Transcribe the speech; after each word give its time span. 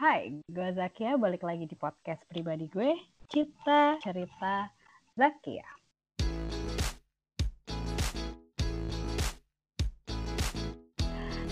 Hai, 0.00 0.32
gue 0.48 0.68
Zakia, 0.72 1.20
balik 1.20 1.44
lagi 1.44 1.68
di 1.68 1.76
podcast 1.76 2.24
pribadi 2.24 2.72
gue, 2.72 2.96
Cita 3.28 4.00
Cerita 4.00 4.72
Zakia. 5.12 5.68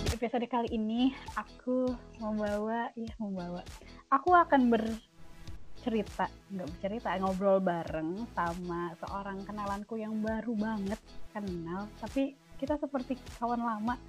Di 0.00 0.08
episode 0.16 0.48
kali 0.48 0.72
ini, 0.72 1.12
aku 1.36 1.92
membawa, 2.24 2.88
ya 2.96 3.12
membawa, 3.20 3.60
aku 4.08 4.32
akan 4.32 4.72
bercerita, 4.72 6.32
nggak 6.48 6.68
bercerita, 6.72 7.20
ngobrol 7.20 7.60
bareng 7.60 8.32
sama 8.32 8.96
seorang 9.04 9.44
kenalanku 9.44 10.00
yang 10.00 10.24
baru 10.24 10.56
banget 10.56 11.00
kenal, 11.36 11.84
tapi 12.00 12.32
kita 12.56 12.80
seperti 12.80 13.20
kawan 13.36 13.60
lama. 13.60 14.00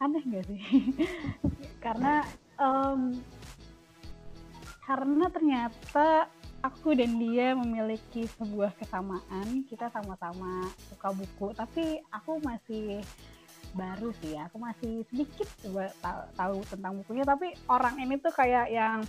Aneh 0.00 0.24
gak 0.24 0.48
sih? 0.48 0.60
Karena 1.84 2.24
um, 2.56 3.20
karena 4.84 5.26
ternyata 5.32 6.28
aku 6.60 6.96
dan 6.96 7.16
dia 7.16 7.56
memiliki 7.56 8.28
sebuah 8.36 8.72
kesamaan 8.80 9.64
kita 9.68 9.88
sama-sama 9.92 10.68
suka 10.92 11.08
buku 11.12 11.52
tapi 11.56 12.00
aku 12.12 12.40
masih 12.44 13.00
baru 13.74 14.14
sih 14.22 14.38
ya 14.38 14.46
aku 14.46 14.56
masih 14.60 15.02
sedikit 15.10 15.48
tahu 16.36 16.62
tentang 16.68 17.00
bukunya 17.02 17.24
tapi 17.26 17.52
orang 17.66 17.98
ini 18.00 18.16
tuh 18.20 18.30
kayak 18.30 18.70
yang 18.70 19.02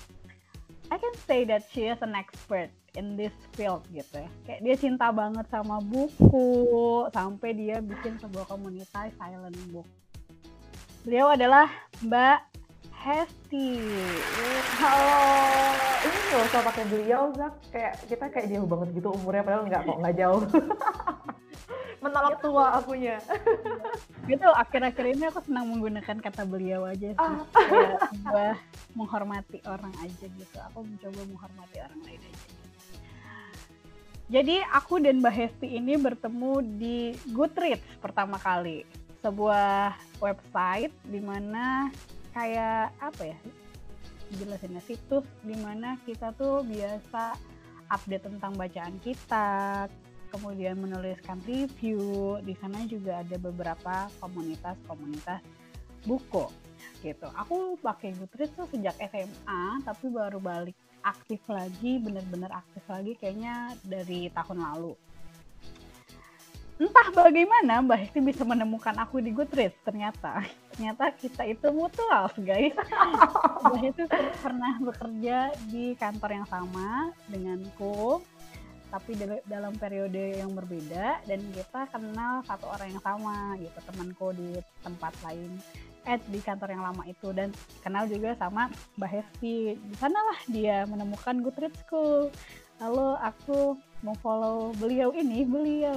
I 0.89 1.01
can 1.01 1.15
say 1.25 1.45
that 1.49 1.65
she 1.73 1.89
is 1.89 1.97
an 2.05 2.13
expert 2.13 2.69
in 2.93 3.17
this 3.17 3.33
field 3.57 3.81
gitu 3.89 4.21
ya. 4.21 4.29
Kayak 4.45 4.61
dia 4.61 4.75
cinta 4.77 5.09
banget 5.09 5.45
sama 5.49 5.81
buku 5.81 6.49
sampai 7.09 7.57
dia 7.57 7.81
bikin 7.81 8.21
sebuah 8.21 8.45
komunitas 8.45 9.09
silent 9.17 9.57
book. 9.73 9.87
Beliau 11.01 11.33
adalah 11.33 11.69
Mbak 12.05 12.37
Hesti. 13.05 13.77
Halo, 14.81 15.21
ini 16.01 16.17
nggak 16.25 16.41
usah 16.49 16.61
pakai 16.65 16.83
beliau, 16.89 17.29
Zak. 17.37 17.53
Kayak 17.69 17.93
kita 18.09 18.25
kayak 18.33 18.47
jauh 18.49 18.65
banget 18.65 18.89
gitu 18.97 19.13
umurnya, 19.13 19.45
padahal 19.45 19.63
nggak 19.69 19.81
kok 19.85 19.97
nggak 20.01 20.15
jauh. 20.17 20.41
Menolak 22.01 22.41
gitu. 22.41 22.49
tua 22.49 22.65
akunya. 22.81 23.17
gitu, 24.33 24.49
akhir-akhir 24.49 25.05
ini 25.05 25.23
aku 25.29 25.39
senang 25.45 25.69
menggunakan 25.69 26.17
kata 26.17 26.49
beliau 26.49 26.89
aja 26.89 27.13
sih. 27.13 27.21
Ah. 27.21 27.45
Kayak 28.25 28.57
menghormati 28.97 29.61
orang 29.69 29.93
aja 30.01 30.25
gitu. 30.25 30.57
Aku 30.73 30.81
mencoba 30.81 31.21
menghormati 31.29 31.77
orang 31.85 32.01
lain 32.09 32.21
aja. 32.25 32.47
Jadi 34.33 34.55
aku 34.73 34.97
dan 34.97 35.21
Mbak 35.21 35.35
Hesti 35.37 35.77
ini 35.77 35.93
bertemu 36.01 36.57
di 36.81 37.13
Goodreads 37.29 37.85
pertama 38.01 38.41
kali. 38.41 38.81
Sebuah 39.21 39.93
website 40.17 40.93
di 41.05 41.21
mana 41.21 41.93
kayak 42.35 42.91
apa 42.99 43.31
ya 43.31 43.37
jelasinnya 44.35 44.83
situs 44.83 45.23
di 45.39 45.55
mana 45.63 45.95
kita 46.03 46.35
tuh 46.35 46.67
biasa 46.67 47.39
update 47.87 48.27
tentang 48.27 48.51
bacaan 48.59 48.99
kita 48.99 49.87
kemudian 50.35 50.75
menuliskan 50.75 51.39
review 51.47 52.35
di 52.43 52.51
sana 52.59 52.83
juga 52.91 53.23
ada 53.23 53.39
beberapa 53.39 54.11
komunitas-komunitas 54.19 55.39
buku 56.03 56.51
gitu. 56.99 57.27
Aku 57.39 57.79
pakai 57.79 58.11
Goodreads 58.17 58.51
tuh 58.57 58.67
sejak 58.67 58.99
SMA 58.99 59.63
tapi 59.87 60.11
baru 60.11 60.43
balik 60.43 60.75
aktif 61.05 61.39
lagi 61.47 62.01
bener-bener 62.01 62.51
aktif 62.51 62.83
lagi 62.89 63.15
kayaknya 63.15 63.71
dari 63.85 64.27
tahun 64.33 64.59
lalu. 64.59 64.93
Entah 66.75 67.07
bagaimana 67.15 67.79
Mbak 67.79 67.99
Hesti 68.03 68.19
bisa 68.19 68.43
menemukan 68.43 68.97
aku 68.99 69.23
di 69.23 69.31
Goodreads 69.31 69.79
ternyata 69.87 70.43
ternyata 70.75 71.07
kita 71.15 71.47
itu 71.47 71.71
mutual 71.71 72.27
guys. 72.43 72.75
Mbak 73.63 73.79
Hesti 73.79 74.03
pernah 74.43 74.75
bekerja 74.83 75.55
di 75.71 75.95
kantor 75.95 76.43
yang 76.43 76.47
sama 76.51 77.15
denganku 77.31 78.19
tapi 78.91 79.15
dalam 79.47 79.75
periode 79.75 80.39
yang 80.39 80.51
berbeda 80.55 81.19
dan 81.27 81.39
kita 81.51 81.87
kenal 81.91 82.39
satu 82.47 82.69
orang 82.69 82.95
yang 82.95 83.03
sama 83.03 83.55
gitu 83.59 83.79
temanku 83.91 84.31
di 84.35 84.59
tempat 84.83 85.15
lain. 85.23 85.51
Eh 86.05 86.19
di 86.29 86.39
kantor 86.43 86.69
yang 86.75 86.83
lama 86.85 87.03
itu 87.07 87.31
dan 87.31 87.49
kenal 87.81 88.05
juga 88.05 88.35
sama 88.35 88.67
Mbak 88.99 89.09
Hesti. 89.09 89.79
Di 89.79 89.95
sanalah 89.95 90.39
dia 90.51 90.83
menemukan 90.87 91.39
Goodreadsku. 91.43 92.29
Lalu 92.83 93.07
aku 93.23 93.79
mau 94.03 94.15
follow 94.19 94.75
beliau 94.75 95.15
ini 95.15 95.47
beliau 95.47 95.95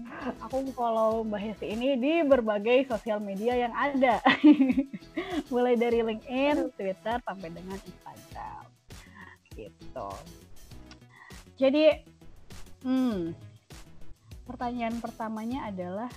aku 0.44 0.72
follow 0.72 1.24
Mbak 1.26 1.40
Hesti 1.40 1.66
ini 1.74 1.96
di 1.98 2.24
berbagai 2.24 2.88
sosial 2.88 3.20
media 3.20 3.56
yang 3.56 3.74
ada. 3.74 4.20
Mulai 5.52 5.76
dari 5.76 6.00
LinkedIn, 6.00 6.72
Twitter, 6.76 7.16
sampai 7.22 7.48
dengan 7.52 7.76
Instagram. 7.76 8.64
Gitu. 9.52 10.10
Jadi, 11.60 11.84
hmm, 12.82 13.36
pertanyaan 14.48 14.96
pertamanya 14.98 15.68
adalah, 15.68 16.10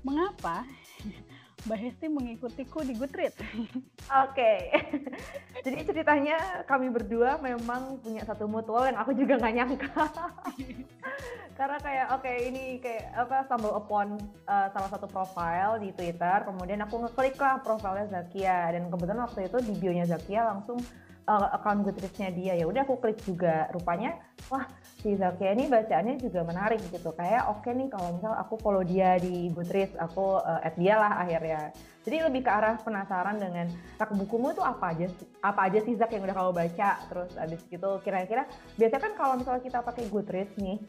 mengapa 0.00 0.64
Mbak 1.68 1.78
Hesti 1.78 2.06
mengikutiku 2.08 2.80
di 2.80 2.96
Goodreads. 2.96 3.36
Oke, 3.44 3.76
okay. 4.08 4.58
jadi 5.64 5.84
ceritanya 5.84 6.64
kami 6.64 6.88
berdua 6.88 7.36
memang 7.44 8.00
punya 8.00 8.24
satu 8.24 8.48
mutual 8.48 8.88
yang 8.88 8.96
aku 8.96 9.12
juga 9.12 9.36
nggak 9.36 9.54
nyangka. 9.60 10.04
Karena 11.60 11.76
kayak 11.76 12.06
oke 12.16 12.24
okay, 12.24 12.36
ini 12.48 12.64
kayak 12.80 13.12
apa 13.12 13.44
stumble 13.44 13.76
upon 13.76 14.16
uh, 14.48 14.72
salah 14.72 14.88
satu 14.88 15.04
profile 15.04 15.76
di 15.76 15.92
Twitter, 15.92 16.48
kemudian 16.48 16.80
aku 16.80 17.04
ngeklik 17.04 17.36
lah 17.36 17.60
profilnya 17.60 18.08
Zakia 18.08 18.72
dan 18.72 18.88
kebetulan 18.88 19.28
waktu 19.28 19.44
itu 19.44 19.58
di 19.68 19.76
bio-nya 19.76 20.08
Zakia 20.08 20.48
langsung 20.48 20.80
uh, 21.30 21.48
account 21.54 21.86
Goodreads-nya 21.86 22.34
dia. 22.34 22.52
Ya 22.58 22.66
udah 22.66 22.82
aku 22.82 22.98
klik 22.98 23.22
juga. 23.22 23.70
Rupanya 23.70 24.18
wah 24.50 24.66
si 24.98 25.14
Zakia 25.14 25.54
ini 25.54 25.70
bacaannya 25.70 26.18
juga 26.18 26.42
menarik 26.42 26.82
gitu. 26.90 27.14
Kayak 27.14 27.46
oke 27.46 27.62
okay 27.62 27.72
nih 27.78 27.88
kalau 27.94 28.18
misal 28.18 28.32
aku 28.34 28.54
follow 28.58 28.82
dia 28.82 29.14
di 29.22 29.54
Goodreads 29.54 29.94
aku 30.02 30.42
uh, 30.42 30.66
add 30.66 30.74
dia 30.74 30.98
lah 30.98 31.22
akhirnya. 31.22 31.70
Jadi 32.00 32.16
lebih 32.24 32.48
ke 32.48 32.50
arah 32.50 32.80
penasaran 32.80 33.36
dengan 33.36 33.68
rak 34.00 34.10
bukumu 34.16 34.56
tuh 34.56 34.64
apa 34.64 34.96
aja 34.96 35.06
apa 35.44 35.68
aja 35.68 35.78
sih 35.84 35.94
Zak 35.94 36.10
yang 36.10 36.26
udah 36.26 36.34
kamu 36.34 36.52
baca? 36.56 36.90
Terus 37.06 37.30
abis 37.38 37.60
gitu 37.70 37.90
kira-kira 38.02 38.48
biasanya 38.74 39.02
kan 39.04 39.12
kalau 39.14 39.34
misalnya 39.38 39.62
kita 39.62 39.78
pakai 39.84 40.08
Goodreads 40.08 40.56
nih 40.58 40.80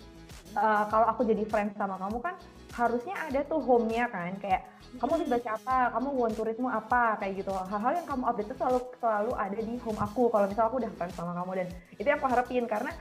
uh, 0.56 0.88
kalau 0.88 1.06
aku 1.12 1.28
jadi 1.28 1.44
friends 1.48 1.76
sama 1.76 2.00
kamu 2.00 2.18
kan 2.24 2.36
harusnya 2.72 3.16
ada 3.28 3.40
tuh 3.44 3.60
home-nya 3.60 4.08
kan 4.08 4.32
kayak 4.40 4.64
kamu 5.00 5.12
habis 5.16 5.30
baca 5.32 5.50
apa, 5.56 5.78
kamu 5.96 6.08
want 6.20 6.36
turismu 6.36 6.68
apa, 6.68 7.16
kayak 7.24 7.34
gitu. 7.40 7.52
Hal-hal 7.56 7.92
yang 7.96 8.08
kamu 8.12 8.24
update 8.28 8.48
itu 8.52 8.56
selalu 8.60 8.80
selalu 9.00 9.32
ada 9.40 9.60
di 9.64 9.74
home 9.80 10.00
aku. 10.04 10.24
Kalau 10.28 10.46
misal 10.52 10.68
aku 10.68 10.84
udah 10.84 10.92
friends 11.00 11.16
sama 11.16 11.32
kamu 11.32 11.52
dan 11.64 11.68
itu 11.96 12.08
yang 12.12 12.20
aku 12.20 12.28
harapin. 12.28 12.68
Karena 12.68 12.92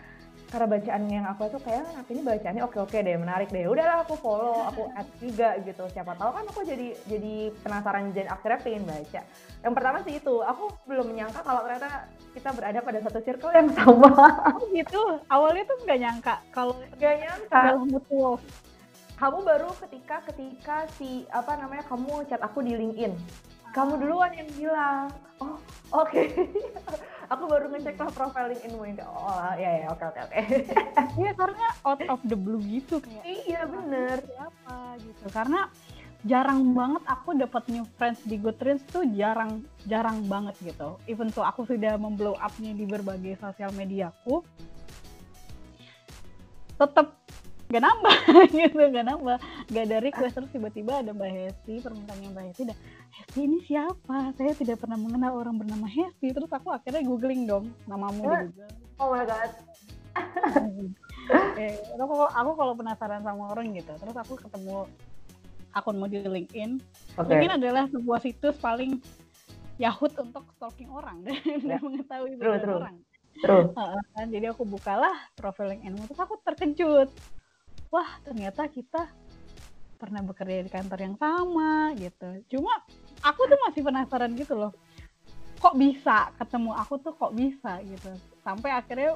karena 0.50 0.66
bacaan 0.66 1.02
yang 1.06 1.26
aku 1.30 1.46
itu 1.46 1.58
kayak 1.62 1.86
nanti 1.94 2.10
ini 2.10 2.22
bacaannya 2.26 2.62
oke 2.66 2.78
oke 2.82 2.94
deh 2.94 3.16
menarik 3.18 3.50
deh. 3.50 3.66
Udahlah 3.66 4.06
aku 4.06 4.14
follow 4.18 4.66
aku 4.70 4.86
add 4.98 5.10
juga 5.18 5.58
gitu. 5.66 5.82
Siapa 5.90 6.14
tahu 6.14 6.30
kan 6.30 6.44
aku 6.46 6.60
jadi 6.62 6.94
jadi 7.10 7.34
penasaran 7.58 8.14
dan 8.14 8.26
akhirnya 8.30 8.58
pengen 8.62 8.82
baca. 8.86 9.20
Yang 9.66 9.74
pertama 9.74 9.98
sih 10.06 10.14
itu 10.18 10.34
aku 10.46 10.64
belum 10.86 11.10
menyangka 11.10 11.42
kalau 11.42 11.66
ternyata 11.66 12.06
kita 12.30 12.50
berada 12.54 12.78
pada 12.86 12.98
satu 13.02 13.18
circle 13.18 13.50
yang 13.50 13.70
sama. 13.74 14.10
Oh 14.54 14.66
gitu? 14.70 15.02
Awalnya 15.26 15.64
tuh 15.66 15.76
nggak 15.82 15.98
nyangka 15.98 16.34
kalau 16.54 16.74
nggak 16.98 17.14
nyangka. 17.18 17.62
mutual 17.82 18.38
kamu 19.20 19.44
baru 19.44 19.68
ketika 19.84 20.24
ketika 20.32 20.88
si 20.96 21.28
apa 21.28 21.52
namanya 21.60 21.84
kamu 21.92 22.24
chat 22.24 22.40
aku 22.40 22.64
di 22.64 22.72
LinkedIn. 22.72 23.12
Kamu 23.70 24.00
duluan 24.00 24.32
yang 24.32 24.48
bilang 24.56 25.12
oh 25.44 25.60
oke. 25.92 26.08
Okay. 26.08 26.32
aku 27.32 27.44
baru 27.46 27.68
ngecek 27.68 28.00
lah 28.00 28.10
profile 28.16 28.56
LinkedInmu 28.56 28.80
yang 28.80 29.04
oh 29.04 29.52
ya 29.60 29.84
ya 29.84 29.86
oke 29.92 30.04
oke 30.08 30.20
oke. 30.24 30.40
Iya 31.20 31.32
karena 31.36 31.66
out 31.84 32.02
of 32.08 32.20
the 32.24 32.34
blue 32.34 32.64
gitu 32.64 33.04
kayak 33.04 33.24
iya 33.44 33.68
bener. 33.68 34.24
siapa? 34.24 34.96
Gitu. 35.04 35.24
Karena 35.28 35.68
jarang 36.24 36.72
banget 36.72 37.04
aku 37.04 37.36
dapat 37.36 37.62
new 37.68 37.84
friends 38.00 38.24
di 38.24 38.40
Goodreads 38.40 38.88
tuh 38.88 39.04
jarang 39.12 39.60
jarang 39.84 40.24
banget 40.32 40.56
gitu. 40.64 40.96
Even 41.04 41.28
so 41.28 41.44
aku 41.44 41.68
sudah 41.68 42.00
memblow 42.00 42.40
upnya 42.40 42.72
di 42.72 42.88
berbagai 42.88 43.36
sosial 43.36 43.68
mediaku 43.76 44.40
tetap 46.80 47.19
gak 47.70 47.82
nambah 47.86 48.16
gitu 48.58 48.82
gak 48.90 49.06
nambah. 49.06 49.36
Gak 49.70 49.84
ada 49.86 49.96
request 50.02 50.34
terus 50.36 50.50
tiba-tiba 50.50 51.00
ada 51.00 51.14
Mbak 51.14 51.30
Hesti 51.30 51.74
permintaannya 51.80 52.28
Mbak 52.34 52.44
Hesti 52.50 52.62
dan 52.66 52.76
Hesti 53.14 53.40
ini 53.46 53.58
siapa? 53.64 54.34
Saya 54.34 54.52
tidak 54.58 54.82
pernah 54.82 54.98
mengenal 54.98 55.38
orang 55.38 55.56
bernama 55.56 55.86
Hesti. 55.86 56.34
Terus 56.34 56.50
aku 56.50 56.74
akhirnya 56.74 57.06
googling 57.06 57.46
dong 57.46 57.70
namamu 57.86 58.26
di 58.26 58.36
Google 58.50 58.90
oh 59.00 59.08
my 59.16 59.24
god. 59.24 59.50
Eh, 61.30 61.78
aku, 61.94 62.26
aku 62.26 62.50
kalau 62.58 62.74
penasaran 62.74 63.22
sama 63.22 63.54
orang 63.54 63.70
gitu 63.70 63.94
terus 64.02 64.16
aku 64.18 64.34
ketemu 64.34 64.90
akunmu 65.70 66.10
di 66.10 66.26
LinkedIn. 66.26 66.82
Okay. 67.14 67.38
LinkedIn 67.38 67.54
adalah 67.54 67.86
sebuah 67.86 68.18
situs 68.18 68.58
paling 68.58 68.98
Yahoo 69.78 70.10
untuk 70.10 70.42
stalking 70.58 70.90
orang 70.90 71.22
dan, 71.24 71.38
ya. 71.62 71.78
mengetahui 71.78 72.34
true, 72.34 72.58
true. 72.58 72.78
orang. 72.82 72.96
True. 73.46 73.70
Uh, 73.78 73.94
kan? 74.18 74.26
Jadi 74.26 74.50
aku 74.50 74.66
bukalah 74.66 75.14
profil 75.38 75.70
LinkedIn 75.70 76.02
terus 76.02 76.18
aku 76.18 76.34
terkejut 76.42 77.14
wah 77.90 78.10
ternyata 78.22 78.70
kita 78.70 79.10
pernah 80.00 80.24
bekerja 80.24 80.64
di 80.64 80.70
kantor 80.72 80.98
yang 81.04 81.16
sama 81.20 81.92
gitu. 81.98 82.28
Cuma 82.56 82.72
aku 83.20 83.44
tuh 83.44 83.58
masih 83.68 83.84
penasaran 83.84 84.32
gitu 84.38 84.56
loh. 84.56 84.72
Kok 85.60 85.76
bisa 85.76 86.32
ketemu 86.40 86.72
aku 86.72 86.96
tuh 86.96 87.12
kok 87.12 87.36
bisa 87.36 87.84
gitu. 87.84 88.08
Sampai 88.40 88.72
akhirnya 88.72 89.12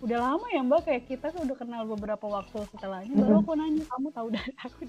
udah 0.00 0.16
lama 0.16 0.46
ya 0.48 0.64
mbak 0.64 0.88
kayak 0.88 1.04
kita 1.08 1.28
tuh 1.28 1.44
udah 1.44 1.56
kenal 1.60 1.84
beberapa 1.84 2.24
waktu 2.24 2.64
setelahnya 2.72 3.20
baru 3.20 3.44
aku 3.44 3.52
nanya 3.52 3.84
kamu 3.84 4.08
tahu 4.16 4.32
dari 4.32 4.52
aku 4.64 4.80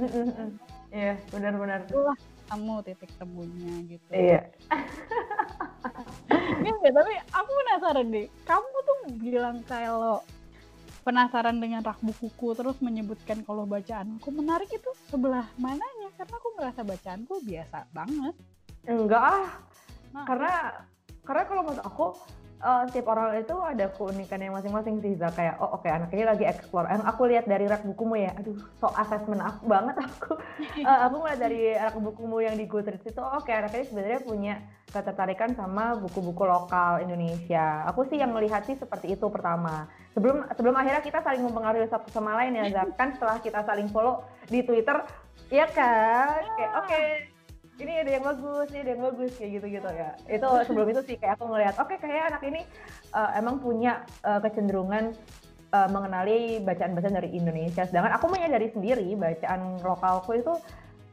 iya 0.87 1.19
benar-benar 1.35 1.83
itulah 1.83 2.15
kamu 2.47 2.79
titik 2.87 3.11
temunya 3.19 3.75
gitu. 3.87 4.11
Iya. 4.11 4.41
Ya, 6.61 6.89
tapi 6.93 7.13
aku 7.33 7.49
penasaran 7.51 8.07
deh 8.09 8.27
kamu 8.47 8.67
tuh 8.85 8.97
bilang 9.21 9.57
kalau 9.69 10.23
penasaran 11.01 11.57
dengan 11.57 11.81
rak 11.81 11.99
bukuku 12.01 12.53
terus 12.53 12.77
menyebutkan 12.79 13.41
kalau 13.41 13.65
bacaanku 13.65 14.29
menarik 14.29 14.69
itu 14.69 14.91
sebelah 15.09 15.45
mananya. 15.57 16.09
Karena 16.17 16.35
aku 16.37 16.49
merasa 16.57 16.81
bacaanku 16.85 17.41
biasa 17.41 17.77
banget. 17.93 18.35
Enggak 18.85 19.23
ah. 19.23 19.49
Nah, 20.11 20.25
karena 20.27 20.53
karena 21.21 21.43
kalau 21.47 21.61
menurut 21.63 21.83
aku 21.85 22.05
uh, 22.61 22.83
setiap 22.89 23.13
orang 23.13 23.41
itu 23.41 23.55
ada 23.57 23.85
keunikannya 23.93 24.53
masing-masing 24.53 25.01
sih 25.01 25.13
Zah. 25.17 25.33
kayak 25.33 25.57
oh 25.57 25.77
oke 25.77 25.85
okay, 25.85 25.91
anak 25.91 26.09
ini 26.13 26.23
lagi 26.25 26.45
explore. 26.45 26.87
Yang 26.89 27.03
aku 27.09 27.21
lihat 27.29 27.45
dari 27.49 27.65
rak 27.65 27.83
bukumu 27.85 28.15
ya. 28.17 28.31
Aduh 28.37 28.57
so 28.77 28.89
assessment 28.95 29.41
aku 29.41 29.69
banget 29.69 29.97
aku. 29.97 30.37
Uh, 30.81 30.99
aku 31.09 31.15
ngeliat 31.21 31.39
dari 31.41 31.61
rak 31.75 31.97
bukumu 31.97 32.37
yang 32.41 32.55
di 32.55 32.65
Goodreads 32.69 33.05
itu 33.05 33.21
oh, 33.21 33.41
oke 33.41 33.49
okay, 33.49 33.57
anak 33.57 33.73
ini 33.73 33.85
sebenarnya 33.89 34.21
punya 34.21 34.55
ketertarikan 34.91 35.55
sama 35.55 35.97
buku-buku 35.97 36.43
lokal 36.45 37.01
Indonesia. 37.01 37.87
Aku 37.89 38.05
sih 38.05 38.19
yang 38.19 38.35
melihat 38.35 38.67
sih 38.67 38.75
seperti 38.75 39.15
itu 39.15 39.25
pertama 39.31 39.87
sebelum 40.11 40.43
sebelum 40.55 40.75
akhirnya 40.75 41.03
kita 41.03 41.19
saling 41.23 41.43
mempengaruhi 41.43 41.87
satu 41.87 42.07
sama 42.11 42.35
lain 42.39 42.59
ya 42.59 42.65
Zak. 42.71 42.99
kan 42.99 43.15
setelah 43.15 43.37
kita 43.39 43.59
saling 43.63 43.87
follow 43.87 44.23
di 44.51 44.59
Twitter 44.63 44.99
ya 45.47 45.67
kan 45.71 46.43
kayak 46.59 46.71
oke 46.75 46.87
okay, 46.87 47.31
ini 47.81 47.93
ada 47.97 48.11
yang 48.13 48.23
bagus, 48.25 48.67
ini 48.69 48.79
ada 48.85 48.91
yang 48.93 49.03
bagus 49.09 49.31
kayak 49.41 49.51
gitu-gitu 49.57 49.89
ya. 49.89 50.09
Itu 50.29 50.47
sebelum 50.69 50.87
itu 50.93 51.01
sih 51.01 51.15
kayak 51.17 51.41
aku 51.41 51.49
ngelihat, 51.49 51.75
oke 51.81 51.89
okay, 51.89 51.97
kayak 51.97 52.29
anak 52.29 52.43
ini 52.45 52.61
uh, 53.17 53.33
emang 53.33 53.57
punya 53.57 54.05
uh, 54.21 54.37
kecenderungan 54.37 55.17
uh, 55.73 55.89
mengenali 55.89 56.61
bacaan-bacaan 56.61 57.17
dari 57.17 57.29
Indonesia. 57.33 57.83
Sedangkan 57.89 58.13
aku 58.15 58.29
menyadari 58.29 58.69
sendiri 58.69 59.17
bacaan 59.17 59.81
lokalku 59.81 60.37
itu 60.37 60.53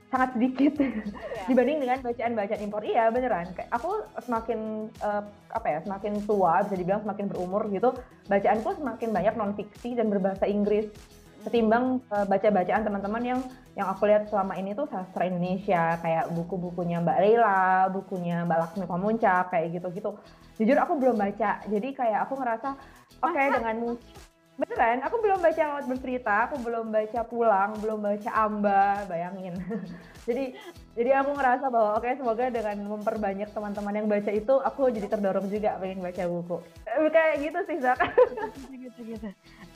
sangat 0.09 0.35
sedikit 0.37 0.73
yeah. 0.81 1.47
dibanding 1.49 1.79
dengan 1.85 1.99
bacaan-bacaan 2.01 2.61
impor. 2.65 2.83
Iya 2.85 3.13
beneran. 3.13 3.53
Kayak 3.53 3.71
aku 3.73 3.91
semakin 4.25 4.89
uh, 5.05 5.23
apa 5.53 5.67
ya, 5.69 5.79
semakin 5.85 6.13
tua 6.25 6.65
bisa 6.65 6.77
dibilang 6.77 7.03
semakin 7.05 7.27
berumur 7.29 7.69
gitu, 7.69 7.93
bacaanku 8.29 8.77
semakin 8.81 9.09
banyak 9.13 9.35
non 9.37 9.53
fiksi 9.57 9.97
dan 9.97 10.09
berbahasa 10.09 10.49
Inggris 10.49 10.89
ketimbang 11.47 12.03
uh, 12.11 12.27
baca-bacaan 12.27 12.83
teman-teman 12.83 13.23
yang 13.23 13.41
yang 13.79 13.87
aku 13.87 14.11
lihat 14.11 14.27
selama 14.27 14.59
ini 14.59 14.75
tuh 14.75 14.91
sastra 14.91 15.31
Indonesia 15.31 15.95
kayak 16.03 16.35
buku-bukunya 16.35 16.99
Mbak 16.99 17.19
Leila, 17.23 17.87
bukunya 17.95 18.43
Mbak 18.43 18.59
Laksmi 18.59 18.87
Pamuncak 18.91 19.55
kayak 19.55 19.79
gitu-gitu. 19.79 20.19
Jujur 20.59 20.77
aku 20.83 20.99
belum 20.99 21.15
baca, 21.15 21.63
jadi 21.71 21.89
kayak 21.95 22.21
aku 22.27 22.35
ngerasa 22.43 22.75
oke 23.23 23.31
okay, 23.31 23.55
dengan 23.55 23.77
beneran 24.59 24.99
aku 25.07 25.23
belum 25.23 25.39
baca 25.39 25.63
laut 25.71 25.87
bercerita 25.87 26.51
aku 26.51 26.59
belum 26.67 26.91
baca 26.91 27.21
pulang 27.31 27.71
belum 27.79 27.99
baca 28.03 28.31
amba 28.35 29.07
bayangin. 29.07 29.55
Jadi 30.29 30.53
jadi 30.93 31.25
aku 31.25 31.31
ngerasa 31.41 31.73
bahwa 31.73 31.97
oke 31.97 32.05
okay, 32.05 32.19
semoga 32.21 32.53
dengan 32.53 32.77
memperbanyak 32.85 33.49
teman-teman 33.49 33.97
yang 33.97 34.09
baca 34.13 34.29
itu 34.29 34.61
aku 34.61 34.93
jadi 34.93 35.09
terdorong 35.09 35.49
juga 35.49 35.81
pengen 35.81 36.05
baca 36.05 36.23
buku. 36.29 36.61
Eh, 36.85 37.09
kayak 37.09 37.35
gitu 37.49 37.59
sih 37.65 37.77
Zak. 37.81 37.97
Gitu 38.69 39.01
gitu 39.17 39.29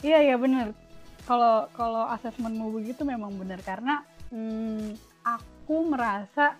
iya 0.04 0.20
iya 0.20 0.36
bener. 0.36 0.76
Kalau 1.24 1.72
kalau 1.72 2.04
asesmenmu 2.12 2.68
begitu 2.74 3.00
memang 3.06 3.32
benar 3.40 3.64
karena 3.64 4.04
hmm, 4.28 4.92
aku 5.24 5.88
merasa 5.88 6.52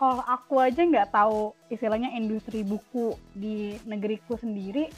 kalau 0.00 0.24
aku 0.24 0.64
aja 0.64 0.80
nggak 0.80 1.12
tahu 1.12 1.52
istilahnya 1.68 2.16
industri 2.16 2.64
buku 2.64 3.12
di 3.36 3.76
negeriku 3.84 4.40
sendiri 4.40 4.88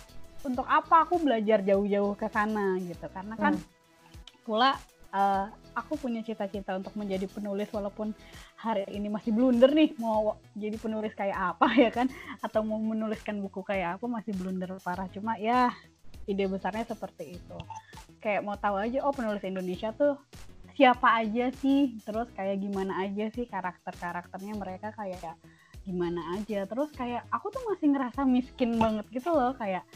untuk 0.44 0.66
apa 0.68 1.06
aku 1.06 1.22
belajar 1.22 1.62
jauh-jauh 1.62 2.18
ke 2.18 2.26
sana 2.28 2.76
gitu. 2.82 3.06
Karena 3.08 3.34
kan 3.38 3.54
hmm. 3.56 4.44
pula 4.44 4.76
uh, 5.14 5.48
aku 5.76 6.00
punya 6.00 6.24
cita-cita 6.24 6.76
untuk 6.76 6.96
menjadi 6.96 7.28
penulis 7.28 7.68
walaupun 7.72 8.16
hari 8.56 8.88
ini 8.92 9.12
masih 9.12 9.36
blunder 9.36 9.68
nih 9.76 9.92
mau 10.00 10.40
jadi 10.56 10.76
penulis 10.80 11.12
kayak 11.12 11.56
apa 11.56 11.68
ya 11.76 11.90
kan? 11.92 12.08
Atau 12.40 12.64
mau 12.64 12.80
menuliskan 12.80 13.40
buku 13.40 13.64
kayak 13.64 14.00
apa 14.00 14.06
masih 14.08 14.32
blunder 14.36 14.76
parah. 14.80 15.08
Cuma 15.12 15.36
ya 15.36 15.72
ide 16.26 16.44
besarnya 16.50 16.84
seperti 16.88 17.38
itu. 17.38 17.58
Kayak 18.18 18.42
mau 18.42 18.58
tahu 18.58 18.80
aja 18.80 19.04
oh 19.06 19.14
penulis 19.14 19.44
Indonesia 19.46 19.94
tuh 19.94 20.18
siapa 20.76 21.22
aja 21.22 21.52
sih? 21.60 21.96
Terus 22.04 22.28
kayak 22.36 22.60
gimana 22.60 23.00
aja 23.04 23.32
sih 23.32 23.48
karakter-karakternya 23.48 24.54
mereka 24.56 24.92
kayak 24.92 25.36
gimana 25.86 26.20
aja? 26.36 26.66
Terus 26.66 26.90
kayak 26.92 27.24
aku 27.30 27.52
tuh 27.54 27.62
masih 27.68 27.86
ngerasa 27.94 28.20
miskin 28.26 28.76
banget 28.76 29.06
gitu 29.12 29.30
loh 29.30 29.54
kayak 29.54 29.86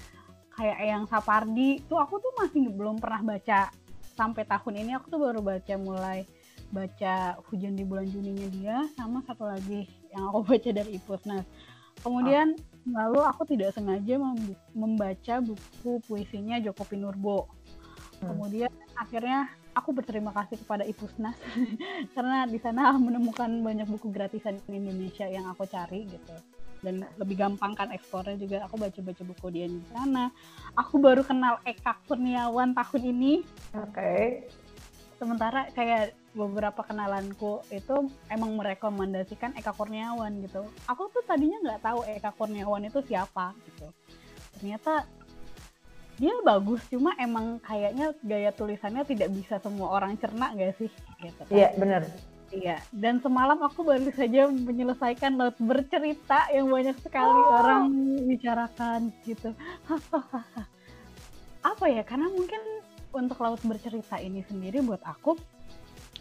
kayak 0.60 0.80
yang 0.84 1.08
Sapardi 1.08 1.80
tuh 1.88 1.96
aku 1.96 2.20
tuh 2.20 2.36
masih 2.36 2.68
belum 2.68 3.00
pernah 3.00 3.24
baca 3.24 3.72
sampai 4.12 4.44
tahun 4.44 4.84
ini 4.84 4.92
aku 5.00 5.08
tuh 5.08 5.20
baru 5.24 5.40
baca 5.40 5.74
mulai 5.80 6.28
baca 6.68 7.40
hujan 7.48 7.72
di 7.72 7.88
bulan 7.88 8.04
Juninya 8.04 8.48
dia 8.52 8.76
sama 8.92 9.24
satu 9.24 9.48
lagi 9.48 9.88
yang 10.12 10.28
aku 10.28 10.44
baca 10.52 10.68
dari 10.68 11.00
Ipusnas 11.00 11.48
kemudian 12.04 12.52
oh. 12.52 12.92
lalu 12.92 13.20
aku 13.24 13.48
tidak 13.48 13.72
sengaja 13.72 14.20
membaca 14.76 15.34
buku 15.40 16.04
puisinya 16.04 16.60
Joko 16.60 16.84
Pinurbo 16.84 17.48
hmm. 18.20 18.28
kemudian 18.28 18.72
akhirnya 19.00 19.48
aku 19.72 19.96
berterima 19.96 20.36
kasih 20.36 20.60
kepada 20.60 20.84
Ipusnas 20.84 21.40
karena 22.14 22.44
di 22.44 22.60
sana 22.60 22.92
menemukan 23.00 23.48
banyak 23.64 23.88
buku 23.88 24.12
gratisan 24.12 24.60
di 24.68 24.76
Indonesia 24.76 25.24
yang 25.24 25.48
aku 25.48 25.64
cari 25.64 26.04
gitu 26.04 26.36
dan 26.80 27.04
lebih 27.20 27.36
gampang 27.40 27.72
kan 27.76 27.88
ekspornya 27.92 28.36
juga. 28.40 28.64
Aku 28.68 28.80
baca-baca 28.80 29.22
buku 29.24 29.46
dia 29.52 29.66
di 29.68 29.80
sana. 29.92 30.32
Aku 30.76 31.00
baru 31.00 31.24
kenal 31.24 31.60
Eka 31.64 31.96
Kurniawan 32.08 32.72
tahun 32.76 33.02
ini. 33.04 33.32
Oke. 33.76 33.92
Okay. 33.92 34.24
sementara 35.20 35.68
kayak 35.76 36.16
beberapa 36.32 36.80
kenalanku 36.80 37.60
itu 37.68 38.08
emang 38.32 38.56
merekomendasikan 38.56 39.52
Eka 39.52 39.76
Kurniawan 39.76 40.40
gitu. 40.40 40.64
Aku 40.88 41.12
tuh 41.12 41.20
tadinya 41.28 41.60
nggak 41.60 41.84
tahu 41.84 42.00
Eka 42.08 42.32
Kurniawan 42.40 42.88
itu 42.88 43.04
siapa 43.04 43.52
gitu. 43.68 43.92
Ternyata 44.56 45.04
dia 46.20 46.36
bagus 46.44 46.84
cuma 46.92 47.16
emang 47.16 47.56
kayaknya 47.64 48.16
gaya 48.20 48.52
tulisannya 48.52 49.04
tidak 49.08 49.32
bisa 49.32 49.56
semua 49.60 49.88
orang 49.96 50.20
cerna 50.20 50.52
gak 50.52 50.76
sih? 50.76 50.92
Gitu 51.20 51.42
kan. 51.48 51.52
iya 51.52 51.68
benar 51.76 52.04
Iya, 52.50 52.82
dan 52.90 53.22
semalam 53.22 53.62
aku 53.62 53.86
baru 53.86 54.10
saja 54.10 54.50
menyelesaikan 54.50 55.38
laut 55.38 55.54
bercerita 55.62 56.50
yang 56.50 56.66
banyak 56.66 56.98
sekali 56.98 57.40
oh. 57.46 57.54
orang 57.62 57.86
bicarakan 58.26 59.14
gitu. 59.22 59.54
Apa 61.70 61.84
ya? 61.86 62.02
Karena 62.02 62.26
mungkin 62.26 62.58
untuk 63.14 63.38
laut 63.38 63.62
bercerita 63.62 64.18
ini 64.18 64.42
sendiri 64.50 64.82
buat 64.82 65.02
aku 65.06 65.38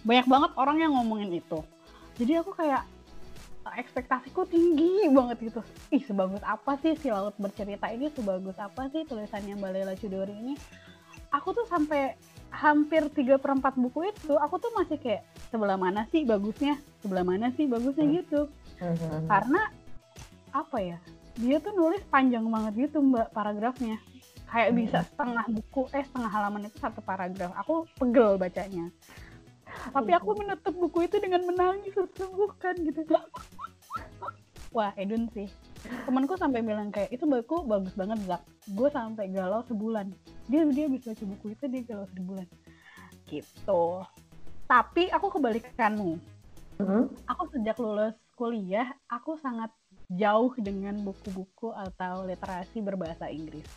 banyak 0.05 0.27
banget 0.29 0.51
orang 0.53 0.77
yang 0.85 0.93
ngomongin 0.93 1.33
itu. 1.41 1.65
Jadi 2.21 2.37
aku 2.37 2.53
kayak 2.53 2.85
ekspektasiku 3.77 4.45
tinggi 4.45 5.09
banget 5.09 5.49
gitu. 5.49 5.61
Ih, 5.93 6.01
sebagus 6.01 6.41
apa 6.41 6.77
sih 6.81 6.97
si 6.97 7.09
laut 7.13 7.37
bercerita 7.37 7.89
ini? 7.89 8.09
Sebagus 8.13 8.57
apa 8.57 8.89
sih 8.89 9.05
tulisannya 9.05 9.57
Mbak 9.57 9.71
Lela 9.73 9.93
Chudori 9.97 10.33
ini? 10.33 10.55
Aku 11.29 11.53
tuh 11.53 11.65
sampai 11.69 12.17
hampir 12.49 13.05
tiga 13.13 13.37
perempat 13.37 13.77
buku 13.77 14.09
itu 14.09 14.33
aku 14.41 14.57
tuh 14.57 14.73
masih 14.73 14.97
kayak 14.97 15.21
sebelah 15.53 15.77
mana 15.77 16.09
sih 16.09 16.25
bagusnya? 16.25 16.81
Sebelah 17.05 17.25
mana 17.25 17.53
sih 17.53 17.69
bagusnya? 17.69 18.05
Hmm. 18.05 18.17
gitu. 18.21 18.41
Hmm. 18.79 19.27
karena 19.27 19.67
apa 20.55 20.79
ya 20.79 20.95
dia 21.35 21.59
tuh 21.59 21.75
nulis 21.75 21.99
panjang 22.07 22.47
banget 22.47 22.89
gitu 22.89 23.03
mbak 23.03 23.29
paragrafnya. 23.35 23.99
Kayak 24.49 24.71
bisa 24.73 24.97
hmm. 25.03 25.07
setengah 25.13 25.45
buku 25.51 25.81
eh 25.93 26.03
setengah 26.07 26.31
halaman 26.31 26.67
itu 26.67 26.77
satu 26.79 27.03
paragraf. 27.03 27.51
Aku 27.61 27.85
pegel 27.99 28.39
bacanya. 28.39 28.89
Tapi 29.93 30.11
aku 30.17 30.33
menutup 30.33 30.73
buku 30.73 31.05
itu 31.05 31.21
dengan 31.21 31.45
menangis 31.45 31.93
sesungguhkan 31.93 32.75
gitu 32.81 33.05
wah 34.71 34.93
Edun 34.95 35.29
sih. 35.33 35.49
Temanku 36.05 36.37
sampai 36.37 36.61
bilang 36.61 36.93
kayak 36.93 37.13
itu 37.13 37.25
buku 37.25 37.65
bagus 37.65 37.93
banget 37.97 38.19
Zak. 38.25 38.41
Gue 38.73 38.89
sampai 38.89 39.29
galau 39.31 39.65
sebulan. 39.65 40.11
Dia 40.49 40.65
dia 40.69 40.85
bisa 40.89 41.13
baca 41.13 41.25
buku 41.25 41.45
itu 41.53 41.65
dia 41.69 41.81
galau 41.85 42.07
sebulan. 42.13 42.47
Gitu. 43.25 43.83
Tapi 44.69 45.03
aku 45.09 45.27
kebalikanmu. 45.37 46.39
Mm-hmm. 46.79 47.27
aku 47.27 47.43
sejak 47.51 47.75
lulus 47.75 48.15
kuliah 48.39 48.87
aku 49.11 49.35
sangat 49.35 49.67
jauh 50.07 50.55
dengan 50.55 50.95
buku-buku 51.03 51.75
atau 51.75 52.23
literasi 52.23 52.79
berbahasa 52.79 53.27
Inggris. 53.27 53.67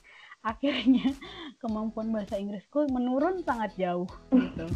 Akhirnya 0.41 1.11
kemampuan 1.63 2.15
bahasa 2.15 2.39
Inggrisku 2.39 2.89
menurun 2.89 3.43
sangat 3.43 3.75
jauh 3.77 4.07
gitu. 4.31 4.71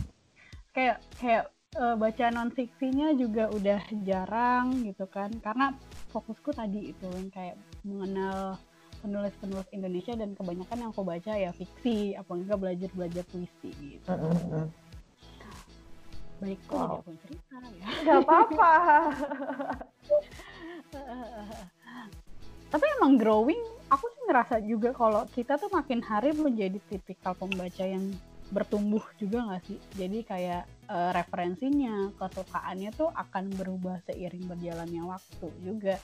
Kayak 0.74 1.00
kayak 1.16 1.44
uh, 1.80 1.96
baca 1.96 2.26
non 2.28 2.52
fiksinya 2.52 3.14
juga 3.16 3.48
udah 3.48 3.80
jarang 4.04 4.84
gitu 4.84 5.08
kan. 5.08 5.32
Karena 5.40 5.72
fokusku 6.16 6.50
tadi 6.56 6.96
itu 6.96 7.06
yang 7.12 7.28
kayak 7.28 7.56
mengenal 7.84 8.56
penulis-penulis 9.04 9.68
Indonesia 9.76 10.16
dan 10.16 10.32
kebanyakan 10.32 10.78
yang 10.80 10.90
aku 10.90 11.04
baca 11.04 11.32
ya 11.36 11.52
fiksi 11.52 12.16
apa 12.16 12.32
enggak 12.32 12.56
belajar-belajar 12.56 13.24
puisi 13.28 13.70
gitu. 13.76 14.08
Mm 14.08 14.32
-hmm. 14.32 14.66
Baik 16.36 16.60
kok 16.68 16.76
wow. 16.76 17.00
jadi 17.04 17.16
cerita 17.24 17.56
ya. 17.76 17.86
Gak 18.04 18.18
apa-apa. 18.24 18.72
tapi 22.66 22.84
emang 22.98 23.14
growing 23.20 23.62
aku 23.88 24.06
sih 24.10 24.22
ngerasa 24.26 24.56
juga 24.64 24.90
kalau 24.90 25.22
kita 25.30 25.54
tuh 25.56 25.70
makin 25.70 26.02
hari 26.02 26.34
menjadi 26.34 26.82
tipikal 26.90 27.32
pembaca 27.38 27.84
yang 27.84 28.10
bertumbuh 28.54 29.02
juga 29.18 29.42
nggak 29.42 29.62
sih 29.66 29.78
jadi 29.98 30.18
kayak 30.22 30.62
uh, 30.86 31.10
referensinya 31.10 32.14
kesukaannya 32.14 32.90
tuh 32.94 33.10
akan 33.10 33.50
berubah 33.58 33.98
seiring 34.06 34.46
berjalannya 34.46 35.02
waktu 35.02 35.46
juga 35.62 35.96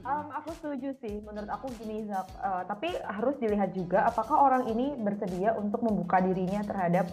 Um, 0.00 0.32
aku 0.32 0.56
setuju 0.56 0.96
sih, 1.04 1.20
menurut 1.20 1.52
aku 1.52 1.68
gini 1.76 2.08
Zak, 2.08 2.24
uh, 2.40 2.64
tapi 2.64 2.96
harus 2.96 3.36
dilihat 3.36 3.76
juga 3.76 4.08
apakah 4.08 4.40
orang 4.48 4.64
ini 4.72 4.96
bersedia 4.96 5.52
untuk 5.52 5.84
membuka 5.84 6.16
dirinya 6.18 6.64
terhadap 6.64 7.12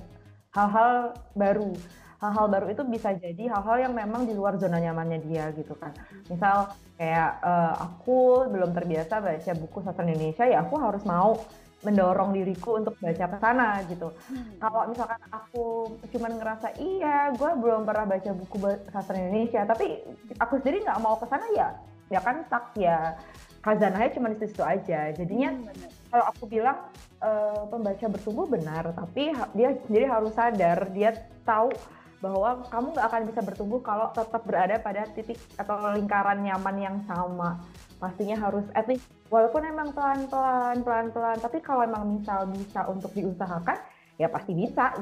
hal-hal 0.56 1.12
baru. 1.36 1.76
Hal-hal 2.24 2.48
baru 2.48 2.72
itu 2.72 2.84
bisa 2.88 3.12
jadi 3.20 3.52
hal-hal 3.52 3.84
yang 3.84 3.94
memang 3.96 4.24
di 4.24 4.32
luar 4.32 4.56
zona 4.56 4.80
nyamannya 4.80 5.20
dia 5.28 5.52
gitu 5.60 5.76
kan. 5.76 5.92
Misal 6.32 6.72
kayak 6.96 7.44
uh, 7.44 7.76
aku 7.84 8.48
belum 8.48 8.72
terbiasa 8.72 9.28
baca 9.28 9.52
buku 9.60 9.78
sastra 9.84 10.08
Indonesia, 10.08 10.48
ya 10.48 10.64
aku 10.64 10.80
harus 10.80 11.04
mau 11.04 11.36
mendorong 11.80 12.36
diriku 12.36 12.76
untuk 12.76 13.00
baca 13.00 13.26
ke 13.32 13.38
sana 13.40 13.80
gitu. 13.88 14.12
Hmm. 14.28 14.52
Kalau 14.60 14.82
misalkan 14.92 15.22
aku 15.32 15.66
cuman 16.12 16.32
ngerasa 16.36 16.68
iya, 16.76 17.32
gue 17.32 17.52
belum 17.56 17.88
pernah 17.88 18.06
baca 18.08 18.32
buku 18.36 18.58
sastra 18.92 19.16
Indonesia, 19.16 19.64
tapi 19.64 20.04
aku 20.40 20.60
sendiri 20.60 20.84
nggak 20.84 21.00
mau 21.00 21.16
ke 21.16 21.26
sana 21.32 21.48
ya, 21.56 21.70
ya 22.12 22.20
kan 22.20 22.44
tak 22.52 22.76
ya 22.76 23.16
kazanahnya 23.64 24.12
cuma 24.16 24.28
di 24.32 24.38
situ 24.44 24.64
aja. 24.64 25.12
Jadinya 25.16 25.56
hmm, 25.56 26.12
kalau 26.12 26.26
aku 26.32 26.44
bilang 26.52 26.78
e, 27.24 27.32
pembaca 27.72 28.06
bertumbuh 28.12 28.48
benar, 28.48 28.92
tapi 28.96 29.32
dia 29.56 29.70
sendiri 29.88 30.06
harus 30.08 30.36
sadar, 30.36 30.84
dia 30.92 31.16
tahu 31.48 31.72
bahwa 32.20 32.68
kamu 32.68 32.88
nggak 32.92 33.08
akan 33.08 33.22
bisa 33.32 33.40
bertumbuh 33.40 33.80
kalau 33.80 34.12
tetap 34.12 34.44
berada 34.44 34.76
pada 34.84 35.08
titik 35.16 35.40
atau 35.56 35.96
lingkaran 35.96 36.44
nyaman 36.44 36.76
yang 36.76 36.98
sama 37.08 37.64
pastinya 38.00 38.40
harus 38.40 38.64
at 38.74 38.88
least 38.88 39.06
walaupun 39.28 39.62
emang 39.68 39.92
pelan-pelan 39.92 40.82
pelan-pelan 40.82 41.38
tapi 41.44 41.60
kalau 41.60 41.84
emang 41.84 42.08
misal 42.08 42.48
bisa 42.48 42.88
untuk 42.88 43.12
diusahakan 43.14 43.78
ya 44.16 44.28
pasti 44.32 44.52
bisa. 44.56 44.96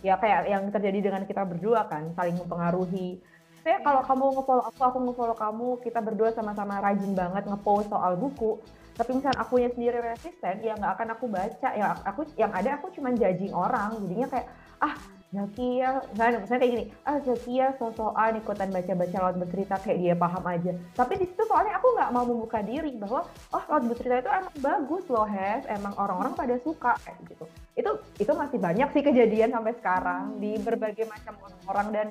Ya 0.00 0.16
kayak 0.16 0.48
yang 0.48 0.64
terjadi 0.72 1.12
dengan 1.12 1.28
kita 1.28 1.44
berdua 1.44 1.84
kan 1.84 2.08
saling 2.16 2.40
mempengaruhi. 2.40 3.20
Saya 3.60 3.84
kalau 3.84 4.00
kamu 4.00 4.24
ngefollow 4.40 4.64
aku 4.72 4.80
aku 4.80 4.98
ngefollow 5.04 5.36
kamu 5.36 5.68
kita 5.84 6.00
berdua 6.00 6.32
sama-sama 6.32 6.80
rajin 6.80 7.12
banget 7.12 7.44
ngepost 7.44 7.92
soal 7.92 8.16
buku 8.16 8.56
tapi 8.96 9.16
misalnya 9.16 9.40
akunya 9.40 9.68
sendiri 9.72 9.98
resisten 10.00 10.60
ya 10.60 10.76
nggak 10.76 10.92
akan 10.96 11.08
aku 11.16 11.24
baca. 11.28 11.68
Ya 11.76 11.92
aku 12.04 12.24
yang 12.40 12.52
ada 12.56 12.80
aku 12.80 12.88
cuma 12.96 13.12
judging 13.12 13.52
orang 13.52 14.00
jadinya 14.08 14.28
kayak 14.32 14.48
ah 14.80 14.96
Zakia, 15.30 16.02
misalnya, 16.10 16.42
misalnya 16.42 16.60
kayak 16.66 16.74
gini, 16.74 16.84
ah 17.06 17.22
Zakia 17.22 17.66
sosokan 17.78 18.42
ikutan 18.42 18.66
baca-baca 18.74 19.18
laut 19.22 19.36
bercerita 19.38 19.78
kayak 19.78 19.98
dia 20.02 20.14
paham 20.18 20.42
aja. 20.42 20.74
Tapi 20.98 21.22
di 21.22 21.26
situ 21.30 21.42
soalnya 21.46 21.78
aku 21.78 21.94
nggak 21.94 22.10
mau 22.10 22.26
membuka 22.26 22.58
diri 22.66 22.98
bahwa 22.98 23.22
oh 23.54 23.64
laut 23.70 23.84
bercerita 23.86 24.26
itu 24.26 24.30
emang 24.34 24.56
bagus 24.58 25.04
loh 25.06 25.22
Hes, 25.30 25.62
emang 25.70 25.94
orang-orang 26.02 26.34
pada 26.34 26.58
suka 26.58 26.98
kayak 27.06 27.18
gitu. 27.30 27.44
Itu 27.78 27.90
itu 28.18 28.32
masih 28.34 28.58
banyak 28.58 28.88
sih 28.90 29.02
kejadian 29.06 29.54
sampai 29.54 29.78
sekarang 29.78 30.34
di 30.42 30.58
berbagai 30.58 31.06
macam 31.06 31.38
orang 31.70 31.88
dan 31.94 32.06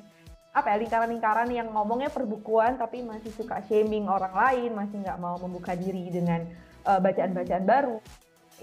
apa 0.56 0.72
ya 0.72 0.76
lingkaran-lingkaran 0.80 1.48
yang 1.52 1.68
ngomongnya 1.76 2.08
perbukuan 2.08 2.80
tapi 2.80 3.04
masih 3.04 3.36
suka 3.36 3.60
shaming 3.68 4.08
orang 4.08 4.32
lain, 4.32 4.72
masih 4.72 4.96
nggak 4.96 5.20
mau 5.20 5.36
membuka 5.36 5.76
diri 5.76 6.08
dengan 6.08 6.48
uh, 6.88 6.96
bacaan-bacaan 6.96 7.68
baru 7.68 8.00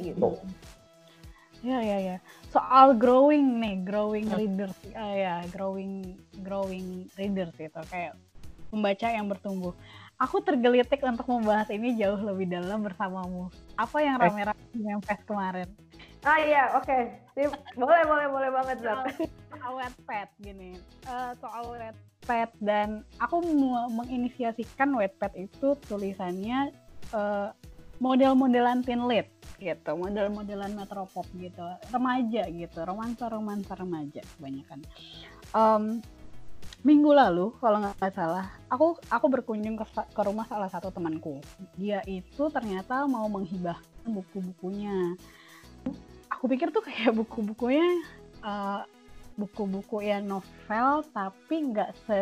gitu. 0.02 0.34
Ya 1.62 1.82
ya 1.82 1.98
ya. 2.02 2.18
Soal 2.48 2.96
growing 2.96 3.60
nih, 3.60 3.76
growing 3.84 4.28
readers, 4.32 4.76
uh, 4.96 5.16
ya 5.16 5.44
growing 5.52 6.16
growing 6.42 7.12
readers 7.20 7.52
itu 7.60 7.82
kayak 7.92 8.16
pembaca 8.72 9.08
yang 9.12 9.28
bertumbuh. 9.28 9.76
Aku 10.18 10.42
tergelitik 10.42 11.04
untuk 11.06 11.30
membahas 11.30 11.70
ini 11.70 11.94
jauh 11.94 12.18
lebih 12.18 12.50
dalam 12.50 12.82
bersamamu. 12.82 13.54
Apa 13.78 14.02
yang 14.02 14.18
rame-rame 14.18 14.64
di 14.74 14.82
Memphis 14.82 15.22
kemarin? 15.30 15.70
Ah 16.26 16.42
iya, 16.42 16.74
oke. 16.74 16.90
Okay. 17.38 17.52
Boleh, 17.78 18.02
boleh, 18.10 18.28
boleh 18.28 18.50
banget, 18.50 18.78
Zat. 18.82 19.14
Soal, 19.54 19.72
Wattpad 19.78 20.30
gini. 20.42 20.82
Uh, 21.06 21.38
soal 21.38 21.64
Wattpad 21.70 22.50
dan 22.66 23.06
aku 23.22 23.46
menginisiasikan 23.94 24.90
Wattpad 24.98 25.38
itu 25.38 25.78
tulisannya 25.86 26.74
uh, 27.14 27.54
model-modelan 28.02 28.82
teen 28.82 29.06
lead 29.06 29.30
gitu, 29.58 29.92
model-modelan 29.98 30.74
metropop 30.74 31.26
gitu, 31.38 31.62
remaja 31.90 32.46
gitu, 32.50 32.80
romansa-romansa 32.86 33.74
remaja 33.78 34.22
kebanyakan. 34.38 34.80
Um, 35.54 35.84
minggu 36.86 37.10
lalu 37.10 37.52
kalau 37.58 37.82
nggak 37.82 38.14
salah, 38.14 38.54
aku 38.70 39.02
aku 39.10 39.26
berkunjung 39.28 39.76
ke, 39.76 39.86
ke 39.90 40.22
rumah 40.22 40.46
salah 40.46 40.70
satu 40.70 40.94
temanku. 40.94 41.42
Dia 41.76 42.06
itu 42.06 42.50
ternyata 42.54 43.04
mau 43.10 43.26
menghibah 43.28 43.82
buku-bukunya. 44.06 45.18
Aku 46.32 46.46
pikir 46.46 46.70
tuh 46.70 46.86
kayak 46.86 47.18
buku-bukunya 47.18 47.88
uh, 48.46 48.86
buku-buku 49.38 50.02
ya 50.02 50.18
novel 50.18 51.06
tapi 51.14 51.56
nggak 51.70 51.94
se 52.10 52.22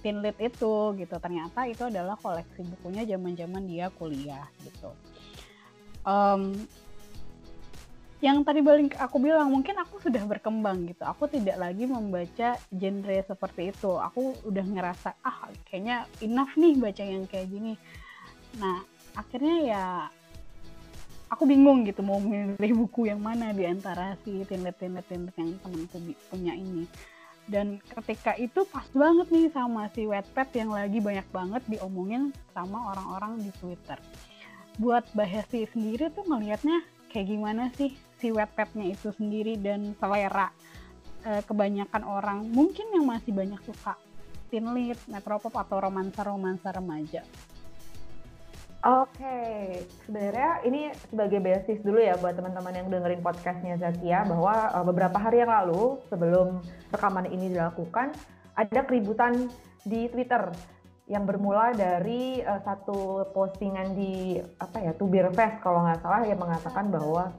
teen 0.00 0.24
lit 0.24 0.40
itu 0.40 0.96
gitu 0.96 1.16
ternyata 1.20 1.68
itu 1.68 1.84
adalah 1.84 2.16
koleksi 2.16 2.64
bukunya 2.64 3.04
zaman-zaman 3.04 3.68
dia 3.68 3.92
kuliah 3.92 4.48
gitu 4.64 4.88
um, 6.08 6.56
yang 8.18 8.42
tadi 8.42 8.64
balik 8.64 8.98
aku 8.98 9.22
bilang 9.22 9.52
mungkin 9.52 9.78
aku 9.78 10.02
sudah 10.02 10.24
berkembang 10.26 10.88
gitu 10.88 11.06
aku 11.06 11.30
tidak 11.30 11.54
lagi 11.54 11.86
membaca 11.86 12.58
genre 12.72 13.18
seperti 13.22 13.70
itu 13.70 13.92
aku 13.94 14.34
udah 14.42 14.64
ngerasa 14.64 15.14
ah 15.22 15.46
kayaknya 15.68 16.08
enough 16.18 16.50
nih 16.58 16.74
baca 16.74 17.04
yang 17.04 17.28
kayak 17.30 17.46
gini 17.46 17.78
nah 18.58 18.82
akhirnya 19.14 19.56
ya 19.62 19.84
aku 21.28 21.44
bingung 21.44 21.84
gitu 21.84 22.00
mau 22.00 22.18
milih 22.18 22.84
buku 22.84 23.08
yang 23.12 23.20
mana 23.20 23.52
di 23.52 23.68
antara 23.68 24.16
si 24.24 24.44
tinlet-tinlet 24.48 25.04
tinlet 25.06 25.36
yang 25.36 25.52
temanku 25.60 26.00
punya 26.32 26.56
ini. 26.56 26.88
Dan 27.48 27.80
ketika 27.80 28.36
itu 28.36 28.68
pas 28.68 28.84
banget 28.92 29.28
nih 29.32 29.48
sama 29.48 29.88
si 29.96 30.04
Wattpad 30.04 30.48
yang 30.52 30.70
lagi 30.72 31.00
banyak 31.00 31.24
banget 31.32 31.62
diomongin 31.64 32.32
sama 32.52 32.92
orang-orang 32.92 33.40
di 33.40 33.48
Twitter. 33.56 33.96
Buat 34.78 35.10
Bahasi 35.10 35.66
sendiri 35.74 36.06
tuh 36.14 36.22
ngelihatnya 36.30 36.86
kayak 37.10 37.26
gimana 37.26 37.66
sih 37.74 37.98
si 38.22 38.30
Wattpad-nya 38.30 38.94
itu 38.94 39.10
sendiri 39.10 39.58
dan 39.58 39.90
selera 39.98 40.54
e, 41.26 41.42
kebanyakan 41.42 42.06
orang 42.06 42.46
mungkin 42.46 42.86
yang 42.94 43.10
masih 43.10 43.34
banyak 43.34 43.58
suka 43.66 43.98
teen 44.54 44.70
lit, 44.72 44.96
metropop 45.10 45.50
atau 45.50 45.82
romansa-romansa 45.82 46.72
remaja. 46.72 47.26
Oke, 48.86 49.82
sebenarnya 50.06 50.62
ini 50.62 50.94
sebagai 51.10 51.42
basis 51.42 51.82
dulu 51.82 51.98
ya 51.98 52.14
buat 52.14 52.38
teman-teman 52.38 52.78
yang 52.78 52.86
dengerin 52.86 53.18
podcastnya 53.18 53.74
Zakia 53.82 54.22
bahwa 54.22 54.70
uh, 54.70 54.86
beberapa 54.86 55.18
hari 55.18 55.42
yang 55.42 55.50
lalu 55.50 55.98
sebelum 56.06 56.62
rekaman 56.94 57.26
ini 57.26 57.50
dilakukan 57.50 58.14
ada 58.54 58.80
keributan 58.86 59.50
di 59.82 60.06
Twitter 60.06 60.54
yang 61.08 61.24
bermula 61.24 61.72
dari 61.72 62.44
uh, 62.44 62.60
satu 62.60 63.32
postingan 63.32 63.96
di 63.96 64.36
apa 64.60 64.76
ya 64.84 64.92
Tubir 64.92 65.32
Fest 65.32 65.64
kalau 65.64 65.82
nggak 65.82 66.04
salah 66.04 66.22
yang 66.28 66.36
mengatakan 66.36 66.92
bahwa 66.92 67.32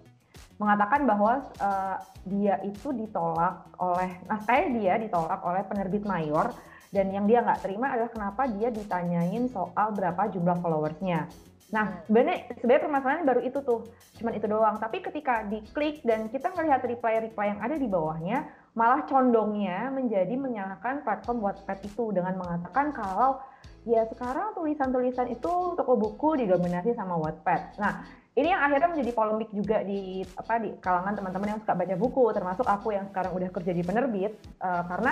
mengatakan 0.60 1.02
bahwa 1.08 1.34
uh, 1.62 1.98
dia 2.28 2.60
itu 2.66 2.92
ditolak 2.92 3.70
oleh 3.80 4.20
naskahnya 4.28 4.68
dia 4.76 4.94
ditolak 5.00 5.40
oleh 5.46 5.64
penerbit 5.64 6.04
mayor 6.04 6.52
dan 6.90 7.14
yang 7.14 7.30
dia 7.30 7.46
nggak 7.46 7.62
terima 7.62 7.94
adalah 7.94 8.12
kenapa 8.12 8.50
dia 8.50 8.74
ditanyain 8.74 9.46
soal 9.54 9.94
berapa 9.94 10.28
jumlah 10.34 10.58
followersnya. 10.60 11.30
Nah, 11.70 11.86
hmm. 11.86 11.98
sebenarnya 12.10 12.38
sebenarnya 12.58 12.84
permasalahannya 12.90 13.26
baru 13.30 13.42
itu 13.46 13.60
tuh, 13.62 13.82
cuman 14.18 14.34
itu 14.34 14.48
doang. 14.50 14.76
Tapi 14.82 14.98
ketika 15.06 15.46
diklik 15.46 16.02
dan 16.02 16.26
kita 16.34 16.50
melihat 16.58 16.82
reply-reply 16.82 17.46
yang 17.46 17.62
ada 17.62 17.76
di 17.78 17.86
bawahnya, 17.86 18.50
malah 18.78 19.06
condongnya 19.10 19.90
menjadi 19.90 20.34
menyalahkan 20.38 21.02
platform 21.02 21.42
Wattpad 21.42 21.80
itu 21.86 22.14
dengan 22.14 22.38
mengatakan 22.38 22.94
kalau 22.94 23.42
ya 23.88 24.06
sekarang 24.10 24.54
tulisan-tulisan 24.54 25.32
itu 25.34 25.52
toko 25.74 25.94
buku 25.98 26.46
didominasi 26.46 26.94
sama 26.94 27.18
Wattpad. 27.18 27.82
Nah, 27.82 28.06
ini 28.38 28.54
yang 28.54 28.62
akhirnya 28.62 28.90
menjadi 28.94 29.12
polemik 29.12 29.50
juga 29.52 29.82
di 29.82 30.22
apa 30.38 30.62
di 30.62 30.70
kalangan 30.80 31.18
teman-teman 31.18 31.58
yang 31.58 31.60
suka 31.66 31.74
baca 31.74 31.96
buku, 31.98 32.24
termasuk 32.32 32.68
aku 32.70 32.94
yang 32.94 33.10
sekarang 33.10 33.34
udah 33.34 33.50
kerja 33.50 33.72
di 33.74 33.84
penerbit, 33.84 34.34
uh, 34.62 34.86
karena 34.86 35.12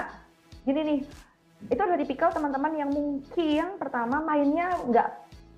gini 0.64 0.82
nih, 0.84 1.00
itu 1.66 1.82
adalah 1.82 2.00
tipikal 2.00 2.30
teman-teman 2.30 2.74
yang 2.78 2.90
mungkin 2.94 3.82
pertama 3.82 4.22
mainnya 4.22 4.78
nggak 4.78 5.10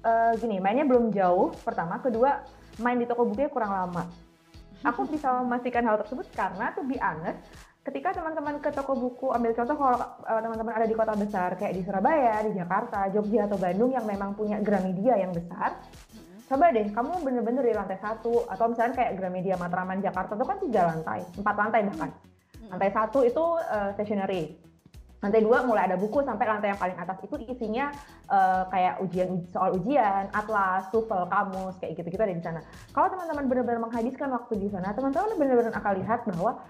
uh, 0.03 0.31
gini 0.39 0.63
mainnya 0.63 0.87
belum 0.87 1.11
jauh 1.11 1.51
pertama 1.59 1.99
kedua 1.99 2.43
main 2.79 2.95
di 2.95 3.03
toko 3.03 3.27
bukunya 3.27 3.51
kurang 3.51 3.75
lama 3.75 4.07
aku 4.83 5.05
bisa 5.11 5.43
memastikan 5.43 5.83
hal 5.83 5.99
tersebut 5.99 6.31
karena 6.31 6.71
tuh 6.71 6.87
be 6.87 6.95
honest 7.03 7.39
ketika 7.83 8.15
teman-teman 8.15 8.59
ke 8.59 8.69
toko 8.75 8.93
buku 8.93 9.31
ambil 9.31 9.55
contoh 9.55 9.75
kalau 9.79 9.97
uh, 10.27 10.41
teman-teman 10.43 10.73
ada 10.75 10.85
di 10.85 10.95
kota 10.95 11.13
besar 11.15 11.55
kayak 11.55 11.73
di 11.73 11.81
Surabaya 11.81 12.43
di 12.43 12.51
Jakarta 12.53 13.07
Jogja 13.09 13.47
atau 13.47 13.57
Bandung 13.57 13.91
yang 13.95 14.03
memang 14.03 14.35
punya 14.35 14.59
Gramedia 14.59 15.15
yang 15.15 15.31
besar 15.31 15.79
coba 16.49 16.73
deh 16.73 16.89
kamu 16.89 17.21
bener-bener 17.21 17.61
di 17.61 17.73
lantai 17.77 18.01
satu 18.01 18.49
atau 18.49 18.65
misalnya 18.73 18.97
kayak 18.97 19.21
Gramedia 19.21 19.55
Matraman 19.55 20.01
Jakarta 20.01 20.33
itu 20.33 20.45
kan 20.45 20.57
tiga 20.57 20.81
lantai 20.89 21.21
empat 21.37 21.55
lantai 21.55 21.81
bahkan. 21.87 22.11
Lantai 22.69 22.91
satu 22.93 23.25
itu 23.25 23.43
uh, 23.57 23.89
stationery. 23.97 24.53
Lantai 25.19 25.43
dua 25.43 25.67
mulai 25.67 25.91
ada 25.91 25.99
buku 25.99 26.23
sampai 26.23 26.47
lantai 26.47 26.71
yang 26.71 26.79
paling 26.79 26.95
atas. 26.95 27.17
Itu 27.25 27.35
isinya 27.43 27.91
uh, 28.31 28.63
kayak 28.71 29.03
ujian 29.03 29.43
soal 29.51 29.75
ujian, 29.75 30.31
atlas, 30.31 30.87
TOEFL, 30.93 31.27
kamus 31.27 31.75
kayak 31.81 31.99
gitu-gitu 31.99 32.23
ada 32.23 32.31
di 32.31 32.45
sana. 32.45 32.61
Kalau 32.95 33.11
teman-teman 33.11 33.51
benar-benar 33.51 33.81
menghabiskan 33.83 34.31
waktu 34.31 34.53
di 34.63 34.69
sana, 34.71 34.95
teman-teman 34.95 35.35
benar-benar 35.35 35.75
akan 35.75 35.93
lihat 35.99 36.23
bahwa 36.23 36.63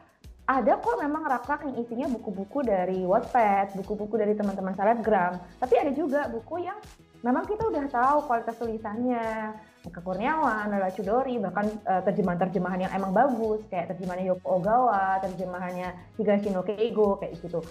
ada 0.49 0.81
kok 0.81 0.97
memang 0.97 1.29
rak-rak 1.29 1.61
yang 1.69 1.77
isinya 1.77 2.07
buku-buku 2.09 2.65
dari 2.65 3.05
Wattpad, 3.05 3.77
buku-buku 3.77 4.17
dari 4.17 4.33
teman-teman 4.33 4.73
selebgram, 4.73 5.37
tapi 5.61 5.77
ada 5.77 5.93
juga 5.93 6.25
buku 6.25 6.65
yang 6.65 6.73
memang 7.21 7.45
kita 7.45 7.69
udah 7.69 7.85
tahu 7.85 8.17
kualitas 8.25 8.57
tulisannya, 8.57 9.53
Eka 9.85 10.01
Kurniawan, 10.01 10.73
Nala 10.73 10.89
Chudori, 10.89 11.37
bahkan 11.37 11.69
uh, 11.85 12.01
terjemahan-terjemahan 12.01 12.89
yang 12.89 12.91
emang 12.97 13.13
bagus, 13.13 13.61
kayak 13.69 13.93
terjemahannya 13.93 14.25
Yoko 14.33 14.57
Ogawa, 14.57 15.21
terjemahannya 15.21 15.93
Higashino 16.17 16.65
Keigo, 16.65 17.21
kayak 17.21 17.37
gitu. 17.45 17.61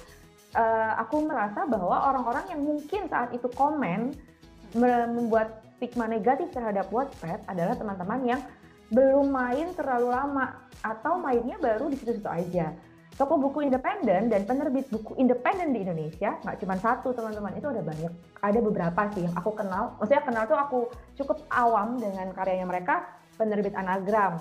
Uh, 0.54 0.94
aku 1.02 1.26
merasa 1.26 1.66
bahwa 1.66 2.14
orang-orang 2.14 2.46
yang 2.54 2.62
mungkin 2.62 3.10
saat 3.10 3.34
itu 3.34 3.50
komen 3.58 4.14
membuat 4.78 5.66
stigma 5.76 6.06
negatif 6.06 6.54
terhadap 6.54 6.86
Wattpad 6.94 7.42
adalah 7.50 7.74
teman-teman 7.74 8.20
yang 8.22 8.40
belum 8.88 9.28
main 9.28 9.76
terlalu 9.76 10.08
lama 10.08 10.64
atau 10.80 11.20
mainnya 11.20 11.60
baru 11.60 11.92
di 11.92 11.96
situ-situ 12.00 12.28
aja. 12.28 12.72
Toko 13.18 13.34
buku 13.34 13.66
independen 13.66 14.30
dan 14.30 14.46
penerbit 14.46 14.86
buku 14.94 15.18
independen 15.18 15.74
di 15.74 15.82
Indonesia 15.82 16.38
nggak 16.38 16.56
cuma 16.62 16.78
satu 16.78 17.10
teman-teman 17.10 17.50
itu 17.58 17.66
ada 17.66 17.82
banyak, 17.82 18.12
ada 18.38 18.58
beberapa 18.62 19.00
sih 19.10 19.26
yang 19.26 19.34
aku 19.34 19.58
kenal. 19.58 19.98
Maksudnya 19.98 20.22
kenal 20.22 20.44
tuh 20.46 20.54
aku 20.54 20.78
cukup 21.18 21.42
awam 21.50 21.98
dengan 21.98 22.30
karyanya 22.30 22.66
mereka. 22.70 23.10
Penerbit 23.34 23.74
Anagram, 23.74 24.38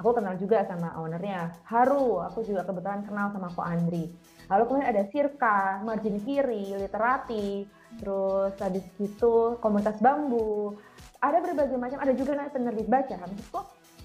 aku 0.00 0.10
kenal 0.16 0.36
juga 0.36 0.64
sama 0.68 0.92
ownernya. 1.00 1.52
Haru, 1.64 2.20
aku 2.24 2.44
juga 2.44 2.64
kebetulan 2.64 3.04
kenal 3.08 3.32
sama 3.32 3.48
Ko 3.52 3.60
Andri. 3.64 4.12
Lalu 4.52 4.62
kemudian 4.68 4.88
ada 4.92 5.02
Sirka, 5.08 5.80
Margin 5.80 6.20
Kiri, 6.20 6.76
Literati, 6.76 7.64
terus 8.00 8.52
habis 8.60 8.84
itu 9.00 9.56
Komunitas 9.64 9.96
Bambu. 10.04 10.76
Ada 11.24 11.40
berbagai 11.40 11.80
macam, 11.80 12.04
ada 12.04 12.12
juga 12.12 12.36
penerbit 12.52 12.84
baca. 12.84 13.16
Maksudku 13.16 13.60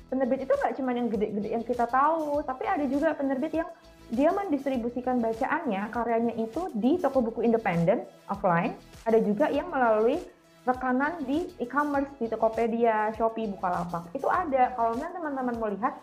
penerbit 0.10 0.50
itu 0.50 0.54
nggak 0.54 0.74
cuma 0.76 0.92
yang 0.92 1.08
gede-gede 1.08 1.50
yang 1.54 1.64
kita 1.64 1.86
tahu, 1.86 2.42
tapi 2.44 2.66
ada 2.66 2.86
juga 2.90 3.14
penerbit 3.14 3.54
yang 3.54 3.70
dia 4.10 4.34
mendistribusikan 4.34 5.22
bacaannya, 5.22 5.94
karyanya 5.94 6.34
itu 6.42 6.74
di 6.74 6.98
toko 6.98 7.22
buku 7.22 7.46
independen, 7.46 8.04
offline. 8.26 8.74
Ada 9.06 9.22
juga 9.22 9.54
yang 9.54 9.70
melalui 9.70 10.18
rekanan 10.66 11.22
di 11.30 11.46
e-commerce, 11.62 12.10
di 12.18 12.26
Tokopedia, 12.26 13.14
Shopee, 13.16 13.48
Bukalapak. 13.50 14.10
Itu 14.18 14.26
ada. 14.28 14.74
Kalau 14.74 14.98
teman-teman 14.98 15.56
melihat 15.62 15.94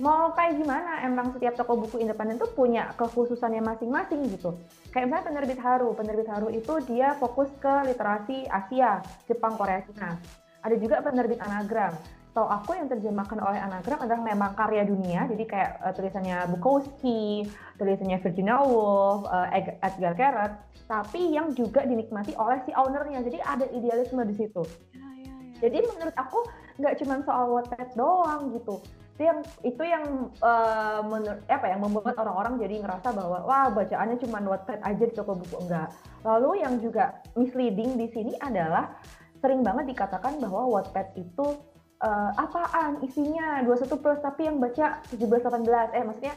mau 0.00 0.32
kayak 0.32 0.56
gimana 0.56 1.04
emang 1.04 1.36
setiap 1.36 1.60
toko 1.60 1.76
buku 1.76 2.00
independen 2.00 2.40
tuh 2.40 2.48
punya 2.56 2.88
kekhususannya 2.96 3.60
masing-masing 3.60 4.32
gitu 4.32 4.56
kayak 4.96 5.12
misalnya 5.12 5.26
penerbit 5.28 5.60
Haru 5.60 5.92
penerbit 5.92 6.24
Haru 6.24 6.48
itu 6.48 6.72
dia 6.88 7.12
fokus 7.20 7.52
ke 7.60 7.84
literasi 7.84 8.48
Asia 8.48 9.04
Jepang 9.28 9.60
Korea 9.60 9.84
Cina 9.84 10.16
ada 10.64 10.76
juga 10.80 11.04
penerbit 11.04 11.36
Anagram 11.44 11.92
Tahu 12.30 12.46
aku 12.46 12.78
yang 12.78 12.86
terjemahkan 12.86 13.42
oleh 13.42 13.58
Anagram 13.58 14.06
adalah 14.06 14.22
memang 14.22 14.54
karya 14.54 14.86
dunia. 14.86 15.26
Jadi 15.26 15.44
kayak 15.50 15.82
uh, 15.82 15.92
tulisannya 15.94 16.46
Bukowski 16.54 17.42
tulisannya 17.74 18.22
Virginia 18.22 18.62
Woolf 18.62 19.26
uh, 19.26 19.50
Edgar 19.82 20.14
Keret 20.14 20.52
tapi 20.90 21.34
yang 21.34 21.54
juga 21.54 21.86
dinikmati 21.86 22.34
oleh 22.38 22.62
si 22.66 22.74
ownernya. 22.74 23.22
Jadi 23.26 23.38
ada 23.42 23.66
idealisme 23.70 24.22
di 24.26 24.34
situ. 24.34 24.62
Ya, 24.94 25.06
ya, 25.22 25.34
ya. 25.54 25.56
jadi 25.66 25.78
menurut 25.86 26.14
aku 26.14 26.38
nggak 26.78 26.94
cuma 27.02 27.22
soal 27.26 27.50
Wattpad 27.50 27.88
doang 27.94 28.54
gitu. 28.58 28.78
Itu 29.14 29.22
yang 29.26 29.38
itu 29.62 29.82
yang 29.86 30.04
uh, 30.42 31.02
menur, 31.06 31.38
apa 31.46 31.66
yang 31.66 31.80
membuat 31.82 32.14
orang-orang 32.18 32.58
jadi 32.58 32.82
ngerasa 32.82 33.10
bahwa 33.14 33.38
wah 33.46 33.70
bacaannya 33.70 34.18
cuma 34.22 34.38
Wattpad 34.42 34.82
aja 34.82 35.04
di 35.06 35.14
toko 35.14 35.34
buku 35.38 35.66
enggak. 35.66 35.94
Lalu 36.22 36.62
yang 36.62 36.78
juga 36.78 37.22
misleading 37.34 37.94
di 37.94 38.06
sini 38.10 38.34
adalah 38.38 38.98
sering 39.38 39.62
banget 39.62 39.94
dikatakan 39.94 40.42
bahwa 40.42 40.74
Wattpad 40.74 41.14
itu 41.14 41.69
uh, 42.00 42.30
apaan 42.36 43.00
isinya? 43.04 43.62
21 43.64 44.00
plus 44.00 44.18
tapi 44.20 44.48
yang 44.48 44.58
baca 44.58 45.00
17 45.12 45.20
18 45.20 45.96
eh 45.96 46.04
maksudnya 46.04 46.34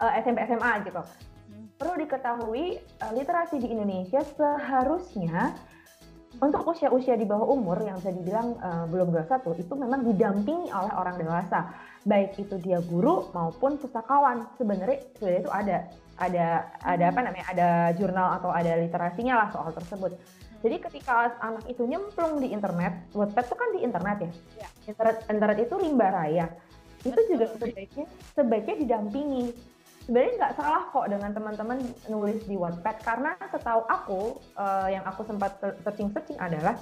uh, 0.00 0.12
SMP 0.20 0.38
SMA 0.48 0.72
gitu. 0.88 1.02
Hmm. 1.02 1.66
Perlu 1.76 1.94
diketahui 2.04 2.80
uh, 3.02 3.12
literasi 3.16 3.60
di 3.60 3.68
Indonesia 3.72 4.20
seharusnya 4.22 5.56
untuk 6.36 6.68
usia-usia 6.68 7.16
di 7.16 7.24
bawah 7.24 7.48
umur 7.48 7.80
yang 7.80 7.96
bisa 7.96 8.12
dibilang 8.12 8.60
uh, 8.60 8.84
belum 8.92 9.08
21 9.08 9.56
itu 9.56 9.72
memang 9.72 10.04
didampingi 10.04 10.68
oleh 10.68 10.92
orang 10.92 11.16
dewasa. 11.16 11.72
Baik 12.04 12.36
itu 12.36 12.60
dia 12.60 12.78
guru 12.84 13.32
maupun 13.32 13.80
pustakawan. 13.80 14.44
Sebenarnya 14.60 15.00
sebenarnya 15.16 15.40
itu 15.42 15.52
ada. 15.52 15.78
Ada 16.16 16.64
ada 16.80 17.04
apa 17.12 17.20
namanya? 17.28 17.44
Ada 17.52 17.68
jurnal 18.00 18.40
atau 18.40 18.48
ada 18.48 18.72
literasinya 18.80 19.36
lah 19.36 19.48
soal 19.52 19.68
tersebut 19.76 20.16
jadi 20.64 20.76
ketika 20.80 21.36
anak 21.44 21.64
itu 21.68 21.84
nyemplung 21.84 22.40
di 22.40 22.52
internet 22.52 23.12
Wattpad 23.12 23.44
itu 23.44 23.56
kan 23.56 23.68
di 23.76 23.80
internet 23.84 24.16
ya, 24.24 24.30
ya. 24.64 24.68
internet 24.88 25.16
internet 25.28 25.58
itu 25.60 25.74
rimba 25.76 26.08
raya. 26.08 26.46
Itu 27.04 27.20
juga 27.28 27.44
sebaiknya 27.54 28.06
sebaiknya 28.32 28.76
didampingi. 28.82 29.44
Sebenarnya 30.06 30.32
nggak 30.38 30.54
salah 30.54 30.82
kok 30.94 31.06
dengan 31.10 31.30
teman-teman 31.34 31.78
nulis 32.06 32.38
di 32.46 32.54
Wattpad 32.54 32.96
karena 33.02 33.34
setahu 33.50 33.82
aku 33.90 34.20
uh, 34.54 34.88
yang 34.88 35.02
aku 35.02 35.26
sempat 35.26 35.58
searching-searching 35.82 36.38
adalah 36.38 36.78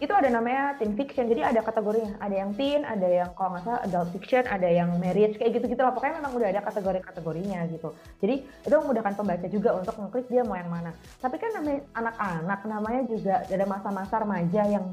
itu 0.00 0.12
ada 0.16 0.32
namanya 0.32 0.80
teen 0.80 0.96
fiction. 0.96 1.28
Jadi 1.28 1.44
ada 1.44 1.60
kategorinya. 1.60 2.16
Ada 2.24 2.34
yang 2.40 2.50
teen 2.56 2.88
ada 2.88 3.04
yang 3.04 3.28
kalau 3.36 3.52
nggak 3.52 3.64
salah 3.68 3.80
adult 3.84 4.08
fiction 4.16 4.42
ada 4.48 4.64
yang 4.64 4.96
marriage 4.96 5.36
kayak 5.36 5.60
gitu 5.60 5.76
gitu 5.76 5.84
lah. 5.84 5.92
Pokoknya 5.92 6.24
memang 6.24 6.32
udah 6.40 6.48
ada 6.48 6.60
kategori-kategorinya 6.64 7.60
gitu. 7.68 7.92
Jadi 8.24 8.34
itu 8.40 8.74
memudahkan 8.80 9.12
pembaca 9.12 9.46
juga 9.52 9.70
untuk 9.76 9.94
ngeklik 10.00 10.26
dia 10.32 10.42
mau 10.48 10.56
yang 10.56 10.72
mana. 10.72 10.96
Tapi 11.20 11.36
kan 11.36 11.52
namanya 11.52 11.80
anak-anak 11.92 12.60
namanya 12.64 13.02
juga 13.04 13.34
ada 13.44 13.66
masa-masa 13.68 14.14
remaja 14.24 14.62
yang 14.64 14.84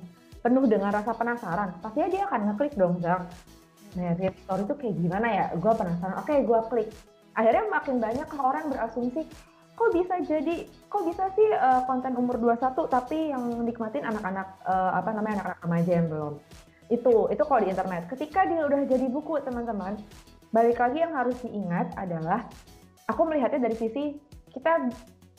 penuh 0.43 0.65
dengan 0.67 0.91
rasa 0.91 1.15
penasaran. 1.15 1.70
Pastinya 1.80 2.10
dia 2.12 2.22
akan 2.28 2.41
ngeklik 2.52 2.74
dong 2.76 3.00
Zang. 3.00 3.24
Marriage 3.96 4.38
story 4.43 4.63
itu 4.67 4.76
kayak 4.76 4.96
gimana 5.00 5.28
ya? 5.32 5.46
Gue 5.56 5.72
penasaran. 5.72 6.15
Oke 6.20 6.36
gue 6.43 6.60
klik. 6.67 6.89
Akhirnya 7.32 7.63
makin 7.72 7.96
banyak 8.04 8.28
orang 8.36 8.65
berasumsi 8.67 9.24
kok 9.78 9.94
bisa 9.94 10.18
jadi 10.26 10.66
kok 10.90 11.06
bisa 11.06 11.30
sih 11.38 11.50
uh, 11.54 11.86
konten 11.86 12.18
umur 12.18 12.42
21 12.42 12.74
tapi 12.90 13.30
yang 13.30 13.46
nikmatin 13.62 14.02
anak-anak 14.02 14.58
uh, 14.66 14.98
apa 14.98 15.13
namanya 15.13 15.46
anak-anak 15.46 15.62
remaja 15.62 15.92
yang 16.02 16.08
belum? 16.10 16.34
Itu 16.90 17.30
itu 17.30 17.44
kalau 17.46 17.62
di 17.62 17.70
internet. 17.70 18.10
Ketika 18.10 18.50
dia 18.50 18.66
udah 18.66 18.82
jadi 18.90 19.06
buku 19.06 19.38
teman-teman 19.46 20.02
balik 20.50 20.82
lagi 20.82 20.98
yang 21.06 21.13
harus 21.13 21.38
diingat 21.46 21.94
adalah 21.94 22.50
aku 23.06 23.22
melihatnya 23.30 23.70
dari 23.70 23.78
sisi 23.78 24.18
kita 24.50 24.90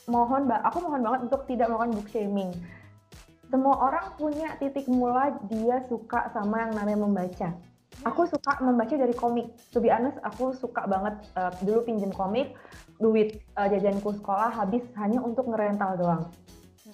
mohon 0.07 0.47
aku 0.47 0.79
mohon 0.87 1.03
banget 1.03 1.21
untuk 1.27 1.43
tidak 1.51 1.67
melakukan 1.75 1.99
book 1.99 2.09
shaming. 2.15 2.55
Semua 3.51 3.75
orang 3.91 4.15
punya 4.21 4.55
titik 4.63 4.87
mula 4.87 5.35
dia 5.51 5.83
suka 5.91 6.31
sama 6.31 6.63
yang 6.63 6.73
namanya 6.79 7.01
membaca. 7.01 7.49
Aku 8.07 8.29
suka 8.31 8.61
membaca 8.63 8.95
dari 8.95 9.11
komik. 9.17 9.51
To 9.75 9.83
be 9.83 9.91
honest, 9.91 10.21
aku 10.23 10.55
suka 10.55 10.87
banget 10.87 11.19
uh, 11.35 11.51
dulu 11.65 11.83
pinjem 11.89 12.13
komik, 12.15 12.55
duit 12.99 13.43
uh, 13.59 13.67
jajanku 13.71 14.15
sekolah 14.19 14.51
habis 14.53 14.83
hanya 14.99 15.23
untuk 15.23 15.47
ngerental 15.49 15.99
doang. 15.99 16.23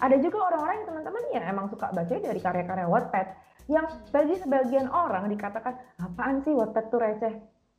Ada 0.00 0.18
juga 0.20 0.50
orang-orang 0.50 0.74
yang 0.82 0.88
teman-teman 0.90 1.22
yang 1.32 1.44
emang 1.48 1.66
suka 1.70 1.90
baca 1.94 2.14
dari 2.14 2.40
karya-karya 2.40 2.86
Wattpad 2.88 3.26
yang 3.70 3.86
bagi 4.12 4.36
sebagian 4.36 4.92
orang 4.92 5.30
dikatakan 5.32 5.80
apaan 6.02 6.44
sih 6.44 6.52
Wattpad 6.52 6.84
tuh 6.92 7.00
receh. 7.00 7.34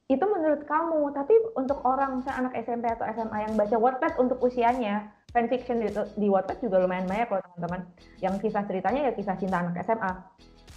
Itu 0.06 0.26
menurut 0.30 0.70
kamu, 0.70 1.18
tapi 1.18 1.34
untuk 1.58 1.82
orang 1.82 2.22
misalnya 2.22 2.46
anak 2.46 2.54
SMP 2.62 2.86
atau 2.94 3.06
SMA 3.10 3.38
yang 3.50 3.54
baca 3.58 3.78
Wattpad 3.78 4.14
untuk 4.22 4.38
usianya, 4.42 5.10
fanfiction 5.34 5.82
di, 5.82 5.90
di 6.18 6.28
Wattpad 6.30 6.62
juga 6.62 6.82
lumayan 6.82 7.10
banyak 7.10 7.30
loh 7.30 7.42
teman-teman. 7.42 7.82
Yang 8.22 8.36
kisah 8.48 8.64
ceritanya 8.70 9.02
ya 9.10 9.12
kisah 9.18 9.36
cinta 9.38 9.66
anak 9.66 9.82
SMA 9.82 10.14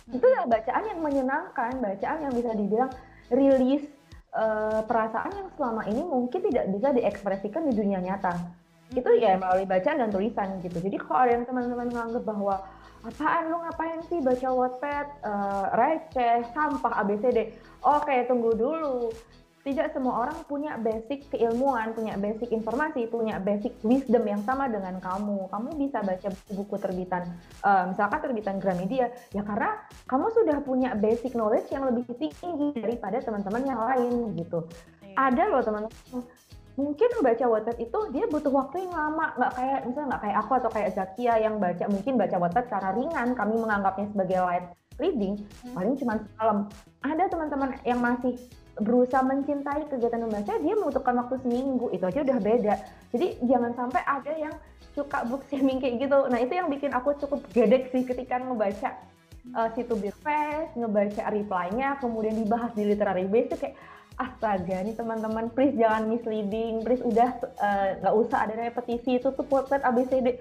itu 0.09 0.25
ya 0.25 0.43
bacaan 0.49 0.85
yang 0.89 1.01
menyenangkan 1.05 1.73
bacaan 1.85 2.19
yang 2.25 2.33
bisa 2.33 2.51
dibilang 2.57 2.91
rilis 3.29 3.85
uh, 4.35 4.81
perasaan 4.85 5.33
yang 5.33 5.49
selama 5.57 5.83
ini 5.89 6.03
mungkin 6.05 6.41
tidak 6.49 6.65
bisa 6.73 6.89
diekspresikan 6.93 7.69
di 7.69 7.73
dunia 7.77 8.01
nyata. 8.03 8.35
Itu 8.93 9.13
ya 9.21 9.37
melalui 9.37 9.69
bacaan 9.69 10.01
dan 10.01 10.11
tulisan 10.11 10.61
gitu. 10.65 10.81
Jadi 10.81 10.97
kalau 10.97 11.29
ada 11.29 11.33
yang 11.37 11.45
teman-teman 11.45 11.89
menganggap 11.93 12.25
bahwa 12.25 12.57
apaan 13.05 13.53
lu 13.53 13.57
ngapain 13.63 14.01
sih 14.09 14.19
baca 14.25 14.49
Wattpad? 14.49 15.07
Uh, 15.23 15.65
receh 15.77 16.45
sampah 16.57 17.05
ABCD 17.05 17.53
oke 17.85 18.17
tunggu 18.27 18.51
dulu 18.59 19.13
tidak 19.69 19.93
semua 19.93 20.25
orang 20.25 20.41
punya 20.49 20.81
basic 20.81 21.29
keilmuan, 21.29 21.93
punya 21.93 22.17
basic 22.17 22.49
informasi, 22.57 23.05
punya 23.05 23.37
basic 23.37 23.77
wisdom 23.85 24.25
yang 24.25 24.41
sama 24.49 24.65
dengan 24.65 24.97
kamu. 24.97 25.45
Kamu 25.53 25.69
bisa 25.77 26.01
baca 26.01 26.33
buku-buku 26.33 26.77
terbitan, 26.81 27.29
uh, 27.61 27.93
misalkan 27.93 28.25
terbitan 28.25 28.57
Gramedia, 28.57 29.13
ya 29.37 29.45
karena 29.45 29.77
kamu 30.09 30.27
sudah 30.33 30.57
punya 30.65 30.97
basic 30.97 31.37
knowledge 31.37 31.69
yang 31.69 31.85
lebih 31.85 32.09
tinggi 32.17 32.81
daripada 32.81 33.21
teman-teman 33.21 33.63
yang 33.69 33.81
lain 33.85 34.33
gitu. 34.41 34.65
Iya. 35.05 35.15
Ada 35.29 35.43
loh 35.53 35.61
teman-teman 35.61 36.25
mungkin 36.79 37.11
baca 37.27 37.45
Wattpad 37.51 37.77
itu 37.83 37.99
dia 38.15 38.25
butuh 38.31 38.55
waktu 38.55 38.87
yang 38.87 38.95
lama 38.95 39.35
nggak 39.35 39.53
kayak 39.59 39.81
misalnya 39.83 40.09
nggak 40.15 40.23
kayak 40.23 40.37
aku 40.47 40.53
atau 40.63 40.71
kayak 40.71 40.91
Zakia 40.95 41.35
yang 41.43 41.59
baca 41.59 41.85
mungkin 41.91 42.15
baca 42.15 42.37
Wattpad 42.39 42.65
secara 42.71 42.89
ringan 42.95 43.35
kami 43.35 43.55
menganggapnya 43.59 44.07
sebagai 44.15 44.39
light 44.47 44.67
reading 45.03 45.43
hmm. 45.43 45.75
paling 45.75 45.99
cuma 45.99 46.23
semalam 46.23 46.59
ada 47.03 47.25
teman-teman 47.27 47.75
yang 47.83 47.99
masih 47.99 48.39
berusaha 48.79 49.23
mencintai 49.27 49.91
kegiatan 49.91 50.23
membaca 50.23 50.55
dia 50.59 50.75
membutuhkan 50.79 51.15
waktu 51.19 51.37
seminggu 51.43 51.91
itu 51.91 52.05
aja 52.07 52.21
udah 52.23 52.39
beda 52.39 52.75
jadi 53.11 53.27
jangan 53.43 53.73
sampai 53.75 54.03
ada 54.07 54.33
yang 54.39 54.55
suka 54.99 55.23
book 55.31 55.47
shaming 55.47 55.79
kayak 55.79 56.03
gitu. 56.03 56.19
Nah 56.27 56.43
itu 56.43 56.59
yang 56.59 56.67
bikin 56.67 56.91
aku 56.91 57.15
cukup 57.23 57.47
gedek 57.55 57.95
sih 57.95 58.03
ketika 58.03 58.43
ngebaca 58.43 58.99
uh, 59.55 59.71
situ 59.79 59.95
Fest, 60.27 60.75
ngebaca 60.75 61.23
reply-nya, 61.31 62.03
kemudian 62.03 62.35
dibahas 62.35 62.75
di 62.75 62.83
literary 62.83 63.31
base 63.31 63.55
kayak 63.55 63.79
astaga 64.19 64.83
nih 64.83 64.99
teman-teman 64.99 65.47
please 65.55 65.79
jangan 65.79 66.11
misleading, 66.11 66.83
please 66.83 67.03
udah 67.07 67.39
eh, 67.39 67.89
nggak 68.03 68.15
uh, 68.15 68.21
usah 68.27 68.51
ada 68.51 68.55
repetisi 68.59 69.23
itu 69.23 69.31
tuh 69.31 69.47
potret 69.47 69.81
ABCD. 69.87 70.35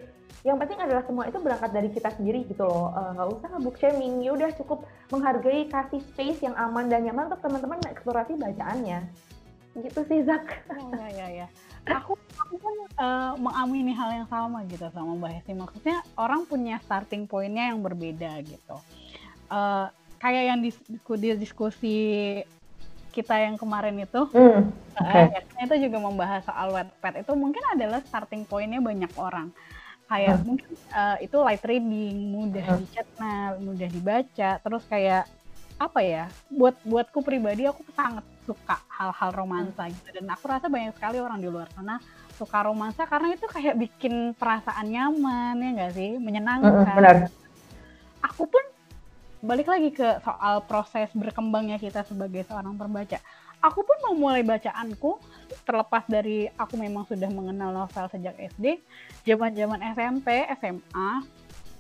Yang 0.46 0.58
penting 0.66 0.80
adalah 0.82 1.04
semua 1.06 1.26
itu 1.30 1.38
berangkat 1.38 1.72
dari 1.74 1.90
kita 1.94 2.10
sendiri 2.18 2.46
gitu 2.50 2.66
loh, 2.66 2.90
eh, 2.98 3.10
nggak 3.14 3.28
uh, 3.30 3.36
usah 3.38 3.48
nge-book 3.54 3.78
shaming, 3.78 4.26
ya 4.26 4.34
udah 4.34 4.50
cukup 4.58 4.80
menghargai 5.14 5.70
kasih 5.70 6.02
space 6.14 6.42
yang 6.42 6.58
aman 6.58 6.90
dan 6.90 7.06
nyaman 7.06 7.30
untuk 7.30 7.42
teman-teman 7.46 7.78
eksplorasi 7.86 8.34
bacaannya. 8.36 9.00
Gitu 9.78 10.00
sih 10.10 10.26
Zak. 10.26 10.66
Ya 10.74 11.08
ya 11.14 11.28
ya. 11.46 11.48
Aku 11.88 12.18
aku 12.18 12.56
pun 12.58 12.74
uh, 12.98 13.38
mengamini 13.38 13.94
hal 13.94 14.10
yang 14.10 14.28
sama 14.28 14.66
gitu 14.66 14.90
sama 14.90 15.14
Mbak 15.14 15.32
Hesti. 15.38 15.54
Maksudnya 15.54 15.98
orang 16.18 16.50
punya 16.50 16.82
starting 16.82 17.30
pointnya 17.30 17.70
yang 17.70 17.86
berbeda 17.86 18.42
gitu. 18.42 18.82
Uh, 19.48 19.88
kayak 20.18 20.44
yang 20.50 20.60
diskusi, 20.66 21.38
diskusi 21.38 21.98
kita 23.18 23.34
yang 23.42 23.58
kemarin 23.58 23.98
itu, 23.98 24.22
mm, 24.30 24.62
okay. 24.94 25.26
uh, 25.34 25.66
itu 25.66 25.76
juga 25.90 25.98
membahas 25.98 26.46
soal 26.46 26.70
Wattpad 26.70 27.26
itu 27.26 27.34
mungkin 27.34 27.64
adalah 27.74 28.06
starting 28.06 28.46
pointnya 28.46 28.78
banyak 28.78 29.10
orang. 29.18 29.50
Kayak 30.06 30.38
mm. 30.38 30.46
mungkin 30.46 30.72
uh, 30.94 31.18
itu 31.18 31.38
light 31.42 31.66
reading, 31.66 32.16
mudah 32.30 32.66
mm. 32.70 32.78
dicerna, 32.86 33.58
mudah 33.58 33.90
dibaca, 33.90 34.50
terus 34.62 34.84
kayak 34.86 35.26
apa 35.82 36.00
ya? 36.06 36.30
Buat 36.54 36.78
buatku 36.86 37.26
pribadi 37.26 37.66
aku 37.66 37.82
sangat 37.98 38.22
suka 38.46 38.78
hal-hal 38.94 39.34
romansa 39.34 39.90
mm. 39.90 39.98
gitu 39.98 40.10
dan 40.22 40.26
aku 40.38 40.46
rasa 40.46 40.70
banyak 40.70 40.94
sekali 40.94 41.18
orang 41.18 41.42
di 41.42 41.50
luar 41.50 41.74
sana 41.74 41.98
suka 42.38 42.70
romansa 42.70 43.10
karena 43.10 43.34
itu 43.34 43.50
kayak 43.50 43.76
bikin 43.82 44.38
perasaan 44.38 44.94
nyaman 44.94 45.58
ya 45.58 45.70
enggak 45.74 45.92
sih, 45.98 46.22
menyenangkan. 46.22 46.86
Mm, 46.86 46.98
benar. 47.02 47.16
Aku 48.22 48.46
pun 48.46 48.62
balik 49.42 49.68
lagi 49.70 49.90
ke 49.94 50.18
soal 50.26 50.66
proses 50.66 51.10
berkembangnya 51.14 51.78
kita 51.78 52.02
sebagai 52.06 52.46
seorang 52.50 52.74
pembaca. 52.74 53.22
Aku 53.62 53.82
pun 53.82 53.98
mau 54.06 54.14
mulai 54.14 54.46
bacaanku 54.46 55.18
terlepas 55.66 56.06
dari 56.06 56.46
aku 56.58 56.78
memang 56.78 57.10
sudah 57.10 57.30
mengenal 57.34 57.74
novel 57.74 58.06
sejak 58.14 58.38
SD, 58.38 58.78
zaman-zaman 59.26 59.82
SMP, 59.98 60.46
SMA, 60.62 61.10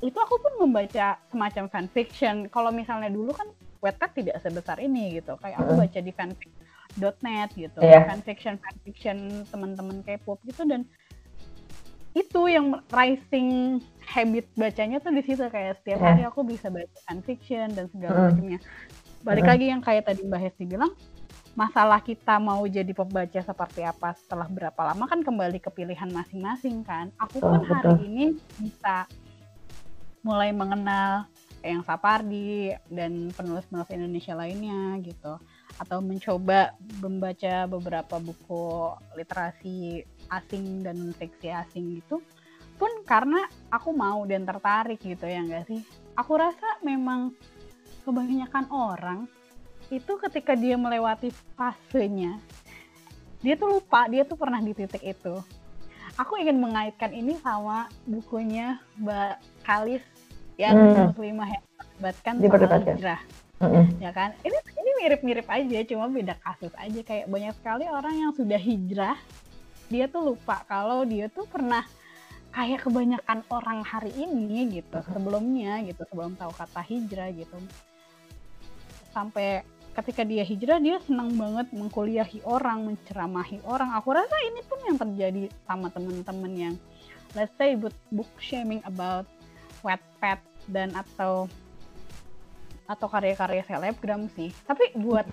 itu 0.01 0.17
aku 0.17 0.37
pun 0.41 0.53
membaca 0.61 1.17
semacam 1.29 1.65
fanfiction. 1.69 2.49
Kalau 2.49 2.69
misalnya 2.69 3.09
dulu 3.09 3.33
kan 3.33 3.49
Wattpad 3.77 4.11
tidak 4.17 4.37
sebesar 4.41 4.81
ini 4.81 5.21
gitu. 5.21 5.37
Kayak 5.37 5.61
aku 5.61 5.71
baca 5.77 5.99
di 6.01 6.11
fanfic.net 6.13 7.49
gitu. 7.53 7.79
Yeah. 7.81 8.05
Fanfiction 8.09 8.57
fanfiction 8.57 9.45
teman-teman 9.49 10.01
K-pop 10.01 10.41
gitu 10.45 10.65
dan 10.65 10.85
itu 12.17 12.41
yang 12.49 12.82
rising 12.89 13.77
habit 14.08 14.49
bacanya 14.58 14.97
tuh 14.97 15.13
di 15.13 15.21
situ 15.21 15.45
kayak 15.45 15.77
setiap 15.84 15.99
hari 16.01 16.25
aku 16.25 16.41
bisa 16.41 16.73
baca 16.73 16.97
fanfiction 17.06 17.69
dan 17.77 17.86
segala 17.93 18.32
macamnya. 18.32 18.60
Balik 19.21 19.45
lagi 19.45 19.65
yang 19.69 19.82
kayak 19.84 20.08
tadi 20.08 20.23
Mbak 20.25 20.41
Hesti 20.41 20.63
bilang, 20.65 20.95
masalah 21.58 21.99
kita 22.01 22.38
mau 22.38 22.63
jadi 22.65 22.89
pembaca 22.93 23.41
seperti 23.41 23.82
apa 23.84 24.13
setelah 24.15 24.47
berapa 24.47 24.82
lama 24.93 25.06
kan 25.10 25.25
kembali 25.25 25.60
ke 25.62 25.69
pilihan 25.73 26.10
masing-masing 26.10 26.82
kan. 26.86 27.12
Aku 27.21 27.43
pun 27.43 27.62
hari 27.65 28.08
ini 28.08 28.25
bisa 28.62 29.06
mulai 30.25 30.56
mengenal 30.56 31.27
yang 31.65 31.82
Sapardi 31.82 32.77
dan 32.88 33.34
penulis-penulis 33.34 33.89
Indonesia 33.91 34.34
lainnya 34.38 35.01
gitu. 35.03 35.41
Atau 35.77 35.99
mencoba 36.01 36.73
membaca 37.01 37.67
beberapa 37.69 38.15
buku 38.21 38.93
literasi 39.17 40.06
asing 40.31 40.83
dan 40.85 41.11
fiksi 41.15 41.49
asing 41.51 41.99
gitu 41.99 42.21
pun 42.77 42.91
karena 43.09 43.41
aku 43.73 43.89
mau 43.89 44.21
dan 44.29 44.45
tertarik 44.45 45.01
gitu 45.01 45.25
ya 45.25 45.41
enggak 45.41 45.65
sih? 45.65 45.81
Aku 46.13 46.37
rasa 46.37 46.77
memang 46.85 47.33
kebanyakan 48.05 48.69
orang 48.69 49.19
itu 49.89 50.13
ketika 50.21 50.53
dia 50.53 50.77
melewati 50.77 51.33
fasenya 51.57 52.37
dia 53.41 53.53
tuh 53.57 53.77
lupa 53.77 54.05
dia 54.09 54.25
tuh 54.25 54.37
pernah 54.37 54.61
di 54.61 54.73
titik 54.73 55.01
itu. 55.01 55.41
Aku 56.17 56.33
ingin 56.41 56.57
mengaitkan 56.57 57.13
ini 57.13 57.37
sama 57.45 57.85
bukunya 58.09 58.81
Mbak 58.97 59.37
Kalis 59.61 60.01
yang 60.57 60.73
hmm. 60.73 61.13
muslimah 61.13 61.49
yang 61.53 61.63
soal 62.41 62.81
hijrah 62.81 63.21
mm 63.57 64.01
ya 64.01 64.11
kan? 64.13 64.33
Ini 64.45 64.57
ini 64.57 64.91
mirip-mirip 65.01 65.47
aja 65.49 65.77
cuma 65.89 66.05
beda 66.09 66.37
kasus 66.41 66.73
aja. 66.77 67.01
Kayak 67.01 67.25
banyak 67.29 67.53
sekali 67.57 67.85
orang 67.89 68.15
yang 68.17 68.31
sudah 68.33 68.61
hijrah 68.61 69.17
dia 69.88 70.06
tuh 70.12 70.34
lupa 70.34 70.63
kalau 70.67 71.08
dia 71.08 71.32
tuh 71.32 71.47
pernah 71.47 71.84
kayak 72.52 72.88
kebanyakan 72.88 73.45
orang 73.54 73.86
hari 73.86 74.12
ini 74.17 74.82
gitu 74.82 74.97
sebelumnya 75.06 75.84
gitu 75.86 76.02
sebelum 76.10 76.34
tahu 76.36 76.52
kata 76.56 76.82
hijrah 76.84 77.30
gitu. 77.32 77.58
Sampai 79.13 79.62
ketika 79.97 80.21
dia 80.21 80.45
hijrah 80.45 80.78
dia 80.78 81.02
senang 81.06 81.34
banget 81.38 81.69
mengkuliahi 81.73 82.45
orang 82.45 82.86
menceramahi 82.86 83.62
orang. 83.65 83.93
Aku 83.97 84.13
rasa 84.13 84.36
ini 84.45 84.62
pun 84.65 84.80
yang 84.86 84.97
terjadi 84.97 85.50
sama 85.65 85.89
teman-teman 85.93 86.54
yang 86.54 86.76
let's 87.34 87.54
say 87.58 87.78
book 87.78 88.30
shaming 88.41 88.82
about 88.86 89.26
Wattpad 89.86 90.41
dan 90.69 90.93
atau 90.97 91.45
atau 92.88 93.08
karya-karya 93.12 93.67
selebgram 93.67 94.32
sih. 94.34 94.50
Tapi 94.63 94.95
buat 94.97 95.28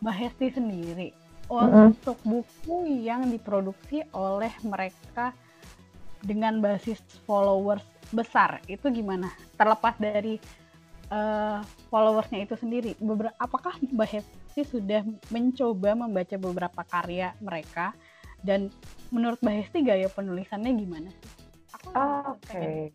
Mbak 0.00 0.16
Hesti 0.16 0.48
sendiri, 0.56 1.12
untuk 1.50 2.16
buku 2.22 2.86
yang 3.02 3.26
diproduksi 3.26 4.06
oleh 4.14 4.54
mereka 4.62 5.34
dengan 6.22 6.62
basis 6.62 7.02
followers 7.26 7.82
besar, 8.14 8.62
itu 8.70 8.86
gimana? 8.94 9.26
Terlepas 9.58 9.98
dari 9.98 10.38
uh, 11.10 11.58
followersnya 11.90 12.46
itu 12.46 12.54
sendiri, 12.54 12.94
beberapa, 13.02 13.34
apakah 13.36 13.74
Mbak 13.82 14.08
Hesti 14.08 14.62
sudah 14.62 15.02
mencoba 15.34 15.98
membaca 15.98 16.36
beberapa 16.38 16.82
karya 16.86 17.34
mereka 17.42 17.94
dan 18.46 18.70
menurut 19.10 19.42
Mbak 19.42 19.56
Hesti 19.66 19.78
gaya 19.82 20.06
penulisannya 20.06 20.72
gimana? 20.78 21.10
Oke. 21.90 22.94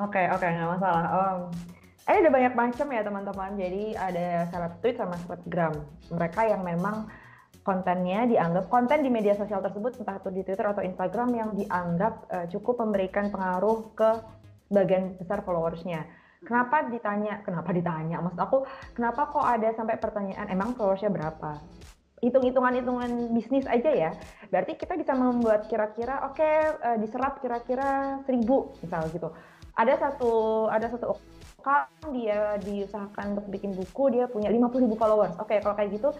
Oke, 0.00 0.22
oke, 0.32 0.46
nggak 0.48 0.70
masalah. 0.80 1.04
Um, 1.12 1.40
eh 2.10 2.18
ada 2.18 2.30
banyak 2.34 2.54
macam 2.58 2.86
ya 2.90 3.02
teman-teman. 3.06 3.50
Jadi 3.54 3.94
ada 3.94 4.50
seleb 4.50 4.72
tweet 4.82 4.98
sama 4.98 5.14
selebgram. 5.22 5.74
Mereka 6.10 6.40
yang 6.50 6.66
memang 6.66 7.06
kontennya 7.62 8.26
dianggap 8.26 8.66
konten 8.66 9.06
di 9.06 9.10
media 9.12 9.38
sosial 9.38 9.62
tersebut 9.62 10.02
entah 10.02 10.18
itu 10.18 10.30
di 10.34 10.42
Twitter 10.42 10.66
atau 10.66 10.82
Instagram 10.82 11.28
yang 11.38 11.50
dianggap 11.54 12.14
uh, 12.26 12.46
cukup 12.50 12.82
memberikan 12.82 13.30
pengaruh 13.30 13.94
ke 13.94 14.10
bagian 14.74 15.14
besar 15.22 15.46
followersnya. 15.46 16.02
Kenapa 16.42 16.88
ditanya? 16.88 17.44
Kenapa 17.44 17.70
ditanya? 17.70 18.24
Maksud 18.24 18.40
aku, 18.40 18.58
kenapa 18.96 19.28
kok 19.28 19.44
ada 19.44 19.70
sampai 19.76 20.00
pertanyaan 20.00 20.48
emang 20.48 20.72
followersnya 20.72 21.12
berapa? 21.12 21.60
Hitung-hitungan-hitungan 22.24 23.32
bisnis 23.36 23.68
aja 23.68 23.90
ya. 23.92 24.10
Berarti 24.48 24.74
kita 24.80 24.96
bisa 24.96 25.12
membuat 25.12 25.68
kira-kira, 25.68 26.26
oke, 26.26 26.40
okay, 26.40 26.74
uh, 26.80 26.96
diserap 26.96 27.38
kira-kira 27.44 28.18
seribu 28.24 28.72
misal 28.80 29.04
gitu. 29.12 29.30
Ada 29.76 30.00
satu 30.00 30.66
ada 30.72 30.88
satu 30.90 31.16
kalau 31.60 32.12
dia 32.12 32.56
diusahakan 32.60 33.36
untuk 33.36 33.46
bikin 33.52 33.72
buku 33.76 34.16
dia 34.16 34.24
punya 34.26 34.48
50 34.48 34.84
ribu 34.84 34.96
followers. 34.96 35.36
Oke 35.38 35.56
okay, 35.56 35.58
kalau 35.60 35.76
kayak 35.76 35.96
gitu 35.96 36.10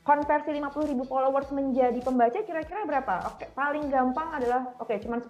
konversi 0.00 0.50
50 0.56 0.90
ribu 0.96 1.04
followers 1.04 1.48
menjadi 1.52 2.00
pembaca 2.00 2.38
kira-kira 2.40 2.88
berapa? 2.88 3.14
Oke 3.28 3.44
okay, 3.44 3.48
paling 3.52 3.88
gampang 3.92 4.28
adalah 4.36 4.72
oke 4.80 4.88
okay, 4.88 5.02
cuma 5.02 5.20
10% 5.20 5.28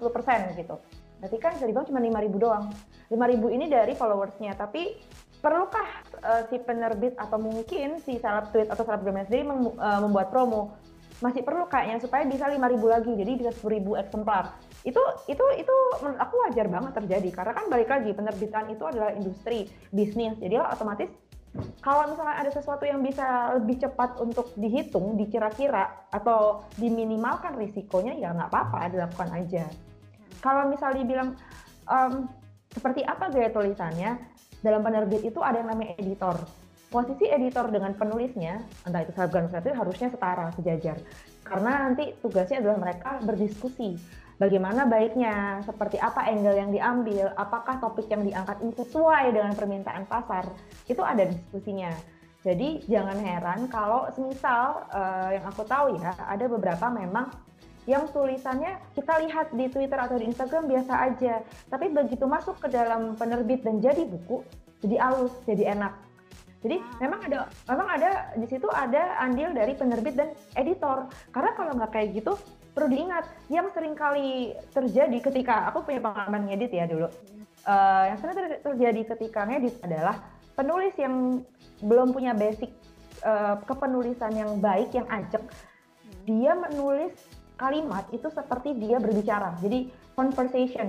gitu. 0.59 0.75
Berarti 1.21 1.37
kan 1.37 1.51
bisa 1.59 1.65
dibilang 1.67 1.89
cuma 1.89 2.01
5 2.01 2.27
ribu 2.27 2.37
doang. 2.39 2.65
5 3.11 3.33
ribu 3.37 3.47
ini 3.51 3.67
dari 3.67 3.93
followersnya. 3.99 4.57
Tapi 4.57 4.97
perlukah 5.43 5.89
uh, 6.23 6.43
si 6.49 6.57
penerbit 6.61 7.17
atau 7.17 7.37
mungkin 7.41 8.01
si 8.01 8.21
seleb 8.21 8.53
tweet 8.53 8.69
atau 8.69 8.85
selebgram 8.85 9.25
sendiri 9.27 9.45
mem 9.49 9.75
uh, 9.77 10.01
membuat 10.01 10.33
promo? 10.33 10.75
Masih 11.21 11.45
perlu 11.45 11.69
kayaknya 11.69 12.01
supaya 12.01 12.25
bisa 12.25 12.49
5000 12.49 12.57
lagi 12.89 13.13
jadi 13.13 13.33
bisa 13.37 13.53
10000 13.53 14.03
eksemplar 14.09 14.57
itu 14.81 15.03
itu 15.29 15.45
itu 15.61 15.77
menurut 16.01 16.19
aku 16.21 16.35
wajar 16.49 16.67
banget 16.69 16.93
terjadi 17.05 17.29
karena 17.37 17.53
kan 17.53 17.65
balik 17.69 17.89
lagi 17.93 18.11
penerbitan 18.17 18.65
itu 18.73 18.85
adalah 18.89 19.13
industri 19.13 19.69
bisnis 19.93 20.41
jadi 20.41 20.65
otomatis 20.65 21.13
kalau 21.83 22.15
misalnya 22.15 22.47
ada 22.47 22.51
sesuatu 22.55 22.87
yang 22.87 23.03
bisa 23.03 23.59
lebih 23.59 23.83
cepat 23.83 24.23
untuk 24.23 24.55
dihitung, 24.55 25.19
dikira-kira 25.19 26.07
atau 26.15 26.63
diminimalkan 26.79 27.59
risikonya 27.59 28.15
ya 28.23 28.31
nggak 28.31 28.55
apa-apa 28.55 28.87
dilakukan 28.87 29.35
aja. 29.35 29.67
Kalau 30.39 30.71
misalnya 30.71 31.03
dibilang 31.03 31.35
um, 31.91 32.31
seperti 32.71 33.03
apa 33.03 33.35
gaya 33.35 33.51
tulisannya, 33.51 34.15
dalam 34.63 34.79
penerbit 34.87 35.27
itu 35.27 35.43
ada 35.43 35.59
yang 35.59 35.75
namanya 35.75 35.99
editor 35.99 36.39
posisi 36.91 37.31
editor 37.31 37.71
dengan 37.71 37.95
penulisnya, 37.95 38.67
entah 38.83 39.07
itu 39.07 39.15
selebgram 39.15 39.47
itu 39.47 39.71
harusnya 39.73 40.11
setara, 40.11 40.51
sejajar. 40.59 40.99
Karena 41.47 41.87
nanti 41.87 42.19
tugasnya 42.19 42.59
adalah 42.61 42.79
mereka 42.83 43.23
berdiskusi. 43.23 43.97
Bagaimana 44.41 44.89
baiknya, 44.89 45.61
seperti 45.69 46.01
apa 46.01 46.25
angle 46.25 46.57
yang 46.57 46.73
diambil, 46.73 47.29
apakah 47.37 47.77
topik 47.77 48.09
yang 48.09 48.25
diangkat 48.25 48.57
ini 48.65 48.73
sesuai 48.73 49.37
dengan 49.37 49.53
permintaan 49.53 50.09
pasar, 50.09 50.49
itu 50.89 51.05
ada 51.05 51.29
diskusinya. 51.29 51.93
Jadi 52.41 52.81
jangan 52.89 53.21
heran 53.21 53.69
kalau 53.69 54.09
semisal 54.17 54.89
uh, 54.97 55.29
yang 55.29 55.45
aku 55.45 55.61
tahu 55.69 55.93
ya, 56.01 56.17
ada 56.25 56.49
beberapa 56.49 56.89
memang 56.89 57.29
yang 57.85 58.09
tulisannya 58.09 58.81
kita 58.97 59.21
lihat 59.29 59.53
di 59.53 59.69
Twitter 59.69 60.01
atau 60.01 60.17
di 60.17 60.33
Instagram 60.33 60.73
biasa 60.73 60.93
aja. 61.13 61.45
Tapi 61.69 61.93
begitu 61.93 62.25
masuk 62.25 62.57
ke 62.65 62.73
dalam 62.73 63.21
penerbit 63.21 63.61
dan 63.61 63.77
jadi 63.77 64.09
buku, 64.09 64.41
jadi 64.81 64.97
halus, 65.05 65.37
jadi 65.45 65.77
enak. 65.77 65.93
Jadi 66.65 66.81
memang 66.97 67.21
ada 67.29 67.49
memang 67.69 67.89
ada 67.93 68.11
di 68.41 68.49
situ 68.49 68.69
ada 68.73 69.21
andil 69.21 69.53
dari 69.53 69.77
penerbit 69.77 70.17
dan 70.17 70.33
editor. 70.57 71.13
Karena 71.29 71.53
kalau 71.57 71.77
nggak 71.77 71.93
kayak 71.93 72.09
gitu 72.17 72.41
perlu 72.71 72.89
diingat 72.91 73.25
yang 73.51 73.67
sering 73.75 73.99
kali 73.99 74.55
terjadi 74.71 75.19
ketika 75.19 75.69
aku 75.71 75.87
punya 75.87 76.01
pengalaman 76.03 76.47
ngedit 76.51 76.73
ya 76.73 76.87
dulu. 76.87 77.11
Uh, 77.67 78.05
yang 78.09 78.19
sering 78.23 78.35
ter 78.37 78.47
terjadi 78.65 79.03
ketika 79.17 79.45
ngedit 79.45 79.77
adalah 79.85 80.17
penulis 80.57 80.95
yang 80.97 81.45
belum 81.85 82.13
punya 82.13 82.33
basic 82.33 82.73
uh, 83.25 83.61
kepenulisan 83.65 84.33
yang 84.33 84.51
baik, 84.61 84.93
yang 84.97 85.09
ajak, 85.09 85.45
dia 86.25 86.53
menulis 86.57 87.13
kalimat 87.61 88.09
itu 88.13 88.29
seperti 88.33 88.73
dia 88.77 88.97
berbicara. 88.97 89.57
Jadi 89.61 89.93
conversation. 90.17 90.89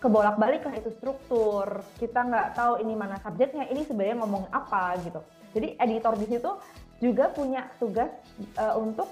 Kebolak-balik 0.00 0.68
lah 0.68 0.76
itu 0.76 0.92
struktur. 1.00 1.80
Kita 1.96 2.28
nggak 2.28 2.48
tahu 2.60 2.84
ini 2.84 2.92
mana 2.92 3.16
subjeknya, 3.24 3.64
ini 3.72 3.88
sebenarnya 3.88 4.20
ngomong 4.20 4.52
apa 4.52 5.00
gitu. 5.00 5.24
Jadi 5.56 5.80
editor 5.80 6.12
di 6.20 6.26
situ 6.28 6.50
juga 7.00 7.32
punya 7.32 7.72
tugas 7.80 8.12
uh, 8.60 8.76
untuk 8.76 9.08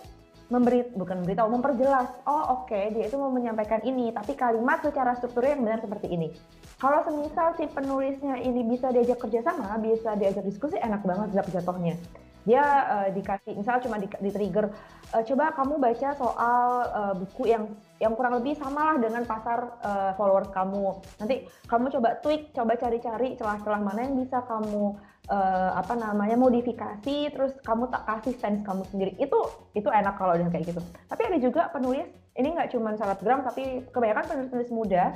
memberi 0.53 0.85
bukan 0.93 1.25
memberitahu 1.25 1.49
memperjelas 1.49 2.13
oh 2.29 2.61
oke 2.61 2.69
okay, 2.69 2.93
dia 2.93 3.09
itu 3.09 3.17
mau 3.17 3.33
menyampaikan 3.33 3.81
ini 3.89 4.13
tapi 4.13 4.37
kalimat 4.37 4.85
secara 4.85 5.17
strukturnya 5.17 5.57
yang 5.57 5.65
benar 5.65 5.81
seperti 5.81 6.13
ini. 6.13 6.29
Kalau 6.77 7.01
semisal 7.09 7.57
si 7.57 7.65
penulisnya 7.73 8.37
ini 8.45 8.61
bisa 8.69 8.93
diajak 8.93 9.17
kerjasama 9.17 9.81
bisa 9.81 10.13
diajak 10.21 10.45
diskusi 10.45 10.77
enak 10.77 11.01
banget 11.09 11.49
jatuhnya. 11.49 11.97
Dia 12.43 12.63
uh, 12.91 13.09
dikasih 13.15 13.55
misal 13.55 13.79
cuma 13.81 14.03
di, 14.03 14.11
di 14.11 14.31
trigger 14.35 14.67
uh, 15.15 15.23
coba 15.23 15.55
kamu 15.55 15.79
baca 15.79 16.09
soal 16.19 16.63
uh, 16.91 17.15
buku 17.15 17.55
yang 17.55 17.71
yang 18.03 18.19
kurang 18.19 18.43
lebih 18.43 18.59
sama 18.59 18.93
lah 18.93 18.97
dengan 18.99 19.23
pasar 19.23 19.79
uh, 19.79 20.13
followers 20.19 20.51
kamu. 20.51 21.01
Nanti 21.23 21.47
kamu 21.71 21.95
coba 21.95 22.19
tweak 22.19 22.51
coba 22.51 22.75
cari-cari 22.75 23.39
celah-celah 23.39 23.81
mana 23.81 24.11
yang 24.11 24.19
bisa 24.19 24.43
kamu 24.43 24.99
uh, 25.31 25.71
apa 25.79 25.95
namanya 25.95 26.35
modifikasi 26.35 27.31
terus 27.31 27.55
kamu 27.63 27.87
tak 27.93 28.03
kasih 28.09 28.35
sense 28.41 28.65
kamu 28.67 28.83
sendiri. 28.91 29.13
Itu 29.21 29.39
itu 29.79 29.87
enak 29.87 30.19
kalau 30.19 30.35
udah 30.35 30.49
kayak 30.51 30.75
gitu. 30.75 30.83
Tapi 31.07 31.23
ada 31.29 31.39
juga 31.39 31.63
penulis 31.71 32.09
ini 32.35 32.49
nggak 32.57 32.73
cuma 32.75 32.97
selebgram 32.97 33.45
tapi 33.47 33.87
kebanyakan 33.93 34.25
penulis-penulis 34.27 34.73
muda 34.73 35.15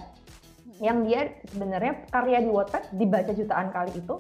yang 0.79 1.09
dia 1.09 1.33
sebenarnya 1.49 2.05
karya 2.12 2.45
di 2.45 2.51
Wattpad 2.53 2.92
dibaca 3.01 3.33
jutaan 3.33 3.73
kali 3.73 3.97
itu 3.97 4.14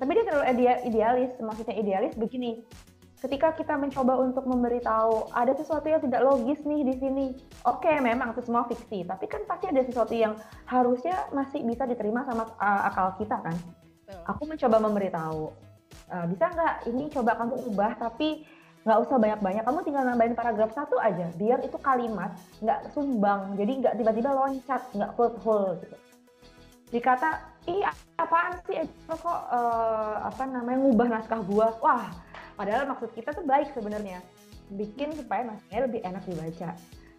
tapi 0.00 0.10
dia 0.16 0.24
terlalu 0.24 0.46
idealis. 0.88 1.30
Maksudnya 1.38 1.76
idealis 1.76 2.16
begini 2.16 2.64
ketika 3.20 3.52
kita 3.52 3.76
mencoba 3.76 4.16
untuk 4.16 4.48
memberitahu 4.48 5.28
ada 5.36 5.52
sesuatu 5.52 5.84
yang 5.92 6.00
tidak 6.00 6.24
logis 6.24 6.64
nih 6.64 6.88
di 6.88 6.94
sini. 6.96 7.26
Oke 7.68 7.84
okay, 7.84 8.00
memang 8.00 8.32
itu 8.32 8.40
semua 8.48 8.64
fiksi 8.64 9.04
tapi 9.04 9.28
kan 9.28 9.44
pasti 9.44 9.68
ada 9.68 9.84
sesuatu 9.84 10.16
yang 10.16 10.34
harusnya 10.64 11.28
masih 11.36 11.60
bisa 11.60 11.84
diterima 11.84 12.24
sama 12.24 12.48
uh, 12.56 12.88
akal 12.88 13.12
kita 13.20 13.36
kan 13.44 13.52
aku 14.26 14.42
mencoba 14.46 14.76
memberitahu 14.82 15.52
uh, 16.10 16.26
bisa 16.30 16.44
nggak 16.50 16.74
ini 16.90 17.10
coba 17.10 17.38
kamu 17.38 17.54
ubah 17.70 17.92
tapi 17.98 18.44
nggak 18.80 18.98
usah 19.04 19.16
banyak-banyak. 19.20 19.60
Kamu 19.60 19.78
tinggal 19.84 20.04
nambahin 20.08 20.32
paragraf 20.32 20.72
satu 20.72 20.96
aja 20.96 21.28
biar 21.36 21.60
itu 21.60 21.76
kalimat 21.84 22.32
nggak 22.64 22.96
sumbang 22.96 23.52
jadi 23.60 23.72
nggak 23.84 23.94
tiba-tiba 24.00 24.30
loncat 24.32 24.82
nggak 24.96 25.10
full 25.14 25.32
full 25.44 25.76
gitu. 25.84 25.96
Dikata 26.90 27.44
ih 27.68 27.86
apaan 28.18 28.58
sih 28.66 28.82
kok 29.06 29.24
uh, 29.28 30.26
apa 30.26 30.42
namanya 30.48 30.78
ngubah 30.80 31.08
naskah 31.12 31.40
gua? 31.44 31.76
Wah 31.84 32.08
padahal 32.56 32.88
maksud 32.88 33.12
kita 33.12 33.36
tuh 33.36 33.44
baik 33.44 33.70
sebenarnya. 33.76 34.24
Bikin 34.70 35.12
supaya 35.18 35.44
naskahnya 35.44 35.86
lebih 35.86 36.00
enak 36.06 36.22
dibaca 36.24 36.70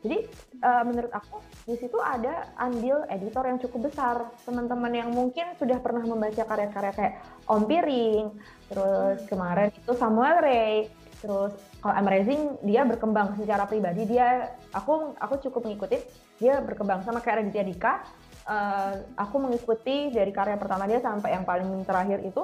jadi 0.01 0.17
uh, 0.65 0.83
menurut 0.85 1.13
aku 1.13 1.45
di 1.69 1.77
situ 1.77 1.93
ada 2.01 2.49
andil 2.57 3.05
editor 3.05 3.45
yang 3.45 3.61
cukup 3.61 3.93
besar. 3.93 4.33
Teman-teman 4.41 4.89
yang 4.89 5.09
mungkin 5.13 5.53
sudah 5.61 5.77
pernah 5.77 6.01
membaca 6.01 6.41
karya-karya 6.41 6.91
kayak 6.97 7.13
Om 7.45 7.63
Piring 7.69 8.25
terus 8.65 9.19
kemarin 9.29 9.69
itu 9.69 9.93
Samuel 9.93 10.41
Ray 10.41 10.89
terus 11.21 11.53
kalau 11.85 11.93
I'm 11.93 12.09
Rising 12.09 12.65
dia 12.65 12.81
berkembang 12.81 13.37
secara 13.37 13.69
pribadi. 13.69 14.09
Dia 14.09 14.57
aku 14.73 15.13
aku 15.21 15.37
cukup 15.49 15.69
mengikuti 15.69 16.01
dia 16.41 16.57
berkembang 16.65 17.05
sama 17.05 17.21
kayak 17.21 17.45
Raditya 17.45 17.65
Dika. 17.65 17.93
Uh, 18.41 19.05
aku 19.21 19.37
mengikuti 19.37 20.09
dari 20.09 20.33
karya 20.33 20.57
pertama 20.57 20.89
dia 20.89 20.97
sampai 20.97 21.37
yang 21.37 21.45
paling 21.45 21.85
terakhir 21.85 22.25
itu 22.25 22.41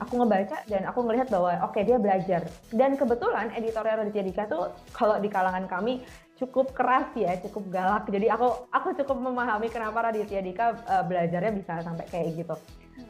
aku 0.00 0.12
ngebaca 0.16 0.64
dan 0.64 0.88
aku 0.88 1.04
ngelihat 1.04 1.28
bahwa 1.28 1.60
oke 1.60 1.76
okay, 1.76 1.84
dia 1.84 2.00
belajar. 2.00 2.48
Dan 2.72 2.96
kebetulan 2.96 3.52
editorial 3.52 4.00
Raditya 4.00 4.24
Dika 4.24 4.48
tuh 4.48 4.72
kalau 4.96 5.20
di 5.20 5.28
kalangan 5.28 5.68
kami 5.68 6.00
cukup 6.36 6.76
keras 6.76 7.08
ya 7.16 7.36
cukup 7.40 7.64
galak. 7.72 8.04
Jadi 8.12 8.28
aku 8.28 8.68
aku 8.68 8.88
cukup 9.02 9.16
memahami 9.20 9.72
kenapa 9.72 10.12
Raditya 10.12 10.40
Dika 10.44 10.66
uh, 10.84 11.04
belajarnya 11.04 11.52
bisa 11.56 11.80
sampai 11.80 12.04
kayak 12.12 12.44
gitu. 12.44 12.56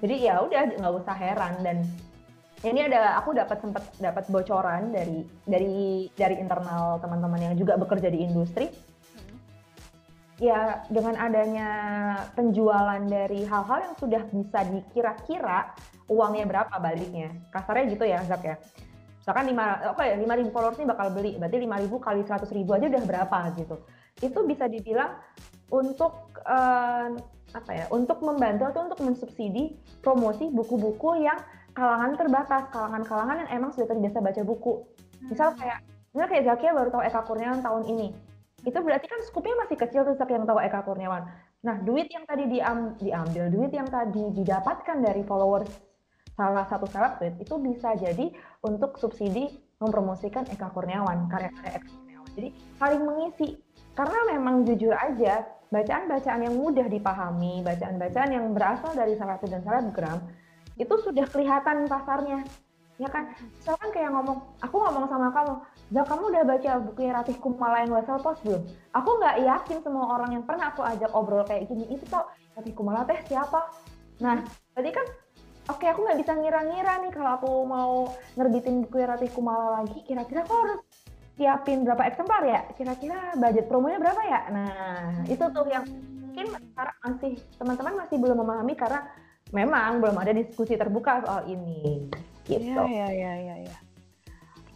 Jadi 0.03 0.15
ya 0.31 0.43
udah 0.43 0.79
nggak 0.79 0.95
usah 1.03 1.17
heran. 1.19 1.55
Dan 1.63 1.79
ini 2.63 2.87
ada 2.87 3.19
aku 3.19 3.35
dapat 3.35 3.59
sempat 3.59 3.85
dapat 3.99 4.25
bocoran 4.31 4.95
dari 4.95 5.27
dari 5.45 6.07
dari 6.15 6.39
internal 6.39 7.03
teman-teman 7.03 7.53
yang 7.53 7.55
juga 7.59 7.75
bekerja 7.75 8.09
di 8.09 8.23
industri. 8.23 8.71
Ya 10.37 10.85
dengan 10.93 11.17
adanya 11.17 11.71
penjualan 12.37 13.01
dari 13.09 13.49
hal-hal 13.49 13.79
yang 13.91 13.97
sudah 13.97 14.23
bisa 14.29 14.69
dikira-kira 14.69 15.73
uangnya 16.13 16.45
berapa 16.45 16.75
baliknya? 16.77 17.33
Kasarnya 17.49 17.85
gitu 17.89 18.05
ya 18.05 18.21
Zak 18.29 18.45
ya 18.45 18.57
misalkan 19.27 19.51
lima 19.51 19.91
oke 19.91 19.99
okay, 19.99 20.15
lima 20.15 20.39
ribu 20.39 20.55
followers 20.55 20.79
ini 20.79 20.87
bakal 20.87 21.11
beli 21.11 21.35
berarti 21.35 21.59
lima 21.59 21.83
ribu 21.83 21.99
kali 21.99 22.23
seratus 22.23 22.55
ribu 22.55 22.79
aja 22.79 22.87
udah 22.87 23.03
berapa 23.03 23.39
gitu. 23.59 23.77
Itu 24.23 24.47
bisa 24.47 24.71
dibilang 24.71 25.19
untuk 25.75 26.31
uh, 26.47 27.11
apa 27.51 27.71
ya 27.75 27.91
untuk 27.91 28.23
membantu 28.23 28.71
atau 28.71 28.87
untuk 28.87 29.03
mensubsidi 29.03 29.75
promosi 29.99 30.47
buku-buku 30.47 31.27
yang 31.27 31.43
kalangan 31.75 32.15
terbatas 32.15 32.71
kalangan-kalangan 32.71 33.37
yang 33.43 33.51
emang 33.59 33.75
sudah 33.75 33.91
terbiasa 33.91 34.23
baca 34.23 34.47
buku. 34.47 34.87
Misal 35.27 35.59
kayak 35.59 35.83
misalnya 36.15 36.31
kayak 36.31 36.45
Zakia 36.47 36.71
baru 36.71 36.89
tahu 36.95 37.03
Eka 37.03 37.21
Kurniawan 37.27 37.61
tahun 37.67 37.83
ini. 37.91 38.09
Itu 38.63 38.79
berarti 38.79 39.11
kan 39.11 39.21
skupnya 39.27 39.59
masih 39.59 39.75
kecil 39.75 40.07
tuh 40.07 40.15
yang 40.31 40.47
tahu 40.47 40.63
Eka 40.63 40.87
Kurniawan. 40.87 41.27
Nah, 41.67 41.83
duit 41.83 42.07
yang 42.15 42.23
tadi 42.31 42.47
diam, 42.47 42.95
diambil, 42.95 43.51
duit 43.51 43.75
yang 43.75 43.91
tadi 43.91 44.23
didapatkan 44.39 45.03
dari 45.03 45.27
followers 45.27 45.67
salah 46.37 46.69
satu 46.69 46.85
seleb 46.87 47.19
itu 47.41 47.55
bisa 47.59 47.97
jadi 47.97 48.29
untuk 48.61 49.01
subsidi 49.01 49.49
mempromosikan 49.81 50.45
Eka 50.53 50.73
Kurniawan, 50.73 51.29
karya-karya 51.33 51.81
Eka 51.81 51.89
Kurniawan. 51.89 52.31
Jadi 52.37 52.49
saling 52.77 53.03
mengisi. 53.03 53.49
Karena 53.97 54.37
memang 54.37 54.69
jujur 54.69 54.93
aja, 54.93 55.49
bacaan-bacaan 55.73 56.45
yang 56.45 56.55
mudah 56.61 56.85
dipahami, 56.85 57.65
bacaan-bacaan 57.65 58.29
yang 58.29 58.53
berasal 58.53 58.93
dari 58.93 59.17
seleb 59.17 59.41
dan 59.49 59.65
selebgram, 59.65 60.21
itu 60.77 60.95
sudah 61.01 61.25
kelihatan 61.33 61.89
pasarnya 61.89 62.45
ya 62.97 63.09
kan 63.13 63.29
misalkan 63.61 63.93
kayak 63.93 64.09
ngomong 64.09 64.41
aku 64.65 64.77
ngomong 64.81 65.05
sama 65.09 65.29
kamu 65.33 65.55
Zak 65.87 66.07
kamu 66.11 66.23
udah 66.35 66.43
baca 66.43 66.71
bukunya 66.83 67.13
Ratih 67.15 67.39
Kumala 67.39 67.85
yang 67.85 67.93
Wesel 67.93 68.19
Post 68.25 68.41
belum 68.43 68.63
aku 68.97 69.11
nggak 69.21 69.37
yakin 69.45 69.79
semua 69.85 70.05
orang 70.17 70.31
yang 70.33 70.45
pernah 70.49 70.73
aku 70.73 70.81
ajak 70.83 71.13
obrol 71.13 71.45
kayak 71.45 71.69
gini 71.69 71.85
itu 71.93 72.05
tau 72.09 72.25
Ratih 72.57 72.73
Kumala 72.73 73.05
teh 73.05 73.21
siapa 73.29 73.69
nah 74.17 74.41
berarti 74.73 74.91
kan 74.97 75.07
oke 75.67 75.83
okay, 75.83 75.89
aku 75.91 76.07
nggak 76.07 76.19
bisa 76.23 76.33
ngira-ngira 76.39 76.93
nih 77.03 77.13
kalau 77.13 77.31
aku 77.39 77.51
mau 77.67 77.93
ngerbitin 78.39 78.87
buku 78.87 79.03
Ratih 79.03 79.31
Kumala 79.35 79.83
lagi. 79.83 79.99
Kira-kira 80.07 80.47
aku 80.47 80.55
harus 80.55 80.81
siapin 81.37 81.85
berapa 81.85 82.03
eksemplar 82.07 82.43
ya? 82.47 82.61
Kira-kira 82.75 83.35
budget 83.37 83.67
promonya 83.67 83.99
berapa 84.01 84.23
ya? 84.25 84.41
Nah 84.51 84.75
itu 85.27 85.43
tuh 85.43 85.67
yang 85.69 85.85
mungkin 86.23 86.47
masih 87.03 87.33
teman-teman 87.57 87.95
masih 88.05 88.17
belum 88.21 88.39
memahami 88.45 88.75
karena 88.77 89.09
memang 89.55 90.03
belum 90.05 90.17
ada 90.21 90.33
diskusi 90.33 90.77
terbuka 90.77 91.25
soal 91.25 91.49
ini. 91.51 92.07
Gitu. 92.47 92.79
Iya, 92.79 93.07
iya, 93.11 93.33
iya, 93.43 93.55
iya. 93.67 93.77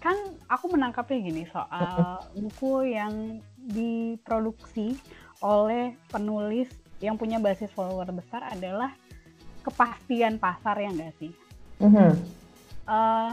Kan 0.01 0.17
aku 0.49 0.73
menangkapnya 0.73 1.21
gini 1.21 1.45
soal 1.53 2.25
buku 2.35 2.89
yang 2.97 3.39
diproduksi 3.61 4.97
oleh 5.45 5.95
penulis 6.09 6.73
yang 7.01 7.17
punya 7.17 7.41
basis 7.41 7.73
follower 7.73 8.09
besar 8.13 8.45
adalah 8.49 8.93
kepastian 9.71 10.43
pasar 10.43 10.75
ya 10.83 10.91
enggak 10.91 11.15
sih? 11.23 11.33
Mm-hmm. 11.79 12.11
Uh, 12.91 13.33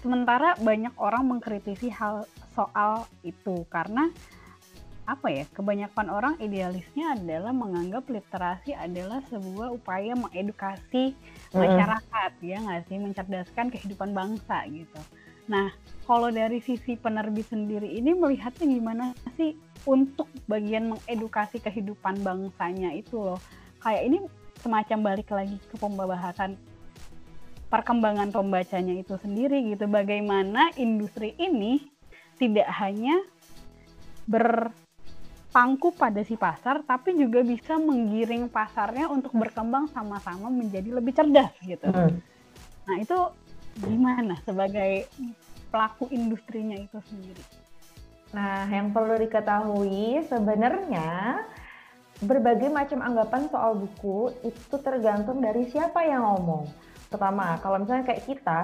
sementara 0.00 0.56
banyak 0.56 0.96
orang 0.96 1.28
mengkritisi 1.28 1.92
hal 1.92 2.24
soal 2.56 3.04
itu 3.20 3.68
karena 3.68 4.08
apa 5.06 5.30
ya 5.30 5.44
kebanyakan 5.54 6.10
orang 6.10 6.34
idealisnya 6.42 7.14
adalah 7.14 7.54
menganggap 7.54 8.10
literasi 8.10 8.74
adalah 8.74 9.22
sebuah 9.30 9.70
upaya 9.70 10.18
mengedukasi 10.18 11.14
masyarakat 11.54 12.30
mm. 12.42 12.42
ya 12.42 12.58
nggak 12.58 12.82
sih 12.90 12.98
mencerdaskan 12.98 13.70
kehidupan 13.70 14.10
bangsa 14.10 14.66
gitu. 14.66 14.98
Nah 15.46 15.70
kalau 16.10 16.34
dari 16.34 16.58
sisi 16.58 16.98
penerbit 16.98 17.46
sendiri 17.46 17.86
ini 17.86 18.18
melihatnya 18.18 18.66
gimana 18.66 19.04
sih 19.38 19.54
untuk 19.86 20.26
bagian 20.50 20.90
mengedukasi 20.90 21.62
kehidupan 21.62 22.18
bangsanya 22.26 22.90
itu 22.90 23.22
loh 23.22 23.38
kayak 23.78 24.10
ini 24.10 24.18
semacam 24.66 24.98
balik 25.14 25.30
lagi 25.30 25.56
ke 25.70 25.78
pembahasan 25.78 26.58
perkembangan 27.70 28.34
pembacanya 28.34 28.98
itu 28.98 29.14
sendiri 29.14 29.62
gitu 29.70 29.86
bagaimana 29.86 30.74
industri 30.74 31.38
ini 31.38 31.78
tidak 32.34 32.66
hanya 32.82 33.22
berpangku 34.26 35.94
pada 35.94 36.20
si 36.26 36.34
pasar, 36.34 36.82
tapi 36.82 37.14
juga 37.14 37.46
bisa 37.46 37.78
menggiring 37.78 38.50
pasarnya 38.50 39.06
untuk 39.06 39.32
berkembang 39.38 39.86
sama-sama 39.94 40.50
menjadi 40.50 40.98
lebih 40.98 41.14
cerdas 41.14 41.54
gitu. 41.62 41.86
Hmm. 41.86 42.18
Nah 42.90 42.96
itu 42.98 43.18
gimana 43.86 44.34
sebagai 44.42 45.06
pelaku 45.70 46.10
industrinya 46.10 46.74
itu 46.74 46.98
sendiri? 47.06 47.42
Nah 48.34 48.66
yang 48.66 48.90
perlu 48.90 49.14
diketahui 49.16 50.26
sebenarnya 50.26 51.40
berbagai 52.24 52.72
macam 52.72 53.04
anggapan 53.04 53.42
soal 53.52 53.76
buku 53.76 54.32
itu 54.40 54.76
tergantung 54.80 55.44
dari 55.44 55.68
siapa 55.68 56.00
yang 56.08 56.24
ngomong. 56.24 56.64
Pertama, 57.12 57.60
kalau 57.60 57.76
misalnya 57.82 58.08
kayak 58.08 58.24
kita 58.24 58.60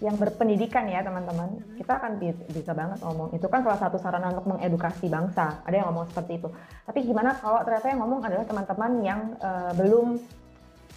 yang 0.00 0.16
berpendidikan 0.16 0.88
ya 0.88 1.04
teman-teman, 1.04 1.60
hmm. 1.60 1.76
kita 1.76 2.00
akan 2.00 2.16
bisa 2.50 2.72
banget 2.72 2.98
ngomong. 3.04 3.36
Itu 3.36 3.46
kan 3.52 3.60
salah 3.60 3.78
satu 3.78 4.00
sarana 4.00 4.32
untuk 4.32 4.56
mengedukasi 4.56 5.06
bangsa. 5.12 5.60
Ada 5.68 5.84
yang 5.84 5.86
ngomong 5.92 6.08
seperti 6.08 6.40
itu. 6.40 6.48
Tapi 6.88 6.98
gimana 7.04 7.36
kalau 7.36 7.60
ternyata 7.62 7.86
yang 7.92 8.00
ngomong 8.00 8.20
adalah 8.24 8.44
teman-teman 8.48 8.92
yang 9.04 9.20
uh, 9.38 9.70
belum 9.76 10.16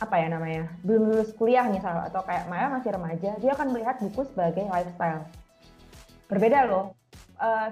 apa 0.02 0.16
ya 0.18 0.28
namanya, 0.32 0.64
belum 0.82 1.14
lulus 1.14 1.32
kuliah 1.38 1.68
misalnya 1.70 2.10
atau 2.10 2.26
kayak 2.26 2.50
Maya 2.50 2.68
masih 2.74 2.90
remaja, 2.96 3.32
dia 3.38 3.52
akan 3.54 3.68
melihat 3.76 3.96
buku 4.02 4.26
sebagai 4.26 4.66
lifestyle. 4.66 5.24
Berbeda 6.32 6.66
loh. 6.66 6.98
Uh, 7.38 7.70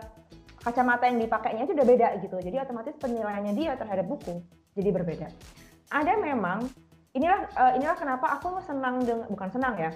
kacamata 0.61 1.09
yang 1.09 1.17
dipakainya 1.17 1.65
itu 1.65 1.73
udah 1.73 1.87
beda 1.87 2.07
gitu. 2.21 2.37
Jadi 2.37 2.55
otomatis 2.61 2.95
penilaiannya 3.01 3.53
dia 3.57 3.73
terhadap 3.75 4.05
buku 4.05 4.41
jadi 4.77 4.89
berbeda. 4.93 5.27
Ada 5.91 6.21
memang 6.21 6.69
inilah 7.11 7.49
uh, 7.57 7.71
inilah 7.75 7.97
kenapa 7.97 8.39
aku 8.39 8.61
senang 8.63 9.03
dengan 9.03 9.27
bukan 9.27 9.49
senang 9.51 9.75
ya. 9.75 9.91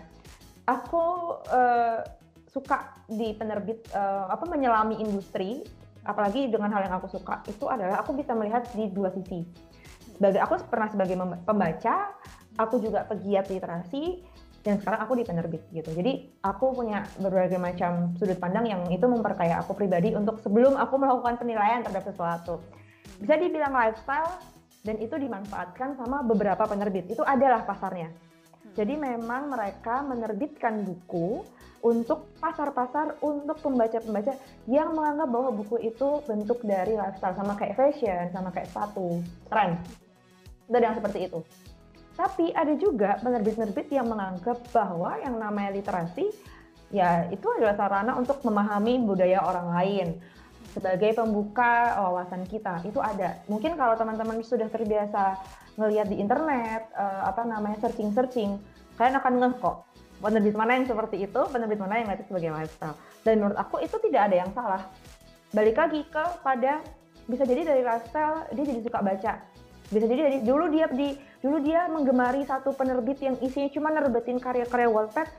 Aku 0.66 1.38
uh, 1.54 2.02
suka 2.50 2.98
di 3.06 3.38
penerbit 3.38 3.86
uh, 3.94 4.32
apa 4.32 4.44
menyelami 4.50 4.98
industri 4.98 5.62
apalagi 6.06 6.50
dengan 6.50 6.74
hal 6.74 6.86
yang 6.86 6.96
aku 6.98 7.10
suka 7.10 7.42
itu 7.50 7.66
adalah 7.70 8.02
aku 8.02 8.18
bisa 8.18 8.34
melihat 8.34 8.66
di 8.74 8.90
dua 8.90 9.14
sisi. 9.14 9.46
Sebagai 10.16 10.40
aku 10.40 10.64
pernah 10.72 10.88
sebagai 10.88 11.20
pembaca, 11.44 12.16
aku 12.56 12.80
juga 12.80 13.04
pegiat 13.04 13.52
literasi 13.52 14.24
dan 14.66 14.82
sekarang 14.82 15.00
aku 15.06 15.14
di 15.14 15.24
penerbit 15.30 15.62
gitu. 15.70 15.94
Jadi 15.94 16.42
aku 16.42 16.74
punya 16.74 17.06
berbagai 17.22 17.62
macam 17.62 18.18
sudut 18.18 18.42
pandang 18.42 18.66
yang 18.66 18.82
itu 18.90 19.06
memperkaya 19.06 19.62
aku 19.62 19.78
pribadi 19.78 20.18
untuk 20.18 20.42
sebelum 20.42 20.74
aku 20.74 20.98
melakukan 20.98 21.38
penilaian 21.38 21.86
terhadap 21.86 22.10
sesuatu. 22.10 22.58
Bisa 23.22 23.38
dibilang 23.38 23.78
lifestyle 23.78 24.42
dan 24.82 24.98
itu 24.98 25.14
dimanfaatkan 25.22 26.02
sama 26.02 26.26
beberapa 26.26 26.66
penerbit. 26.66 27.14
Itu 27.14 27.22
adalah 27.22 27.62
pasarnya. 27.62 28.10
Jadi 28.74 28.98
memang 28.98 29.54
mereka 29.54 30.02
menerbitkan 30.02 30.82
buku 30.82 31.46
untuk 31.86 32.34
pasar-pasar 32.42 33.22
untuk 33.22 33.62
pembaca-pembaca 33.62 34.34
yang 34.66 34.98
menganggap 34.98 35.30
bahwa 35.30 35.50
buku 35.62 35.78
itu 35.86 36.26
bentuk 36.26 36.66
dari 36.66 36.98
lifestyle 36.98 37.38
sama 37.38 37.54
kayak 37.54 37.78
fashion, 37.78 38.34
sama 38.34 38.50
kayak 38.50 38.66
sepatu, 38.74 39.22
tren. 39.46 39.78
Dan 40.66 40.82
yang 40.82 40.98
seperti 40.98 41.30
itu. 41.30 41.46
Tapi 42.16 42.56
ada 42.56 42.72
juga 42.80 43.20
penerbit-penerbit 43.20 43.92
yang 43.92 44.08
menganggap 44.08 44.64
bahwa 44.72 45.20
yang 45.20 45.36
namanya 45.36 45.76
literasi 45.76 46.32
ya 46.94 47.28
itu 47.28 47.44
adalah 47.60 47.76
sarana 47.76 48.16
untuk 48.16 48.40
memahami 48.48 49.04
budaya 49.04 49.44
orang 49.44 49.68
lain 49.76 50.08
sebagai 50.72 51.12
pembuka 51.12 51.96
wawasan 52.00 52.48
kita. 52.48 52.84
Itu 52.88 53.04
ada. 53.04 53.40
Mungkin 53.52 53.76
kalau 53.76 54.00
teman-teman 54.00 54.40
sudah 54.44 54.72
terbiasa 54.72 55.40
ngelihat 55.76 56.08
di 56.08 56.24
internet 56.24 56.88
uh, 56.96 57.28
apa 57.28 57.44
namanya 57.44 57.84
searching-searching, 57.84 58.56
kalian 58.96 59.20
akan 59.20 59.34
ngeh 59.44 59.56
kok 59.60 59.84
penerbit 60.24 60.56
mana 60.56 60.80
yang 60.80 60.88
seperti 60.88 61.28
itu, 61.28 61.42
penerbit 61.52 61.80
mana 61.84 62.00
yang 62.00 62.08
itu 62.16 62.24
sebagai 62.32 62.56
lifestyle. 62.56 62.96
Dan 63.28 63.44
menurut 63.44 63.60
aku 63.60 63.84
itu 63.84 64.00
tidak 64.08 64.32
ada 64.32 64.36
yang 64.40 64.52
salah. 64.56 64.82
Balik 65.52 65.76
lagi 65.76 66.08
ke 66.08 66.24
pada 66.40 66.80
bisa 67.26 67.44
jadi 67.44 67.62
dari 67.66 67.82
lifestyle 67.82 68.46
dia 68.54 68.66
jadi 68.70 68.82
suka 68.86 69.00
baca 69.02 69.34
bisa 69.90 70.06
jadi 70.10 70.22
dari 70.30 70.38
dulu 70.42 70.66
dia 70.70 70.86
di 70.90 71.14
dulu 71.46 71.62
dia 71.62 71.86
menggemari 71.86 72.42
satu 72.42 72.74
penerbit 72.74 73.22
yang 73.22 73.38
isinya 73.38 73.70
cuma 73.70 73.94
nerbitin 73.94 74.42
karya-karya 74.42 74.90
Wattpad 74.90 75.30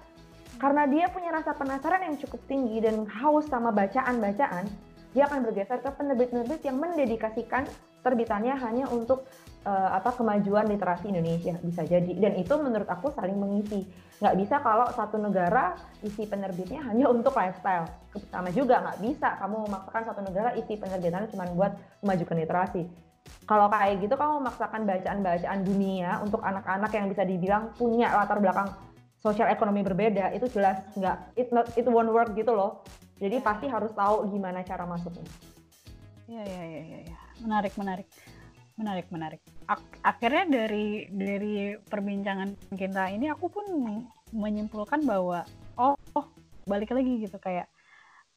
karena 0.63 0.87
dia 0.87 1.11
punya 1.11 1.35
rasa 1.35 1.51
penasaran 1.59 2.07
yang 2.07 2.15
cukup 2.23 2.39
tinggi 2.47 2.79
dan 2.79 3.03
haus 3.11 3.51
sama 3.51 3.75
bacaan-bacaan 3.75 4.71
dia 5.11 5.27
akan 5.27 5.51
bergeser 5.51 5.83
ke 5.83 5.91
penerbit-penerbit 5.99 6.63
yang 6.63 6.79
mendedikasikan 6.79 7.67
terbitannya 8.07 8.55
hanya 8.55 8.87
untuk 8.87 9.27
uh, 9.67 9.99
apa 9.99 10.15
kemajuan 10.15 10.69
literasi 10.69 11.09
Indonesia 11.09 11.59
bisa 11.65 11.83
jadi. 11.89 12.13
Dan 12.21 12.37
itu 12.37 12.53
menurut 12.61 12.85
aku 12.85 13.11
saling 13.17 13.35
mengisi. 13.35 13.83
Nggak 14.21 14.37
bisa 14.39 14.57
kalau 14.61 14.87
satu 14.93 15.17
negara 15.17 15.73
isi 16.05 16.29
penerbitnya 16.29 16.85
hanya 16.87 17.09
untuk 17.17 17.33
lifestyle. 17.33 17.89
Sama 18.29 18.53
juga 18.53 18.85
nggak 18.85 18.99
bisa 19.03 19.41
kamu 19.41 19.57
memaksakan 19.67 20.05
satu 20.05 20.21
negara 20.21 20.53
isi 20.55 20.77
penerbitannya 20.77 21.33
cuma 21.33 21.49
buat 21.51 21.73
memajukan 22.05 22.37
literasi 22.37 23.06
kalau 23.47 23.71
kayak 23.71 24.03
gitu 24.03 24.15
kamu 24.19 24.43
memaksakan 24.43 24.83
bacaan-bacaan 24.85 25.61
dunia 25.63 26.19
untuk 26.19 26.43
anak-anak 26.43 26.91
yang 26.91 27.07
bisa 27.07 27.23
dibilang 27.23 27.71
punya 27.79 28.11
latar 28.11 28.43
belakang 28.43 28.75
sosial 29.23 29.51
ekonomi 29.51 29.83
berbeda 29.83 30.31
itu 30.35 30.47
jelas 30.51 30.83
nggak 30.95 31.35
it 31.39 31.51
not 31.51 31.67
it 31.79 31.87
won't 31.87 32.11
work 32.11 32.31
gitu 32.35 32.55
loh. 32.55 32.83
Jadi 33.17 33.41
pasti 33.41 33.67
harus 33.67 33.91
tahu 33.97 34.29
gimana 34.29 34.61
cara 34.61 34.85
masuknya. 34.85 35.25
Iya 36.27 36.43
iya 36.43 36.63
iya 36.63 36.81
iya 36.83 36.99
ya. 37.11 37.19
menarik 37.41 37.73
menarik. 37.79 38.09
Menarik 38.77 39.07
menarik. 39.09 39.41
Ak 39.71 39.81
akhirnya 40.05 40.45
dari 40.47 41.09
dari 41.09 41.79
perbincangan 41.81 42.77
kita 42.77 43.09
ini 43.15 43.33
aku 43.33 43.49
pun 43.49 43.65
menyimpulkan 44.37 45.07
bahwa 45.07 45.49
oh, 45.81 45.97
oh 46.19 46.27
balik 46.69 46.93
lagi 46.93 47.25
gitu. 47.25 47.39
Kayak 47.41 47.73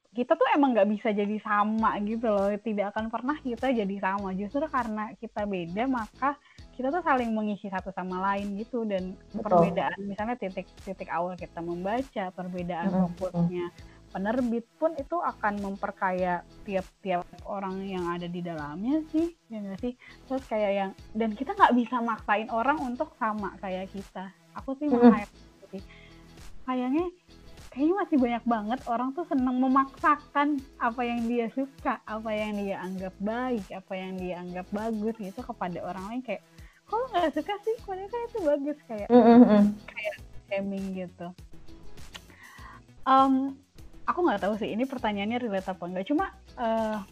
kita 0.09 0.33
tuh 0.33 0.47
emang 0.57 0.73
nggak 0.73 0.89
bisa 0.89 1.13
jadi 1.13 1.37
sama 1.45 1.93
gitu 2.01 2.33
loh 2.33 2.49
tidak 2.65 2.97
akan 2.97 3.13
pernah 3.13 3.37
kita 3.45 3.69
jadi 3.69 3.95
sama 4.01 4.33
justru 4.33 4.65
karena 4.65 5.13
kita 5.21 5.45
beda 5.45 5.85
maka 5.85 6.33
kita 6.73 6.89
tuh 6.89 7.05
saling 7.05 7.29
mengisi 7.29 7.69
satu 7.69 7.93
sama 7.93 8.17
lain 8.33 8.57
gitu 8.57 8.89
dan 8.89 9.13
Betul. 9.29 9.45
perbedaan 9.45 9.99
misalnya 10.01 10.33
titik-titik 10.41 11.13
awal 11.13 11.37
kita 11.37 11.61
membaca 11.61 12.33
perbedaan 12.33 12.89
mm-hmm. 12.89 13.05
fokusnya 13.21 13.65
penerbit 14.09 14.65
pun 14.81 14.97
itu 14.97 15.13
akan 15.21 15.61
memperkaya 15.61 16.41
tiap-tiap 16.65 17.29
orang 17.45 17.85
yang 17.85 18.09
ada 18.09 18.25
di 18.25 18.41
dalamnya 18.41 19.05
sih 19.13 19.29
ya 19.53 19.61
gak 19.61 19.77
sih 19.77 19.93
terus 20.25 20.41
kayak 20.49 20.71
yang 20.73 20.91
dan 21.13 21.37
kita 21.37 21.53
nggak 21.53 21.77
bisa 21.77 22.01
maksain 22.01 22.49
orang 22.49 22.81
untuk 22.81 23.13
sama 23.21 23.53
kayak 23.61 23.85
kita 23.93 24.33
aku 24.57 24.73
sih 24.81 24.89
mm-hmm. 24.89 25.29
sih 25.69 25.83
kayaknya 26.65 27.05
kayaknya 27.69 27.95
masih 28.01 28.17
banyak 28.17 28.43
banget 28.49 28.79
orang 28.89 29.09
tuh 29.13 29.25
senang 29.29 29.61
memaksakan 29.61 30.57
apa 30.81 31.01
yang 31.05 31.21
dia 31.29 31.47
suka, 31.53 32.01
apa 32.05 32.29
yang 32.33 32.57
dia 32.57 32.81
anggap 32.81 33.13
baik, 33.21 33.65
apa 33.69 33.93
yang 33.93 34.13
dia 34.17 34.41
anggap 34.41 34.65
bagus 34.73 35.15
gitu 35.21 35.41
kepada 35.45 35.77
orang 35.85 36.05
lain 36.09 36.21
kayak 36.25 36.41
kok 36.89 37.05
nggak 37.13 37.29
suka 37.37 37.53
sih 37.61 37.77
mereka 37.85 38.15
itu 38.25 38.37
bagus 38.41 38.77
kayak 38.89 39.07
mm 39.13 39.21
-hmm. 39.21 39.63
kayak 39.85 40.15
shaming 40.49 40.85
gitu. 40.97 41.27
Um, 43.05 43.53
aku 44.09 44.19
nggak 44.25 44.41
tahu 44.41 44.57
sih 44.57 44.73
ini 44.73 44.89
pertanyaannya 44.89 45.37
relate 45.37 45.69
apa 45.69 45.83
enggak 45.85 46.09
cuma 46.09 46.33
uh, 46.57 47.05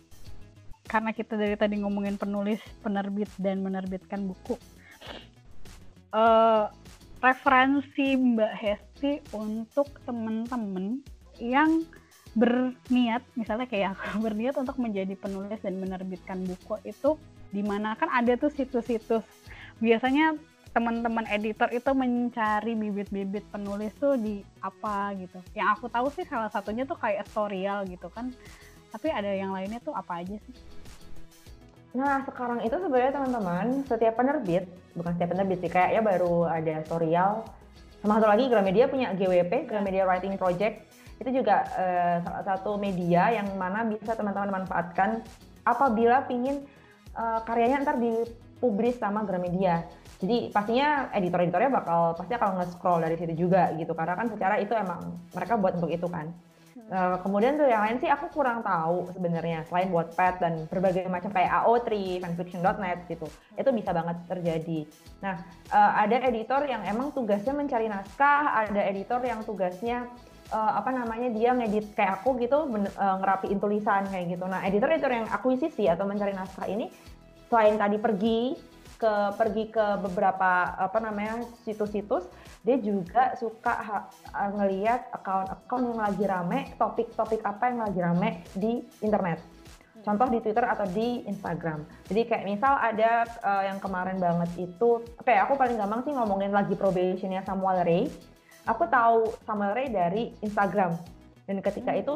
karena 0.89 1.11
kita 1.13 1.37
dari 1.37 1.53
tadi 1.53 1.77
ngomongin 1.83 2.17
penulis, 2.17 2.63
penerbit 2.81 3.29
dan 3.37 3.61
menerbitkan 3.61 4.25
buku. 4.25 4.57
Uh, 6.09 6.71
referensi 7.21 8.15
Mbak 8.15 8.53
Hesti 8.97 9.21
untuk 9.29 9.93
temen-temen 10.09 11.05
yang 11.37 11.85
berniat, 12.33 13.21
misalnya 13.37 13.69
kayak 13.69 13.93
aku 13.93 14.17
berniat 14.25 14.57
untuk 14.57 14.81
menjadi 14.81 15.13
penulis 15.13 15.61
dan 15.61 15.77
menerbitkan 15.77 16.41
buku 16.41 16.81
itu 16.81 17.13
di 17.53 17.61
mana 17.61 17.93
kan 17.93 18.09
ada 18.09 18.33
tuh 18.41 18.49
situs-situs 18.49 19.21
biasanya 19.77 20.33
teman-teman 20.73 21.29
editor 21.29 21.69
itu 21.69 21.93
mencari 21.93 22.73
bibit-bibit 22.73 23.45
penulis 23.53 23.93
tuh 24.01 24.17
di 24.17 24.41
apa 24.65 25.13
gitu. 25.13 25.45
Yang 25.53 25.77
aku 25.77 25.85
tahu 25.93 26.07
sih 26.09 26.25
salah 26.25 26.49
satunya 26.49 26.81
tuh 26.81 26.97
kayak 26.97 27.29
storyal 27.29 27.85
gitu 27.85 28.09
kan. 28.09 28.33
Tapi 28.89 29.13
ada 29.13 29.29
yang 29.29 29.53
lainnya 29.53 29.77
tuh 29.77 29.93
apa 29.93 30.25
aja 30.25 30.41
sih? 30.41 30.55
Nah, 31.93 32.25
sekarang 32.25 32.65
itu 32.65 32.77
sebenarnya 32.77 33.13
teman-teman, 33.13 33.85
setiap 33.85 34.17
penerbit, 34.17 34.65
bukan 34.97 35.13
setiap 35.17 35.37
penerbit 35.37 35.57
sih, 35.65 35.71
kayak 35.71 35.97
ya 35.97 36.01
baru 36.01 36.45
ada 36.45 36.85
Storyal, 36.85 37.41
sama 38.07 38.23
satu 38.23 38.31
lagi 38.31 38.47
Gramedia 38.47 38.87
punya 38.87 39.11
GWP, 39.11 39.67
Gramedia 39.67 40.07
Writing 40.07 40.39
Project, 40.39 40.87
itu 41.19 41.43
juga 41.43 41.67
uh, 41.75 42.23
salah 42.23 42.43
satu 42.55 42.79
media 42.79 43.35
yang 43.35 43.51
mana 43.59 43.83
bisa 43.83 44.15
teman-teman 44.15 44.63
manfaatkan 44.63 45.19
apabila 45.67 46.23
pingin 46.23 46.63
uh, 47.19 47.43
karyanya 47.43 47.83
ntar 47.83 47.99
dipublis 47.99 48.95
sama 48.95 49.27
Gramedia. 49.27 49.83
Jadi 50.23 50.55
pastinya 50.55 51.11
editor-editornya 51.11 51.67
bakal 51.67 52.15
pasti 52.15 52.31
akan 52.39 52.63
nge-scroll 52.63 53.03
dari 53.03 53.19
situ 53.19 53.35
juga 53.35 53.75
gitu, 53.75 53.91
karena 53.91 54.15
kan 54.15 54.31
secara 54.31 54.55
itu 54.63 54.71
emang 54.71 55.19
mereka 55.35 55.59
buat 55.59 55.75
untuk 55.75 55.91
itu 55.91 56.07
kan. 56.07 56.31
Uh, 56.77 57.17
kemudian 57.25 57.57
tuh 57.57 57.65
yang 57.65 57.81
lain 57.81 57.97
sih 57.97 58.05
aku 58.05 58.29
kurang 58.29 58.61
tahu 58.61 59.09
sebenarnya 59.09 59.65
selain 59.65 59.89
Wattpad 59.89 60.33
dan 60.37 60.53
berbagai 60.69 61.09
macam 61.09 61.33
kayak 61.33 61.49
AO3, 61.65 62.21
fanfiction.net 62.21 63.09
gitu. 63.09 63.27
Itu 63.57 63.69
bisa 63.73 63.91
banget 63.91 64.17
terjadi. 64.29 64.85
Nah, 65.25 65.41
uh, 65.73 65.91
ada 65.97 66.21
editor 66.21 66.61
yang 66.69 66.85
emang 66.85 67.09
tugasnya 67.11 67.57
mencari 67.57 67.89
naskah, 67.89 68.69
ada 68.69 68.81
editor 68.85 69.19
yang 69.25 69.41
tugasnya 69.41 70.05
uh, 70.51 70.71
apa 70.79 70.89
namanya 70.95 71.29
dia 71.31 71.51
ngedit 71.55 71.91
kayak 71.95 72.21
aku 72.21 72.39
gitu 72.39 72.67
uh, 72.67 73.15
ngerapiin 73.19 73.59
tulisan 73.59 74.07
kayak 74.07 74.37
gitu. 74.37 74.45
Nah 74.47 74.63
editor-editor 74.63 75.11
yang 75.11 75.27
akuisisi 75.27 75.89
atau 75.91 76.07
mencari 76.07 76.31
naskah 76.31 76.67
ini 76.69 76.87
selain 77.47 77.79
tadi 77.79 77.97
pergi 77.99 78.55
ke 78.97 79.13
pergi 79.37 79.69
ke 79.69 79.85
beberapa 80.01 80.73
apa 80.75 80.97
namanya 80.97 81.45
situs-situs 81.63 82.25
dia 82.65 82.75
juga 82.81 83.37
suka 83.39 83.73
ha, 83.79 83.97
ngelihat 84.51 85.13
account-account 85.15 85.83
yang 85.87 85.99
lagi 86.01 86.23
rame 86.27 86.59
topik-topik 86.75 87.39
apa 87.45 87.63
yang 87.71 87.79
lagi 87.85 87.99
rame 88.03 88.29
di 88.57 88.83
internet. 88.99 89.39
Contoh 90.03 90.27
di 90.31 90.39
Twitter 90.39 90.63
atau 90.63 90.87
di 90.87 91.23
Instagram. 91.27 91.83
Jadi 92.07 92.21
kayak 92.27 92.43
misal 92.47 92.79
ada 92.79 93.27
uh, 93.43 93.63
yang 93.67 93.79
kemarin 93.79 94.19
banget 94.19 94.51
itu 94.55 95.03
oke 95.03 95.23
okay, 95.23 95.35
aku 95.39 95.59
paling 95.59 95.75
gampang 95.75 96.03
sih 96.07 96.15
ngomongin 96.15 96.51
lagi 96.51 96.75
probationnya 96.75 97.43
Samuel 97.43 97.83
Ray. 97.83 98.07
Aku 98.67 98.87
tahu 98.87 99.31
Samuel 99.47 99.75
Ray 99.75 99.87
dari 99.91 100.23
Instagram. 100.43 100.95
Dan 101.47 101.63
ketika 101.63 101.91
hmm. 101.95 102.01
itu 102.03 102.15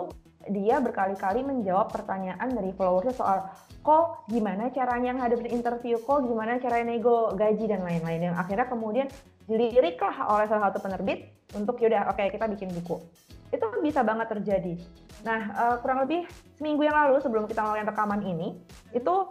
dia 0.51 0.79
berkali-kali 0.84 1.45
menjawab 1.45 1.93
pertanyaan 1.93 2.49
dari 2.51 2.73
followersnya 2.75 3.15
soal 3.15 3.39
kok 3.82 4.29
gimana 4.29 4.69
caranya 4.69 5.17
ngadepin 5.17 5.57
interview, 5.57 5.97
kok 6.01 6.25
gimana 6.25 6.61
caranya 6.61 6.93
nego 6.93 7.34
gaji 7.34 7.65
dan 7.65 7.82
lain-lain. 7.82 8.29
Dan 8.29 8.34
akhirnya 8.38 8.69
kemudian 8.69 9.07
diliriklah 9.49 10.29
oleh 10.29 10.45
salah 10.45 10.69
satu 10.69 10.79
penerbit 10.86 11.34
untuk 11.57 11.82
yaudah 11.82 12.07
oke 12.13 12.21
okay, 12.21 12.29
kita 12.29 12.45
bikin 12.45 12.69
buku. 12.71 13.01
Itu 13.49 13.67
bisa 13.82 14.05
banget 14.05 14.32
terjadi. 14.32 14.77
Nah 15.25 15.41
uh, 15.57 15.75
kurang 15.82 16.05
lebih 16.05 16.29
seminggu 16.55 16.86
yang 16.86 16.95
lalu 16.95 17.19
sebelum 17.19 17.49
kita 17.49 17.65
melakukan 17.65 17.89
rekaman 17.89 18.21
ini, 18.23 18.55
itu 18.93 19.27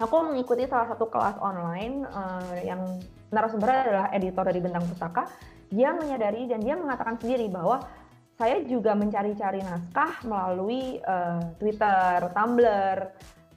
aku 0.00 0.16
mengikuti 0.24 0.64
salah 0.66 0.88
satu 0.90 1.06
kelas 1.12 1.36
online 1.38 2.08
uh, 2.10 2.56
yang 2.64 2.80
narasumber 3.28 3.70
adalah 3.70 4.08
editor 4.10 4.44
dari 4.48 4.60
Bentang 4.60 4.88
Pustaka. 4.88 5.28
Dia 5.72 5.92
menyadari 5.96 6.48
dan 6.48 6.60
dia 6.60 6.76
mengatakan 6.76 7.16
sendiri 7.16 7.48
bahwa 7.48 7.80
saya 8.36 8.60
juga 8.64 8.92
mencari-cari 8.96 9.60
naskah 9.62 10.24
melalui 10.24 11.00
uh, 11.04 11.40
Twitter, 11.56 12.28
Tumblr, 12.32 12.98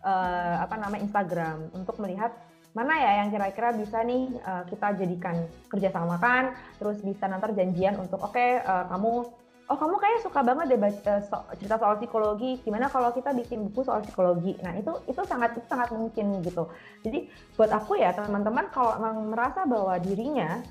uh, 0.06 0.56
apa 0.62 0.78
nama 0.78 0.95
Instagram 1.01 1.74
untuk 1.74 1.97
melihat 1.97 2.32
mana 2.76 2.91
ya 2.99 3.12
yang 3.24 3.32
kira-kira 3.32 3.72
bisa 3.74 4.03
nih 4.03 4.36
uh, 4.43 4.64
kita 4.68 4.99
jadikan 4.99 5.47
kerjasama 5.72 6.20
kan, 6.20 6.53
terus 6.78 6.99
bisa 7.01 7.26
nanti 7.26 7.56
janjian 7.56 7.95
untuk 7.97 8.20
oke 8.22 8.36
okay, 8.36 8.60
uh, 8.62 8.86
kamu 8.91 9.26
oh 9.66 9.78
kamu 9.80 9.95
kayak 9.97 10.20
suka 10.22 10.45
banget 10.45 10.66
deh 10.76 10.80
baca 10.80 11.14
so, 11.26 11.41
cerita 11.58 11.82
soal 11.82 11.97
psikologi 11.97 12.62
gimana 12.62 12.86
kalau 12.86 13.10
kita 13.10 13.34
bikin 13.34 13.66
buku 13.72 13.82
soal 13.82 14.06
psikologi? 14.06 14.53
Nah 14.62 14.78
itu 14.78 14.93
itu 15.10 15.22
sangat 15.26 15.58
itu 15.58 15.66
sangat 15.66 15.89
mungkin 15.89 16.45
gitu. 16.45 16.70
Jadi 17.01 17.32
buat 17.58 17.74
aku 17.74 17.97
ya 17.97 18.14
teman-teman 18.14 18.70
kalau 18.70 18.93
merasa 19.26 19.66
bahwa 19.66 19.97
dirinya 19.97 20.62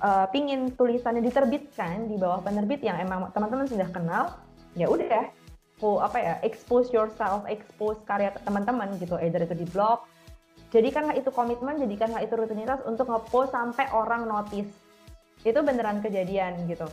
uh, 0.00 0.26
pingin 0.32 0.72
tulisannya 0.72 1.20
diterbitkan 1.20 2.08
di 2.08 2.16
bawah 2.16 2.40
penerbit 2.40 2.80
yang 2.80 2.96
emang 3.02 3.28
teman-teman 3.36 3.68
sudah 3.68 3.88
kenal 3.92 4.24
ya 4.78 4.86
udah 4.88 5.28
oh, 5.82 6.02
apa 6.02 6.18
ya 6.18 6.34
expose 6.42 6.90
yourself, 6.90 7.46
expose 7.46 7.98
karya 8.04 8.34
teman-teman 8.42 8.94
gitu, 8.98 9.14
either 9.18 9.42
itu 9.42 9.54
di 9.54 9.66
blog. 9.70 10.02
Jadikanlah 10.68 11.16
itu 11.16 11.32
komitmen, 11.32 11.80
jadikanlah 11.80 12.20
itu 12.20 12.36
rutinitas 12.36 12.84
untuk 12.84 13.08
ngepost 13.08 13.56
sampai 13.56 13.88
orang 13.94 14.28
notice. 14.28 14.68
Itu 15.46 15.64
beneran 15.64 16.04
kejadian 16.04 16.68
gitu. 16.68 16.84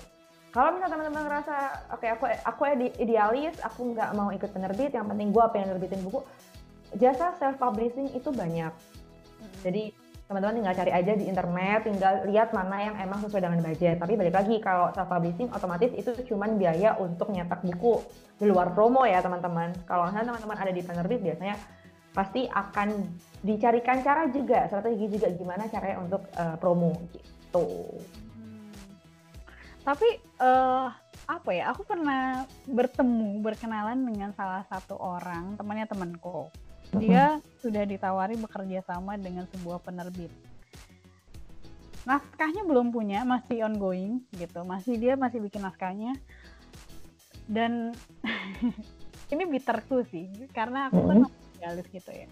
Kalau 0.56 0.72
misalnya 0.72 0.96
teman-teman 0.96 1.24
ngerasa, 1.28 1.56
oke 1.92 2.00
okay, 2.00 2.10
aku 2.16 2.26
aku 2.48 2.62
idealis, 2.96 3.60
aku 3.60 3.92
nggak 3.92 4.16
mau 4.16 4.32
ikut 4.32 4.48
penerbit, 4.56 4.96
yang 4.96 5.12
penting 5.12 5.36
gue 5.36 5.46
pengen 5.52 5.76
nerbitin 5.76 6.00
buku. 6.08 6.24
Jasa 6.96 7.36
self 7.36 7.60
publishing 7.60 8.08
itu 8.16 8.32
banyak. 8.32 8.72
Jadi 9.68 9.92
teman-teman 10.26 10.58
tinggal 10.58 10.76
cari 10.82 10.92
aja 10.92 11.14
di 11.14 11.26
internet, 11.30 11.80
tinggal 11.86 12.26
lihat 12.26 12.50
mana 12.50 12.82
yang 12.82 12.96
emang 12.98 13.22
sesuai 13.22 13.46
dengan 13.46 13.62
budget. 13.62 14.02
Tapi 14.02 14.14
balik 14.18 14.34
lagi 14.34 14.58
kalau 14.58 14.90
self 14.98 15.06
publishing 15.06 15.54
otomatis 15.54 15.94
itu 15.94 16.10
cuma 16.26 16.50
biaya 16.50 16.98
untuk 16.98 17.30
nyetak 17.30 17.62
buku 17.62 18.02
di 18.42 18.50
luar 18.50 18.74
promo 18.74 19.06
ya 19.06 19.22
teman-teman. 19.22 19.70
Kalau 19.86 20.10
misalnya 20.10 20.34
teman-teman 20.34 20.58
ada 20.58 20.72
di 20.74 20.82
penerbit 20.82 21.22
biasanya 21.22 21.56
pasti 22.18 22.50
akan 22.50 22.90
dicarikan 23.46 24.02
cara 24.02 24.26
juga, 24.34 24.66
strategi 24.66 25.06
juga 25.14 25.30
gimana 25.30 25.70
caranya 25.70 25.98
untuk 26.02 26.26
uh, 26.34 26.58
promo 26.58 26.98
gitu. 27.14 27.94
Tapi 29.86 30.10
uh, 30.42 30.90
apa 31.30 31.50
ya? 31.54 31.70
Aku 31.70 31.86
pernah 31.86 32.50
bertemu, 32.66 33.46
berkenalan 33.46 34.02
dengan 34.02 34.34
salah 34.34 34.66
satu 34.66 34.98
orang 34.98 35.54
temannya 35.54 35.86
temanku 35.86 36.50
dia 36.98 37.42
sudah 37.60 37.84
ditawari 37.88 38.38
bekerja 38.38 38.86
sama 38.86 39.18
dengan 39.18 39.50
sebuah 39.50 39.82
penerbit. 39.82 40.30
Naskahnya 42.06 42.62
belum 42.70 42.94
punya, 42.94 43.26
masih 43.26 43.66
ongoing 43.66 44.22
gitu. 44.38 44.62
Masih 44.62 45.02
dia 45.02 45.18
masih 45.18 45.42
bikin 45.42 45.66
naskahnya. 45.66 46.14
Dan 47.50 47.98
ini 49.34 49.44
bitterku 49.50 50.06
sih, 50.14 50.30
karena 50.54 50.94
aku 50.94 51.02
kan 51.02 51.18
idealis 51.58 51.90
gitu 51.90 52.12
ya. 52.14 52.30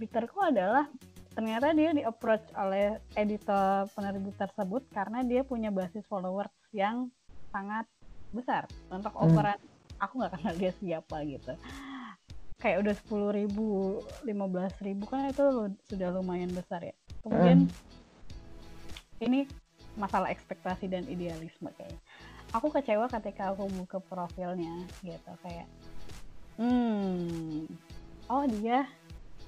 Bitterku 0.00 0.40
adalah 0.40 0.88
ternyata 1.32 1.72
dia 1.72 1.90
di 1.96 2.04
approach 2.04 2.44
oleh 2.56 3.00
editor 3.16 3.88
penerbit 3.96 4.36
tersebut 4.36 4.84
karena 4.92 5.24
dia 5.24 5.40
punya 5.44 5.72
basis 5.72 6.04
followers 6.04 6.52
yang 6.76 7.08
sangat 7.48 7.88
besar 8.32 8.68
untuk 8.92 9.12
hmm. 9.16 9.24
ukuran 9.28 9.56
hmm. 9.56 10.04
aku 10.04 10.12
nggak 10.20 10.32
kenal 10.36 10.54
dia 10.56 10.72
siapa 10.76 11.16
gitu 11.24 11.52
kayak 12.62 12.86
udah 12.86 12.94
sepuluh 12.94 13.34
ribu 13.34 13.98
lima 14.22 14.46
belas 14.46 14.70
ribu 14.78 15.04
kan 15.10 15.26
itu 15.28 15.74
sudah 15.90 16.14
lumayan 16.14 16.54
besar 16.54 16.78
ya. 16.86 16.94
Kemudian 17.26 17.66
hmm. 17.66 19.26
ini 19.26 19.50
masalah 19.98 20.30
ekspektasi 20.30 20.86
dan 20.86 21.04
idealisme 21.10 21.68
kayak. 21.74 21.98
Aku 22.54 22.70
kecewa 22.70 23.10
ketika 23.10 23.50
aku 23.50 23.66
buka 23.72 23.98
profilnya 23.98 24.86
gitu 25.02 25.32
kayak 25.42 25.66
hmm 26.60 27.64
oh 28.28 28.44
dia 28.44 28.84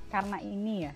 karena 0.09 0.41
ini 0.41 0.89
ya 0.89 0.95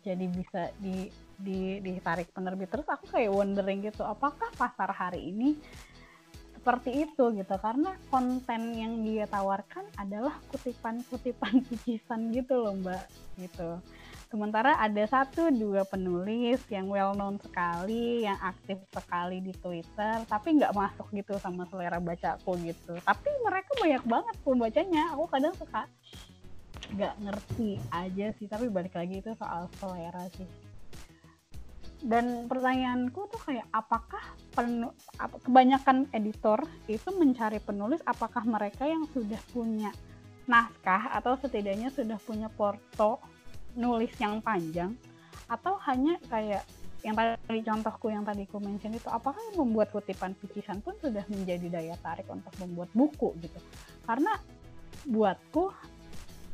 jadi 0.00 0.26
bisa 0.32 0.70
di 0.80 1.10
di 1.36 1.82
ditarik 1.82 2.30
penerbit. 2.32 2.70
Terus 2.70 2.88
aku 2.88 3.10
kayak 3.10 3.34
wondering 3.34 3.82
gitu 3.84 4.06
apakah 4.06 4.48
pasar 4.54 4.88
hari 4.94 5.34
ini 5.34 5.58
seperti 6.66 7.06
itu 7.06 7.30
gitu. 7.38 7.54
Karena 7.62 7.94
konten 8.10 8.74
yang 8.74 8.98
dia 9.06 9.30
tawarkan 9.30 9.86
adalah 9.94 10.34
kutipan-kutipan 10.50 11.62
picisan 11.70 12.34
gitu 12.34 12.58
loh 12.58 12.74
mbak 12.74 13.06
gitu. 13.38 13.78
Sementara 14.26 14.74
ada 14.82 15.06
satu 15.06 15.54
dua 15.54 15.86
penulis 15.86 16.58
yang 16.66 16.90
well 16.90 17.14
known 17.14 17.38
sekali 17.38 18.26
yang 18.26 18.34
aktif 18.42 18.82
sekali 18.90 19.38
di 19.38 19.54
Twitter 19.54 20.26
tapi 20.26 20.58
nggak 20.58 20.74
masuk 20.74 21.06
gitu 21.14 21.38
sama 21.38 21.70
selera 21.70 22.02
bacaku 22.02 22.58
gitu. 22.66 22.98
Tapi 22.98 23.30
mereka 23.46 23.70
banyak 23.78 24.02
banget 24.02 24.34
pembacanya. 24.42 25.14
Aku 25.14 25.30
kadang 25.30 25.54
suka 25.54 25.86
nggak 26.98 27.14
ngerti 27.22 27.78
aja 27.94 28.26
sih 28.42 28.46
tapi 28.50 28.66
balik 28.66 28.94
lagi 28.94 29.18
itu 29.22 29.30
soal 29.38 29.66
selera 29.78 30.22
sih 30.34 30.65
dan 32.06 32.46
pertanyaanku 32.46 33.26
tuh 33.34 33.42
kayak 33.50 33.66
apakah 33.74 34.22
penu, 34.54 34.94
kebanyakan 35.42 36.06
editor 36.14 36.62
itu 36.86 37.10
mencari 37.18 37.58
penulis 37.58 37.98
apakah 38.06 38.46
mereka 38.46 38.86
yang 38.86 39.10
sudah 39.10 39.42
punya 39.50 39.90
naskah 40.46 41.10
atau 41.18 41.34
setidaknya 41.34 41.90
sudah 41.90 42.14
punya 42.22 42.46
porto 42.46 43.18
nulis 43.74 44.14
yang 44.22 44.38
panjang? 44.38 44.94
Atau 45.50 45.82
hanya 45.82 46.14
kayak 46.30 46.62
yang 47.02 47.18
tadi 47.18 47.62
contohku 47.66 48.06
yang 48.14 48.22
tadi 48.22 48.46
ku 48.46 48.62
mention 48.62 48.94
itu 48.94 49.10
apakah 49.10 49.42
membuat 49.58 49.90
kutipan 49.90 50.38
picisan 50.38 50.78
pun 50.86 50.94
sudah 51.02 51.26
menjadi 51.26 51.82
daya 51.82 51.98
tarik 51.98 52.30
untuk 52.30 52.54
membuat 52.62 52.90
buku 52.94 53.34
gitu? 53.42 53.58
Karena 54.06 54.38
buatku 55.10 55.74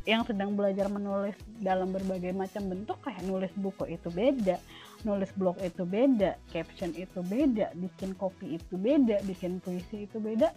yang 0.03 0.27
sedang 0.27 0.59
belajar 0.59 0.91
menulis 0.91 1.37
dalam 1.63 1.95
berbagai 1.95 2.35
macam 2.35 2.67
bentuk 2.67 2.99
kayak 3.07 3.23
nulis 3.23 3.53
buku 3.55 3.95
itu 3.95 4.11
beda 4.11 4.59
nulis 5.03 5.31
blog 5.35 5.59
itu 5.63 5.83
beda, 5.83 6.39
caption 6.51 6.95
itu 6.95 7.21
beda, 7.27 7.75
bikin 7.75 8.15
kopi 8.15 8.59
itu 8.59 8.75
beda, 8.79 9.23
bikin 9.27 9.59
puisi 9.59 10.07
itu 10.07 10.19
beda, 10.23 10.55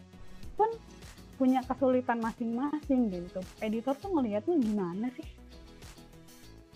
pun 0.56 0.70
punya 1.36 1.60
kesulitan 1.68 2.24
masing-masing 2.24 3.12
gitu. 3.12 3.42
Editor 3.60 3.96
tuh 4.00 4.10
ngelihatnya 4.16 4.56
gimana 4.56 5.08
sih? 5.18 5.28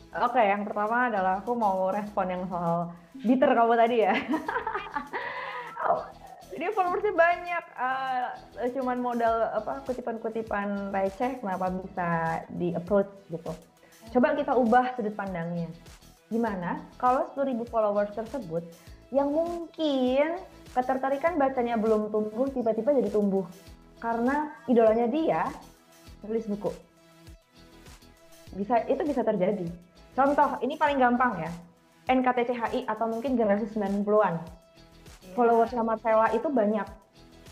Oke, 0.10 0.42
yang 0.42 0.66
pertama 0.66 1.08
adalah 1.08 1.38
aku 1.40 1.54
mau 1.54 1.94
respon 1.94 2.28
yang 2.34 2.44
soal 2.50 2.90
bitter 3.22 3.54
kamu 3.54 3.74
tadi 3.78 3.98
ya. 4.04 4.14
dia 6.60 6.70
followersnya 6.76 7.14
banyak, 7.16 7.64
uh, 7.78 8.34
cuman 8.74 8.98
modal 9.00 9.48
apa 9.54 9.86
kutipan-kutipan 9.86 10.92
receh, 10.92 11.40
kenapa 11.40 11.72
bisa 11.72 12.10
di 12.52 12.74
approach 12.74 13.14
gitu. 13.30 13.54
Coba 14.10 14.34
kita 14.34 14.58
ubah 14.58 14.98
sudut 14.98 15.14
pandangnya 15.14 15.70
Gimana 16.30 16.78
kalau 17.02 17.26
10.000 17.34 17.66
followers 17.68 18.14
tersebut 18.14 18.62
yang 19.10 19.34
mungkin 19.34 20.38
ketertarikan 20.70 21.42
bacanya 21.42 21.76
belum 21.82 22.14
tumbuh 22.14 22.46
tiba-tiba 22.54 22.94
jadi 22.94 23.10
tumbuh 23.10 23.46
karena 23.98 24.54
idolanya 24.70 25.10
dia 25.10 25.50
nulis 26.24 26.46
buku. 26.46 26.72
Bisa 28.54 28.86
itu 28.86 29.02
bisa 29.06 29.22
terjadi. 29.26 29.66
Contoh, 30.14 30.58
ini 30.62 30.78
paling 30.78 30.98
gampang 30.98 31.42
ya. 31.42 31.52
NKTCHI 32.10 32.90
atau 32.90 33.06
mungkin 33.06 33.38
generasi 33.38 33.70
90-an. 33.78 34.42
Yeah. 34.42 35.34
Followers 35.38 35.74
Marcella 35.78 36.34
itu 36.34 36.50
banyak. 36.50 36.88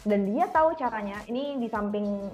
dan 0.08 0.24
dia 0.24 0.48
tahu 0.56 0.72
caranya 0.80 1.20
ini 1.28 1.60
di 1.60 1.68
samping 1.68 2.32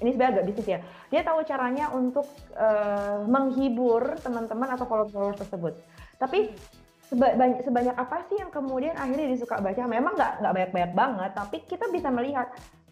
ini 0.00 0.10
sebenarnya 0.16 0.32
agak 0.40 0.46
bisnis 0.48 0.68
ya. 0.68 0.80
Dia 1.12 1.20
tahu 1.22 1.44
caranya 1.44 1.92
untuk 1.92 2.26
uh, 2.56 3.24
menghibur 3.28 4.16
teman-teman 4.24 4.72
atau 4.72 4.88
follower-follower 4.88 5.36
tersebut. 5.36 5.76
Tapi 6.16 6.52
sebanyak, 7.04 7.60
sebanyak 7.64 7.94
apa 7.96 8.24
sih 8.32 8.40
yang 8.40 8.48
kemudian 8.48 8.96
akhirnya 8.96 9.28
disuka 9.28 9.60
baca? 9.60 9.84
Memang 9.84 10.16
nggak 10.16 10.32
nggak 10.40 10.52
banyak-banyak 10.56 10.92
banget 10.96 11.30
tapi 11.36 11.56
kita 11.68 11.86
bisa 11.92 12.08
melihat. 12.08 12.48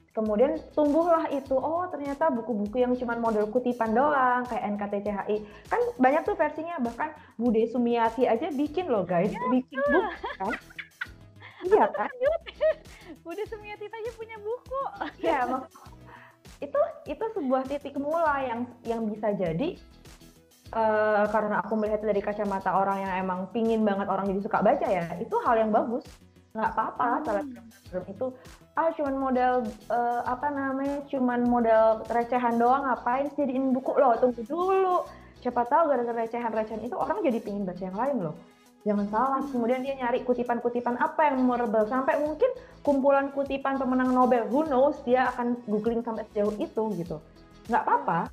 Kemudian 0.09 0.59
tumbuhlah 0.75 1.31
itu 1.31 1.55
oh 1.55 1.87
ternyata 1.95 2.27
buku-buku 2.27 2.83
yang 2.83 2.91
cuma 2.99 3.15
model 3.15 3.47
kutipan 3.55 3.95
doang 3.95 4.43
kayak 4.51 4.75
NKTCHI 4.75 5.37
kan 5.71 5.79
banyak 5.95 6.27
tuh 6.27 6.35
versinya 6.35 6.75
bahkan 6.83 7.15
Bude 7.39 7.63
Sumiati 7.71 8.27
aja 8.27 8.51
bikin 8.51 8.91
loh 8.91 9.07
guys. 9.07 9.31
Ya, 9.31 9.39
bikin 9.47 9.79
buku 9.79 10.27
kan? 10.43 10.55
Iya 11.71 11.87
kan? 11.95 12.11
Bude 13.23 13.47
Sumiati 13.47 13.87
saja 13.87 14.11
punya 14.19 14.37
buku. 14.43 14.83
Ya 15.23 15.47
itu 16.59 16.81
itu 17.07 17.25
sebuah 17.39 17.63
titik 17.71 17.95
mula 17.97 18.43
yang 18.43 18.61
yang 18.83 19.03
bisa 19.07 19.31
jadi 19.35 19.79
uh, 20.75 21.25
karena 21.31 21.63
aku 21.63 21.79
melihat 21.79 22.03
dari 22.03 22.19
kacamata 22.19 22.75
orang 22.75 23.07
yang 23.07 23.13
emang 23.23 23.47
pingin 23.55 23.87
banget 23.87 24.11
orang 24.11 24.27
jadi 24.27 24.41
suka 24.43 24.59
baca 24.61 24.87
ya 24.87 25.07
itu 25.23 25.37
hal 25.47 25.55
yang 25.57 25.71
bagus. 25.71 26.05
Nggak 26.57 26.75
apa-apa 26.75 27.09
hmm. 27.23 28.11
itu 28.11 28.27
ah 28.75 28.91
cuman 28.95 29.15
model 29.15 29.53
uh, 29.93 30.23
apa 30.27 30.49
namanya 30.51 30.99
cuman 31.07 31.47
model 31.47 32.03
recehan 32.11 32.59
doang 32.59 32.83
ngapain 32.89 33.31
jadiin 33.39 33.71
buku? 33.71 33.95
Loh 33.95 34.19
tunggu 34.19 34.43
dulu. 34.43 35.07
Siapa 35.39 35.63
tahu 35.71 35.95
gara-gara 35.95 36.27
recehan-recehan 36.27 36.83
itu 36.83 36.99
orang 36.99 37.23
jadi 37.23 37.39
pingin 37.39 37.63
baca 37.63 37.79
yang 37.79 37.95
lain 37.95 38.17
loh 38.27 38.35
jangan 38.87 39.07
salah 39.11 39.43
kemudian 39.51 39.83
dia 39.83 39.99
nyari 39.99 40.23
kutipan-kutipan 40.23 40.95
apa 40.99 41.31
yang 41.31 41.43
memorable 41.43 41.87
sampai 41.91 42.19
mungkin 42.23 42.51
kumpulan 42.87 43.35
kutipan 43.35 43.77
pemenang 43.77 44.15
Nobel 44.15 44.47
who 44.47 44.63
knows 44.67 44.99
dia 45.03 45.31
akan 45.35 45.59
googling 45.67 46.03
sampai 46.07 46.25
sejauh 46.31 46.55
itu 46.63 46.83
gitu 46.99 47.17
nggak 47.67 47.83
apa-apa 47.85 48.31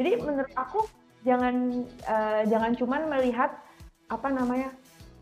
jadi 0.00 0.18
menurut 0.18 0.52
aku 0.56 0.88
jangan 1.22 1.84
uh, 2.08 2.42
jangan 2.48 2.72
cuman 2.74 3.02
melihat 3.12 3.54
apa 4.10 4.28
namanya 4.32 4.72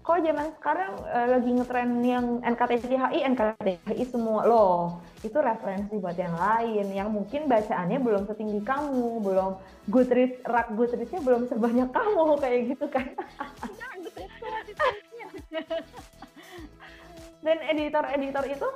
kok 0.01 0.25
zaman 0.25 0.49
sekarang 0.59 0.93
uh, 1.07 1.27
lagi 1.39 1.51
ngetren 1.55 1.91
yang 2.03 2.27
NKTCHI, 2.41 3.21
NKTCHI 3.31 4.05
semua 4.09 4.49
loh. 4.49 5.05
Itu 5.21 5.39
referensi 5.39 6.01
buat 6.01 6.17
yang 6.17 6.35
lain 6.35 6.89
yang 6.91 7.13
mungkin 7.13 7.47
bacaannya 7.47 8.01
belum 8.01 8.25
setinggi 8.25 8.65
kamu, 8.65 9.21
belum 9.21 9.61
Goodreads, 9.93 10.41
rak 10.49 10.73
Goodreadsnya 10.75 11.21
belum 11.21 11.47
sebanyak 11.53 11.93
kamu 11.93 12.41
kayak 12.41 12.61
gitu 12.75 12.87
kan. 12.89 13.13
Dan 17.45 17.57
editor-editor 17.73 18.45
itu 18.53 18.69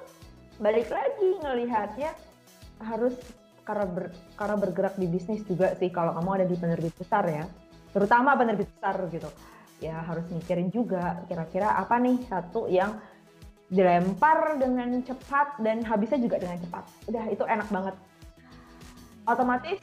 balik 0.56 0.88
lagi 0.88 1.28
ngelihatnya 1.42 2.14
harus 2.80 3.14
karena 3.64 3.86
ber, 3.88 4.04
karena 4.36 4.56
bergerak 4.60 4.94
di 5.00 5.08
bisnis 5.08 5.44
juga 5.44 5.72
sih 5.76 5.88
kalau 5.88 6.12
kamu 6.16 6.30
ada 6.40 6.46
di 6.48 6.56
penerbit 6.56 6.94
besar 6.96 7.24
ya, 7.28 7.44
terutama 7.92 8.36
penerbit 8.36 8.68
besar 8.76 8.96
gitu 9.08 9.28
ya 9.82 10.00
harus 10.00 10.24
mikirin 10.32 10.72
juga 10.72 11.26
kira-kira 11.28 11.76
apa 11.76 12.00
nih 12.00 12.16
satu 12.30 12.70
yang 12.70 12.96
dilempar 13.68 14.60
dengan 14.60 15.02
cepat 15.02 15.60
dan 15.60 15.82
habisnya 15.82 16.20
juga 16.20 16.40
dengan 16.40 16.60
cepat. 16.62 16.84
Udah 17.10 17.24
itu 17.28 17.44
enak 17.44 17.68
banget. 17.68 17.94
Otomatis 19.24 19.80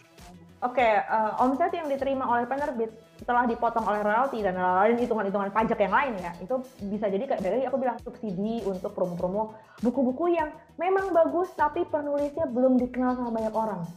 oke 0.62 0.78
okay, 0.78 1.02
uh, 1.10 1.34
eh, 1.34 1.44
omset 1.44 1.74
yang 1.74 1.90
diterima 1.90 2.30
oleh 2.30 2.46
penerbit 2.46 2.94
setelah 3.32 3.48
dipotong 3.48 3.88
oleh 3.88 4.04
royalti 4.04 4.44
dan 4.44 4.60
lain 4.60 5.00
hitungan-hitungan 5.00 5.56
pajak 5.56 5.80
yang 5.80 5.96
lain 5.96 6.20
ya 6.20 6.36
itu 6.44 6.60
bisa 6.92 7.08
jadi 7.08 7.24
kayak 7.32 7.40
dari 7.40 7.64
aku 7.64 7.80
bilang 7.80 7.96
subsidi 8.04 8.60
untuk 8.68 8.92
promo-promo 8.92 9.56
buku-buku 9.80 10.36
yang 10.36 10.52
memang 10.76 11.16
bagus 11.16 11.48
tapi 11.56 11.88
penulisnya 11.88 12.44
belum 12.52 12.76
dikenal 12.76 13.16
sama 13.16 13.32
banyak 13.32 13.56
orang. 13.56 13.88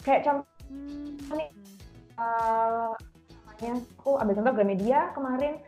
Kayak 0.00 0.24
contoh 0.24 1.36
nih 1.36 1.52
uh, 2.16 2.96
ya 3.60 3.76
aku 3.76 4.16
ambil 4.16 4.40
contoh 4.40 4.52
Gramedia 4.56 5.12
kemarin 5.12 5.60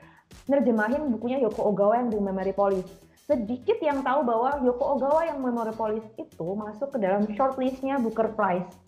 nerjemahin 0.49 1.05
bukunya 1.13 1.45
Yoko 1.45 1.61
Ogawa 1.77 2.01
yang 2.01 2.09
di 2.09 2.17
Memory 2.25 2.57
Police. 2.57 2.89
Sedikit 3.29 3.85
yang 3.85 4.01
tahu 4.01 4.25
bahwa 4.25 4.65
Yoko 4.65 4.97
Ogawa 4.97 5.29
yang 5.29 5.45
Memory 5.45 5.77
Police 5.77 6.09
itu 6.17 6.57
masuk 6.57 6.97
ke 6.97 7.05
dalam 7.05 7.29
shortlistnya 7.37 8.01
Booker 8.01 8.33
Prize 8.33 8.84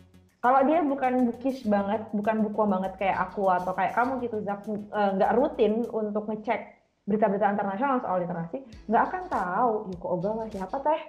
kalau 0.47 0.63
dia 0.63 0.79
bukan 0.79 1.13
bookish 1.27 1.67
banget 1.67 2.07
bukan 2.15 2.47
buku 2.47 2.63
banget 2.71 2.93
kayak 3.03 3.19
aku 3.19 3.51
atau 3.51 3.75
kayak 3.75 3.99
kamu 3.99 4.23
gitu 4.23 4.39
Zak 4.47 4.63
eh, 4.71 5.11
nggak 5.19 5.33
uh, 5.35 5.37
rutin 5.43 5.83
untuk 5.91 6.31
ngecek 6.31 6.71
berita-berita 7.03 7.51
internasional 7.51 7.99
soal 7.99 8.23
literasi 8.23 8.63
nggak 8.87 9.03
akan 9.11 9.23
tahu. 9.27 9.73
Yoko 9.91 10.07
Ogawa 10.07 10.47
siapa 10.47 10.79
teh? 10.87 11.01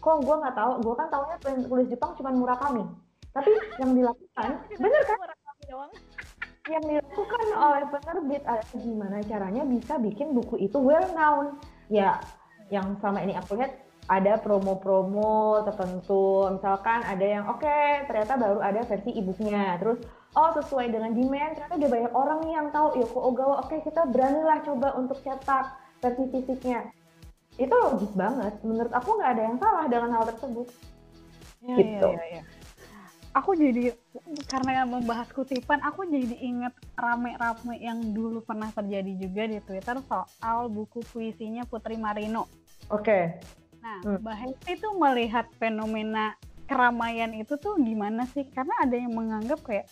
Kok 0.00 0.24
gue 0.24 0.36
nggak 0.40 0.56
tahu? 0.56 0.70
Gue 0.80 0.94
kan 0.96 1.12
tahunya 1.12 1.36
tulis 1.68 1.86
Jepang 1.92 2.16
cuma 2.16 2.32
Murakami. 2.32 2.88
Tapi 3.36 3.52
yang 3.84 3.92
dilakukan 3.92 4.50
bener 4.80 5.02
kan? 5.04 5.18
Yang 6.66 6.98
dilakukan 6.98 7.46
oleh 7.54 7.84
penerbit 7.94 8.42
adalah 8.42 8.74
gimana 8.74 9.22
caranya 9.22 9.62
bisa 9.62 10.02
bikin 10.02 10.34
buku 10.34 10.66
itu 10.66 10.74
well 10.82 11.06
known. 11.14 11.62
Ya, 11.86 12.18
yang 12.74 12.98
selama 12.98 13.22
ini 13.22 13.38
aku 13.38 13.54
lihat 13.54 13.85
ada 14.06 14.38
promo-promo 14.38 15.62
tertentu. 15.66 16.46
Misalkan 16.54 17.02
ada 17.02 17.26
yang 17.26 17.44
oke, 17.50 17.62
okay, 17.62 18.06
ternyata 18.06 18.38
baru 18.38 18.60
ada 18.62 18.80
versi 18.86 19.10
e-booknya. 19.18 19.78
Terus 19.82 19.98
oh 20.38 20.50
sesuai 20.54 20.94
dengan 20.94 21.12
demand, 21.14 21.52
ternyata 21.58 21.74
ada 21.74 21.88
banyak 21.90 22.12
orang 22.14 22.40
yang 22.46 22.66
tahu 22.70 22.88
Yoko 23.02 23.18
Ogawa, 23.32 23.54
oke 23.66 23.72
okay, 23.72 23.78
kita 23.82 24.06
beranilah 24.10 24.62
coba 24.62 24.88
untuk 24.94 25.18
cetak 25.22 25.74
versi 25.98 26.24
fisiknya. 26.30 26.86
Itu 27.56 27.72
logis 27.72 28.12
banget. 28.14 28.54
Menurut 28.62 28.92
aku 28.92 29.16
nggak 29.16 29.30
ada 29.36 29.42
yang 29.42 29.56
salah 29.58 29.84
dengan 29.88 30.10
hal 30.14 30.24
tersebut. 30.28 30.66
Ya, 31.64 31.76
gitu. 31.80 32.08
Ya, 32.14 32.24
ya, 32.30 32.40
ya 32.40 32.42
aku 33.36 33.52
jadi 33.52 33.92
karena 34.48 34.88
membahas 34.88 35.28
kutipan 35.28 35.84
aku 35.84 36.08
jadi 36.08 36.40
inget 36.40 36.72
rame-rame 36.96 37.76
yang 37.84 38.00
dulu 38.16 38.40
pernah 38.40 38.72
terjadi 38.72 39.12
juga 39.20 39.44
di 39.44 39.60
Twitter 39.60 40.00
soal 40.08 40.72
buku 40.72 41.04
puisinya 41.12 41.68
Putri 41.68 42.00
Marino. 42.00 42.48
Oke. 42.88 43.04
Okay. 43.04 43.22
Nah, 43.86 44.02
hmm. 44.02 44.18
Mbak 44.18 44.36
Hesti 44.42 44.72
tuh 44.82 44.92
melihat 44.98 45.46
fenomena 45.62 46.34
keramaian 46.66 47.30
itu 47.38 47.54
tuh 47.54 47.78
gimana 47.78 48.26
sih? 48.34 48.42
Karena 48.50 48.74
ada 48.82 48.98
yang 48.98 49.14
menganggap 49.14 49.62
kayak 49.62 49.86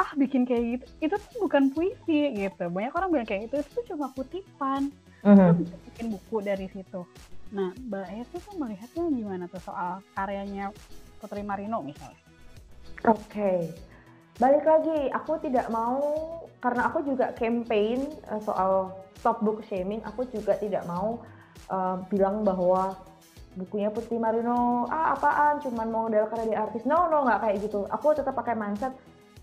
ah 0.00 0.08
bikin 0.16 0.48
kayak 0.48 0.80
gitu 0.80 0.84
itu 1.04 1.14
tuh 1.20 1.36
bukan 1.44 1.68
puisi 1.68 2.32
gitu. 2.32 2.64
Banyak 2.72 2.96
orang 2.96 3.08
bilang 3.12 3.28
kayak 3.28 3.52
itu 3.52 3.60
itu 3.60 3.70
tuh 3.76 3.84
cuma 3.92 4.08
kutipan. 4.16 4.88
Uh 5.20 5.36
-huh. 5.36 5.52
bisa 5.52 5.76
bikin 5.92 6.16
buku 6.16 6.36
dari 6.40 6.64
situ. 6.72 7.04
Nah, 7.52 7.76
Mbak 7.76 8.08
Hesti 8.08 8.38
tuh 8.40 8.56
melihatnya 8.56 9.04
gimana 9.12 9.44
tuh 9.52 9.60
soal 9.60 10.00
karyanya 10.16 10.72
Putri 11.20 11.44
Marino 11.44 11.84
misalnya? 11.84 12.16
Oke, 13.04 13.28
okay. 13.28 13.58
balik 14.40 14.64
lagi, 14.64 15.12
aku 15.12 15.36
tidak 15.44 15.68
mau 15.68 16.00
karena 16.64 16.88
aku 16.88 17.04
juga 17.04 17.36
campaign 17.36 18.08
uh, 18.32 18.40
soal 18.40 18.96
stop 19.20 19.44
book 19.44 19.60
shaming. 19.68 20.00
Aku 20.08 20.24
juga 20.32 20.56
tidak 20.56 20.88
mau 20.88 21.20
uh, 21.68 22.00
bilang 22.08 22.40
bahwa 22.40 22.96
bukunya 23.58 23.90
Putri 23.90 24.16
Marino 24.18 24.86
ah 24.86 25.14
apaan, 25.14 25.58
cuman 25.62 25.88
model 25.90 26.26
karena 26.30 26.44
di 26.46 26.56
artis. 26.56 26.82
No, 26.86 27.10
no, 27.10 27.26
nggak 27.26 27.40
kayak 27.42 27.56
gitu. 27.66 27.86
Aku 27.90 28.14
tetap 28.14 28.34
pakai 28.34 28.54
mindset 28.54 28.94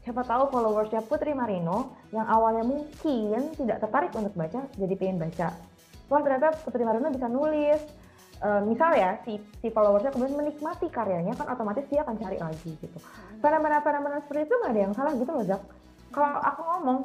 siapa 0.04 0.24
tahu 0.24 0.48
followersnya 0.48 1.04
Putri 1.04 1.36
Marino 1.36 1.92
yang 2.16 2.24
awalnya 2.24 2.64
mungkin 2.64 3.52
tidak 3.60 3.84
tertarik 3.84 4.12
untuk 4.16 4.32
baca 4.36 4.64
jadi 4.80 4.94
pengen 4.96 5.20
baca. 5.20 5.52
Wah 6.08 6.22
ternyata 6.24 6.56
Putri 6.64 6.88
Marino 6.88 7.12
bisa 7.12 7.28
nulis, 7.28 7.84
uh, 8.40 8.64
misal 8.64 8.96
ya 8.96 9.20
si 9.28 9.36
si 9.60 9.68
followersnya 9.68 10.16
kemudian 10.16 10.40
menikmati 10.40 10.88
karyanya 10.88 11.36
kan 11.36 11.52
otomatis 11.52 11.84
dia 11.92 12.08
akan 12.08 12.16
cari 12.16 12.40
lagi 12.40 12.72
gitu 12.80 12.98
fenomena-fenomena 13.44 14.24
seperti 14.24 14.48
itu 14.48 14.56
nggak 14.56 14.72
ada 14.72 14.82
yang 14.88 14.94
salah 14.96 15.12
gitu 15.12 15.32
loh 15.36 15.44
Zak 15.44 15.62
kalau 16.16 16.40
aku 16.40 16.62
ngomong 16.64 17.00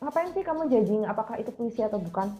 ngapain 0.00 0.32
sih 0.32 0.40
kamu 0.40 0.62
judging 0.72 1.04
apakah 1.04 1.36
itu 1.36 1.52
puisi 1.52 1.84
atau 1.84 2.00
bukan. 2.00 2.32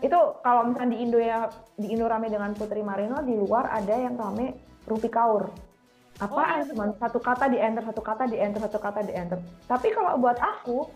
Itu 0.00 0.18
kalau 0.40 0.68
misalnya 0.68 0.96
di 0.96 0.98
Indo 1.04 1.18
ya 1.20 1.48
di 1.76 1.92
Indo 1.92 2.08
rame 2.08 2.32
dengan 2.32 2.52
Putri 2.56 2.80
Marino 2.80 3.20
di 3.24 3.36
luar 3.36 3.68
ada 3.68 3.94
yang 3.94 4.16
rame 4.16 4.56
Rupi 4.88 5.08
Kaur 5.12 5.52
apaan 6.20 6.60
oh, 6.60 6.64
iya. 6.64 6.68
cuma 6.72 6.84
satu 7.00 7.20
kata 7.20 7.48
di 7.48 7.56
enter 7.56 7.80
satu 7.84 8.02
kata 8.04 8.28
di 8.28 8.36
enter 8.36 8.60
satu 8.60 8.78
kata 8.80 9.00
di 9.04 9.12
enter 9.16 9.40
tapi 9.64 9.88
kalau 9.92 10.20
buat 10.20 10.36
aku 10.36 10.88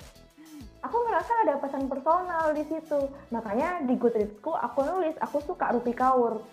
aku 0.84 0.96
ngerasa 1.08 1.32
ada 1.48 1.54
pesan 1.58 1.88
personal 1.88 2.52
di 2.52 2.64
situ. 2.68 3.08
Makanya 3.32 3.88
di 3.88 3.96
Goodreadsku 3.96 4.52
aku 4.52 4.84
nulis 4.84 5.16
aku 5.18 5.40
suka 5.40 5.72
Rupi 5.72 5.96
Kaur. 5.96 6.44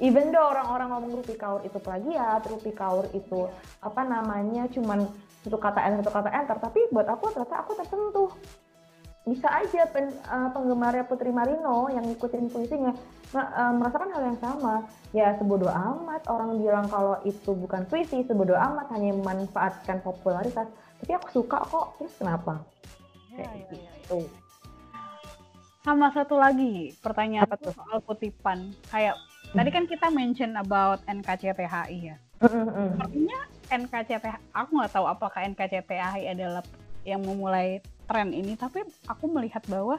Even 0.00 0.30
though 0.32 0.48
orang-orang 0.48 0.88
ngomong 0.94 1.12
Rupi 1.20 1.36
Kaur 1.36 1.60
itu 1.66 1.76
plagiat, 1.76 2.48
Rupi 2.48 2.72
Kaur 2.72 3.04
itu 3.12 3.50
apa 3.84 4.02
namanya 4.08 4.70
cuman 4.72 5.04
satu 5.44 5.58
kata 5.60 5.80
enter 5.84 6.00
satu 6.02 6.12
kata 6.22 6.30
enter, 6.32 6.56
tapi 6.58 6.80
buat 6.90 7.06
aku 7.06 7.34
ternyata 7.34 7.56
aku 7.62 7.76
tersentuh. 7.76 8.30
Bisa 9.28 9.48
aja 9.52 9.84
pen, 9.92 10.08
uh, 10.24 10.48
penggemarnya 10.56 11.04
Putri 11.04 11.28
Marino 11.28 11.92
yang 11.92 12.08
ngikutin 12.08 12.48
puisinya 12.48 12.96
uh, 13.36 13.72
merasakan 13.76 14.08
hal 14.16 14.22
yang 14.24 14.38
sama. 14.40 14.74
Ya 15.12 15.36
sebodoh 15.36 15.68
amat 15.68 16.24
orang 16.32 16.56
bilang 16.56 16.88
kalau 16.88 17.20
itu 17.28 17.52
bukan 17.52 17.84
puisi, 17.92 18.24
sebodoh 18.24 18.56
amat 18.56 18.88
hanya 18.96 19.12
memanfaatkan 19.12 20.00
popularitas. 20.00 20.68
Tapi 21.04 21.12
aku 21.12 21.44
suka 21.44 21.60
kok, 21.60 22.00
terus 22.00 22.16
kenapa? 22.16 22.64
kayak 23.38 23.54
ya, 23.54 23.62
gitu. 23.70 24.18
Ya, 24.18 24.28
Sama 25.86 26.10
satu 26.10 26.34
lagi 26.36 26.92
pertanyaan 26.98 27.46
Apa 27.46 27.56
tuh? 27.56 27.72
soal 27.72 28.02
kutipan. 28.02 28.74
Kayak 28.90 29.14
tadi 29.54 29.70
kan 29.70 29.84
kita 29.86 30.10
mention 30.10 30.58
about 30.58 31.00
NKCTHI 31.06 31.96
ya. 32.02 32.16
Artinya 32.98 33.38
NKCTHI, 33.70 34.52
aku 34.52 34.70
nggak 34.74 34.92
tahu 34.92 35.06
apakah 35.06 35.40
NKCTHI 35.54 36.34
adalah 36.34 36.62
yang 37.08 37.24
memulai 37.24 37.80
tren 38.04 38.36
ini, 38.36 38.52
tapi 38.60 38.84
aku 39.08 39.24
melihat 39.32 39.64
bahwa 39.64 39.96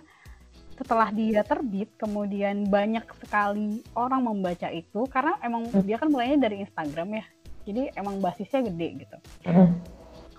setelah 0.77 1.11
dia 1.11 1.43
terbit, 1.43 1.91
kemudian 1.99 2.69
banyak 2.69 3.03
sekali 3.19 3.83
orang 3.97 4.23
membaca 4.23 4.71
itu, 4.71 5.03
karena 5.11 5.35
emang 5.43 5.67
dia 5.83 5.99
kan 5.99 6.07
mulainya 6.07 6.47
dari 6.47 6.63
Instagram 6.63 7.19
ya, 7.19 7.25
jadi 7.67 7.81
emang 7.99 8.23
basisnya 8.23 8.63
gede 8.71 9.03
gitu. 9.03 9.17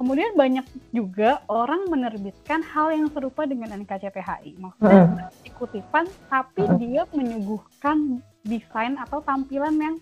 Kemudian 0.01 0.33
banyak 0.33 0.65
juga 0.97 1.45
orang 1.45 1.85
menerbitkan 1.93 2.65
hal 2.65 2.89
yang 2.89 3.13
serupa 3.13 3.45
dengan 3.45 3.69
NKCTHI, 3.85 4.57
maksudnya 4.57 5.29
uh. 5.29 5.53
kutipan, 5.61 6.09
tapi 6.33 6.65
dia 6.81 7.05
menyuguhkan 7.13 8.25
desain 8.41 8.97
atau 8.97 9.21
tampilan 9.21 9.77
yang 9.77 9.97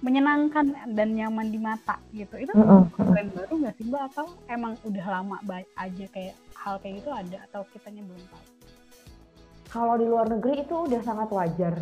menyenangkan 0.00 0.72
dan 0.96 1.08
nyaman 1.12 1.52
di 1.52 1.60
mata 1.60 2.00
gitu. 2.16 2.36
Itu 2.40 2.52
uh 2.56 2.84
tren 2.96 3.28
baru 3.36 3.54
nggak 3.60 3.74
sih 3.76 3.84
mbak 3.88 4.02
atau 4.12 4.26
emang 4.48 4.76
udah 4.84 5.06
lama 5.20 5.36
aja 5.76 6.04
kayak 6.12 6.34
hal 6.56 6.80
kayak 6.80 7.04
gitu 7.04 7.10
ada 7.12 7.38
atau 7.48 7.60
kitanya 7.72 8.02
belum 8.04 8.22
tahu? 8.28 8.44
Kalau 9.70 9.94
di 10.00 10.06
luar 10.08 10.26
negeri 10.26 10.66
itu 10.66 10.74
udah 10.74 11.00
sangat 11.04 11.28
wajar. 11.30 11.74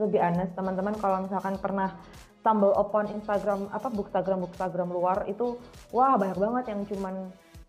Lebih 0.00 0.18
aneh 0.18 0.48
teman-teman 0.56 0.94
kalau 0.98 1.22
misalkan 1.22 1.54
pernah 1.60 1.94
stumble 2.40 2.74
upon 2.74 3.06
Instagram 3.12 3.68
apa 3.70 3.88
bookstagram 3.90 4.42
bookstagram 4.42 4.88
luar 4.90 5.26
itu 5.26 5.58
wah 5.92 6.16
banyak 6.16 6.38
banget 6.38 6.64
yang 6.72 6.80
cuman 6.86 7.14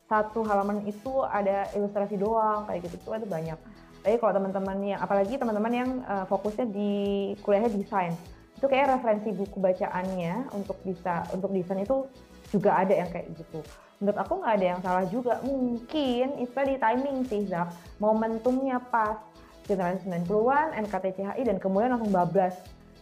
satu 0.10 0.42
halaman 0.42 0.82
itu 0.90 1.22
ada 1.26 1.70
ilustrasi 1.78 2.18
doang 2.18 2.66
kayak 2.66 2.88
gitu 2.88 2.96
itu 2.98 3.10
ada 3.14 3.26
banyak. 3.30 3.60
Tapi 4.00 4.16
kalau 4.16 4.32
teman-teman 4.32 4.78
yang 4.96 5.00
apalagi 5.04 5.36
teman-teman 5.36 5.74
yang 5.76 5.90
uh, 6.08 6.26
fokusnya 6.26 6.66
di 6.72 6.92
kuliahnya 7.44 7.76
desain 7.76 8.16
itu 8.60 8.68
kayak 8.68 9.00
referensi 9.00 9.32
buku 9.32 9.56
bacaannya 9.64 10.52
untuk 10.52 10.76
bisa 10.84 11.24
untuk 11.32 11.56
desain 11.56 11.80
itu 11.80 12.04
juga 12.52 12.84
ada 12.84 12.92
yang 12.92 13.08
kayak 13.08 13.32
gitu. 13.40 13.64
Menurut 14.04 14.20
aku 14.20 14.34
nggak 14.44 14.54
ada 14.60 14.66
yang 14.76 14.80
salah 14.84 15.06
juga. 15.08 15.40
Mungkin 15.48 16.44
itu 16.44 16.52
di 16.52 16.76
timing 16.76 17.18
sih 17.24 17.48
Zak. 17.48 17.72
Momentumnya 18.04 18.84
pas 18.92 19.16
generasi 19.64 20.12
90-an, 20.12 20.76
NKTCHI 20.76 21.42
dan 21.48 21.58
kemudian 21.62 21.96
langsung 21.96 22.12
bablas 22.12 22.60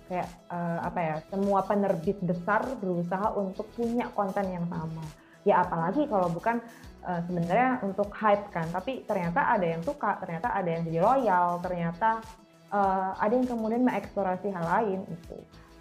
kayak 0.08 0.30
uh, 0.48 0.80
apa 0.88 1.00
ya 1.04 1.16
semua 1.28 1.60
penerbit 1.68 2.16
besar 2.24 2.64
berusaha 2.80 3.36
untuk 3.36 3.68
punya 3.76 4.08
konten 4.16 4.48
yang 4.48 4.64
sama 4.72 5.04
ya 5.44 5.64
apalagi 5.64 6.08
kalau 6.08 6.32
bukan 6.32 6.64
uh, 7.04 7.20
sebenarnya 7.28 7.84
untuk 7.84 8.08
hype 8.16 8.48
kan 8.52 8.68
tapi 8.72 9.04
ternyata 9.04 9.52
ada 9.52 9.68
yang 9.68 9.84
suka 9.84 10.16
ternyata 10.24 10.56
ada 10.56 10.70
yang 10.72 10.82
jadi 10.88 11.00
loyal 11.04 11.60
ternyata 11.60 12.24
uh, 12.72 13.16
ada 13.18 13.34
yang 13.34 13.48
kemudian 13.48 13.84
mengeksplorasi 13.84 14.52
hal 14.52 14.66
lain 14.66 15.00
itu 15.08 15.38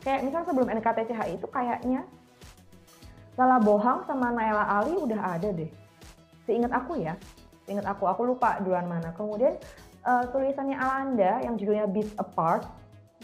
kayak 0.07 0.23
misalnya 0.23 0.47
sebelum 0.47 0.69
NKTCHI 0.71 1.35
itu 1.35 1.47
kayaknya 1.51 2.07
salah 3.37 3.61
bohong 3.61 4.07
sama 4.09 4.33
Naila 4.33 4.65
Ali 4.81 4.97
udah 4.97 5.37
ada 5.37 5.53
deh. 5.53 5.69
Seingat 6.49 6.73
aku 6.73 6.97
ya. 7.03 7.19
Seingat 7.69 7.85
aku 7.85 8.09
aku 8.09 8.23
lupa 8.23 8.57
duluan 8.63 8.89
mana. 8.89 9.13
Kemudian 9.13 9.59
uh, 10.07 10.25
tulisannya 10.33 10.79
Alanda 10.79 11.45
yang 11.45 11.59
judulnya 11.61 11.91
Beat 11.91 12.09
Apart 12.17 12.65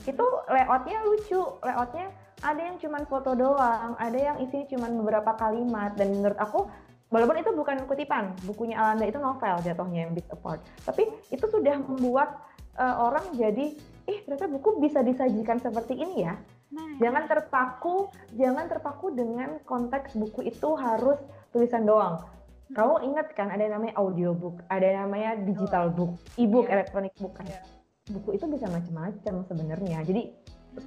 itu 0.05 0.27
layoutnya 0.51 0.99
lucu. 1.07 1.41
Layoutnya 1.65 2.13
ada 2.43 2.61
yang 2.61 2.77
cuma 2.83 2.99
foto 3.07 3.39
doang 3.39 3.95
ada 4.03 4.19
yang 4.19 4.37
isinya 4.43 4.67
cuma 4.69 4.87
beberapa 4.91 5.33
kalimat. 5.39 5.97
Dan 5.97 6.21
menurut 6.21 6.37
aku 6.37 6.69
walaupun 7.09 7.41
itu 7.41 7.51
bukan 7.55 7.77
kutipan 7.89 8.37
bukunya 8.45 8.77
Alanda 8.77 9.09
itu 9.09 9.17
novel 9.17 9.65
jatuhnya 9.65 10.11
yang 10.11 10.13
Big 10.13 10.29
Apart. 10.29 10.61
Tapi 10.85 11.09
itu 11.33 11.47
sudah 11.49 11.81
membuat 11.81 12.37
uh, 12.79 12.97
orang 13.11 13.35
jadi 13.37 13.75
ih 14.03 14.19
ternyata 14.27 14.51
buku 14.51 14.83
bisa 14.83 15.01
disajikan 15.01 15.63
seperti 15.63 15.95
ini 15.97 16.27
ya. 16.27 16.35
Nah, 16.73 16.97
jangan 16.97 17.29
terpaku 17.29 18.09
jangan 18.35 18.65
terpaku 18.67 19.13
dengan 19.13 19.61
konteks 19.69 20.17
buku 20.17 20.49
itu 20.49 20.69
harus 20.77 21.21
tulisan 21.53 21.85
doang. 21.85 22.25
Kamu 22.73 23.05
ingat 23.05 23.37
kan 23.37 23.53
ada 23.53 23.61
yang 23.69 23.77
namanya 23.77 24.01
audiobook 24.01 24.65
ada 24.73 24.85
yang 24.85 25.01
namanya 25.09 25.37
digital 25.45 25.93
book 25.93 26.17
e-book 26.41 26.67
yeah. 26.67 26.81
electronic 26.81 27.13
book 27.21 27.37
kan. 27.37 27.45
Yeah 27.45 27.63
buku 28.11 28.35
itu 28.35 28.51
bisa 28.51 28.67
macam-macam 28.67 29.35
sebenarnya. 29.47 30.03
Jadi 30.03 30.23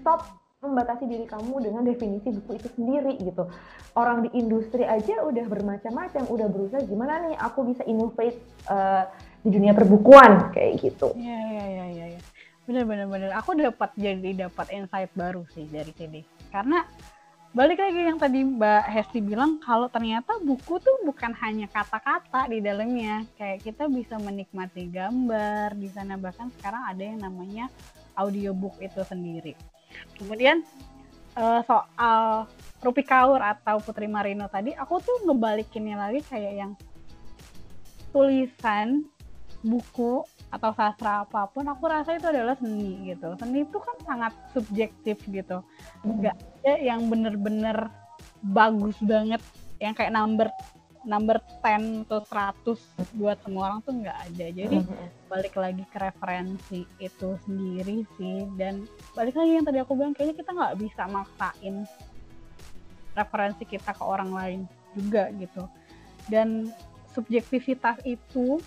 stop 0.02 0.28
membatasi 0.60 1.06
diri 1.06 1.30
kamu 1.30 1.62
dengan 1.62 1.86
definisi 1.86 2.34
buku 2.34 2.58
itu 2.58 2.68
sendiri 2.74 3.16
gitu. 3.22 3.48
Orang 3.96 4.26
di 4.26 4.34
industri 4.36 4.84
aja 4.84 5.22
udah 5.24 5.46
bermacam-macam, 5.46 6.26
udah 6.26 6.48
berusaha 6.50 6.82
gimana 6.84 7.30
nih 7.30 7.38
aku 7.38 7.70
bisa 7.70 7.86
innovate 7.86 8.42
uh, 8.68 9.06
di 9.46 9.50
dunia 9.54 9.78
perbukuan 9.78 10.50
kayak 10.50 10.82
gitu. 10.82 11.14
Iya 11.14 11.40
iya 11.54 11.66
iya 11.70 11.86
iya. 11.86 12.06
Ya. 12.18 12.22
Bener 12.66 12.84
bener 12.90 13.06
bener. 13.06 13.30
Aku 13.38 13.54
dapat 13.54 13.94
jadi 13.94 14.50
dapat 14.50 14.74
insight 14.74 15.14
baru 15.14 15.46
sih 15.54 15.70
dari 15.70 15.94
sini. 15.94 16.26
Karena 16.50 16.82
balik 17.54 17.78
lagi 17.78 18.02
yang 18.04 18.18
tadi 18.18 18.42
Mbak 18.42 18.84
Hesti 18.90 19.22
bilang 19.22 19.62
kalau 19.62 19.86
ternyata 19.88 20.36
buku 20.42 20.82
tuh 20.82 21.06
bukan 21.08 21.32
hanya 21.40 21.70
kata-kata 21.72 22.52
di 22.52 22.60
dalamnya 22.60 23.24
kayak 23.40 23.64
kita 23.64 23.88
bisa 23.88 24.20
menikmati 24.20 24.92
gambar 24.92 25.72
di 25.80 25.88
sana 25.88 26.20
bahkan 26.20 26.52
sekarang 26.60 26.84
ada 26.84 27.00
yang 27.00 27.24
namanya 27.24 27.72
audiobook 28.20 28.76
itu 28.84 29.00
sendiri 29.08 29.56
kemudian 30.20 30.68
uh, 31.40 31.64
soal 31.64 32.52
Rupi 32.84 33.08
Kaur 33.08 33.40
atau 33.40 33.80
Putri 33.80 34.12
Marino 34.12 34.52
tadi 34.52 34.76
aku 34.76 35.00
tuh 35.00 35.24
ngebalikinnya 35.24 35.96
lagi 35.96 36.28
kayak 36.28 36.54
yang 36.60 36.72
tulisan 38.12 39.08
buku 39.66 40.22
atau 40.54 40.72
sastra 40.78 41.26
apa 41.26 41.50
pun 41.50 41.66
aku 41.66 41.90
rasa 41.90 42.14
itu 42.14 42.30
adalah 42.30 42.54
seni 42.56 43.10
gitu. 43.10 43.34
Seni 43.42 43.66
itu 43.66 43.78
kan 43.82 43.98
sangat 44.06 44.34
subjektif 44.54 45.18
gitu. 45.26 45.66
Enggak 46.06 46.38
ada 46.62 46.74
yang 46.78 47.10
bener-bener 47.10 47.90
bagus 48.46 48.96
banget 49.02 49.42
yang 49.82 49.98
kayak 49.98 50.14
number 50.14 50.48
number 51.06 51.38
10 51.62 52.10
atau 52.10 52.22
100 52.26 53.18
buat 53.18 53.38
semua 53.46 53.70
orang 53.70 53.80
tuh 53.86 53.94
nggak 53.94 54.20
ada. 54.32 54.46
Jadi 54.54 54.78
balik 55.30 55.54
lagi 55.58 55.84
ke 55.90 55.98
referensi 56.02 56.82
itu 57.02 57.30
sendiri 57.46 58.06
sih. 58.18 58.46
Dan 58.58 58.86
balik 59.14 59.38
lagi 59.38 59.52
yang 59.62 59.66
tadi 59.66 59.80
aku 59.82 59.94
bilang 59.98 60.14
kayaknya 60.14 60.42
kita 60.42 60.52
nggak 60.54 60.76
bisa 60.82 61.02
maksain 61.10 61.76
referensi 63.16 63.64
kita 63.64 63.92
ke 63.96 64.04
orang 64.04 64.30
lain 64.34 64.60
juga 64.98 65.30
gitu. 65.38 65.70
Dan 66.30 66.74
subjektivitas 67.14 68.02
itu 68.04 68.60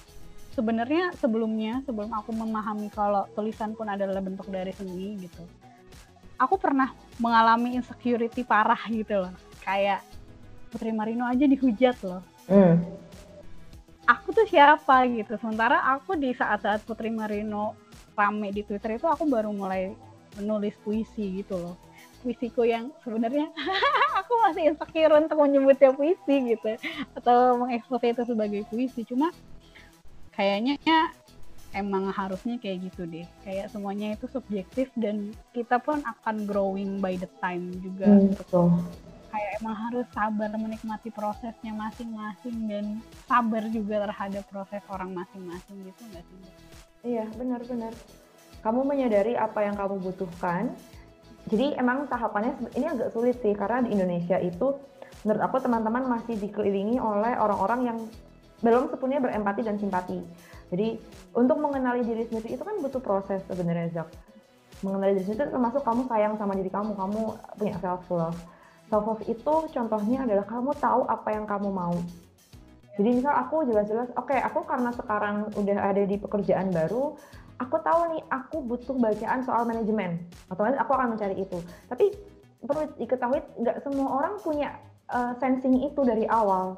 sebenarnya 0.58 1.14
sebelumnya 1.22 1.86
sebelum 1.86 2.10
aku 2.10 2.34
memahami 2.34 2.90
kalau 2.90 3.30
tulisan 3.38 3.78
pun 3.78 3.86
adalah 3.86 4.18
bentuk 4.18 4.50
dari 4.50 4.74
seni 4.74 5.22
gitu 5.22 5.46
aku 6.38 6.54
pernah 6.56 6.94
mengalami 7.18 7.74
insecurity 7.76 8.46
parah 8.46 8.78
gitu 8.88 9.26
loh. 9.26 9.34
Kayak 9.66 10.06
Putri 10.70 10.94
Marino 10.94 11.26
aja 11.26 11.44
dihujat 11.44 11.98
loh. 12.06 12.22
Mm. 12.48 12.80
aku 14.08 14.32
tuh 14.32 14.48
siapa 14.48 15.04
gitu? 15.12 15.36
Sementara 15.36 15.84
aku 15.84 16.16
di 16.16 16.32
saat-saat 16.32 16.80
Putri 16.88 17.12
Marino 17.12 17.76
rame 18.16 18.48
di 18.56 18.64
Twitter 18.64 18.96
itu 18.96 19.04
aku 19.04 19.28
baru 19.28 19.52
mulai 19.52 19.92
menulis 20.40 20.72
puisi 20.80 21.44
gitu 21.44 21.60
loh. 21.60 21.76
Puisiku 22.24 22.64
yang 22.64 22.88
sebenarnya 23.04 23.52
aku 24.24 24.32
masih 24.48 24.72
insecure 24.72 25.12
untuk 25.12 25.36
menyebutnya 25.44 25.92
puisi 25.92 26.56
gitu 26.56 26.80
atau 27.20 27.60
mengekspos 27.60 28.00
itu 28.00 28.22
sebagai 28.24 28.64
puisi. 28.72 29.04
Cuma 29.04 29.28
kayaknya 30.38 30.78
emang 31.74 32.14
harusnya 32.14 32.56
kayak 32.62 32.94
gitu 32.94 33.10
deh. 33.10 33.26
Kayak 33.42 33.74
semuanya 33.74 34.14
itu 34.14 34.30
subjektif 34.30 34.86
dan 34.94 35.34
kita 35.50 35.82
pun 35.82 35.98
akan 36.06 36.46
growing 36.46 37.02
by 37.02 37.18
the 37.18 37.26
time 37.42 37.74
juga. 37.82 38.06
Hmm, 38.06 38.30
betul. 38.38 38.70
kayak 39.28 39.60
emang 39.60 39.76
harus 39.76 40.06
sabar 40.16 40.48
menikmati 40.56 41.12
prosesnya 41.12 41.76
masing-masing 41.76 42.64
dan 42.64 42.84
sabar 43.28 43.60
juga 43.68 44.08
terhadap 44.08 44.40
proses 44.48 44.80
orang 44.88 45.12
masing-masing 45.12 45.84
gitu 45.84 46.00
nggak 46.08 46.24
sih? 46.24 46.40
Iya 47.04 47.28
benar-benar 47.36 47.92
kamu 48.64 48.80
menyadari 48.88 49.36
apa 49.38 49.68
yang 49.68 49.76
kamu 49.76 50.00
butuhkan. 50.00 50.72
Jadi 51.48 51.76
emang 51.80 52.08
tahapannya 52.08 52.72
ini 52.76 52.86
agak 52.88 53.12
sulit 53.12 53.36
sih 53.40 53.52
karena 53.52 53.84
di 53.84 53.96
Indonesia 53.96 54.36
itu 54.40 54.76
menurut 55.24 55.42
aku 55.44 55.56
teman-teman 55.60 56.04
masih 56.08 56.36
dikelilingi 56.36 57.00
oleh 57.00 57.36
orang-orang 57.36 57.80
yang 57.84 57.98
belum 58.58 58.90
sepenuhnya 58.90 59.22
berempati 59.22 59.60
dan 59.62 59.76
simpati 59.78 60.18
jadi 60.68 61.00
untuk 61.32 61.56
mengenali 61.60 62.04
diri 62.04 62.28
sendiri 62.28 62.56
itu 62.56 62.62
kan 62.64 62.76
butuh 62.80 63.00
proses 63.00 63.40
sebenarnya 63.48 63.88
Zak. 63.92 64.08
Mengenali 64.84 65.18
diri 65.18 65.24
sendiri 65.32 65.48
termasuk 65.50 65.82
kamu 65.82 66.02
sayang 66.06 66.34
sama 66.36 66.52
diri 66.54 66.70
kamu, 66.70 66.92
kamu 66.94 67.22
punya 67.56 67.74
self 67.80 68.04
love. 68.12 68.38
Self 68.92 69.04
love 69.08 69.24
itu 69.24 69.54
contohnya 69.72 70.18
adalah 70.28 70.44
kamu 70.44 70.70
tahu 70.76 71.08
apa 71.08 71.28
yang 71.32 71.44
kamu 71.48 71.68
mau. 71.72 71.96
Jadi 72.98 73.22
misal 73.22 73.30
aku 73.30 73.62
jelas-jelas, 73.62 74.10
oke 74.18 74.34
okay, 74.34 74.42
aku 74.42 74.66
karena 74.66 74.90
sekarang 74.90 75.46
udah 75.54 75.78
ada 75.78 76.02
di 76.02 76.18
pekerjaan 76.18 76.74
baru, 76.74 77.14
aku 77.62 77.76
tahu 77.78 78.00
nih 78.10 78.22
aku 78.26 78.58
butuh 78.66 78.96
bacaan 78.98 79.40
soal 79.46 79.62
manajemen. 79.64 80.18
Otomatis 80.50 80.82
aku 80.82 80.92
akan 80.98 81.14
mencari 81.14 81.38
itu. 81.38 81.58
Tapi 81.86 82.10
perlu 82.58 82.90
diketahui 82.98 83.38
nggak 83.62 83.86
semua 83.86 84.18
orang 84.18 84.34
punya 84.42 84.74
uh, 85.14 85.30
sensing 85.38 85.78
itu 85.86 86.02
dari 86.02 86.26
awal 86.26 86.74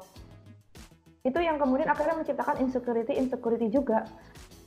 itu 1.21 1.37
yang 1.37 1.61
kemudian 1.61 1.85
akhirnya 1.85 2.17
menciptakan 2.17 2.57
insecurity 2.65 3.13
insecurity 3.13 3.69
juga. 3.69 4.09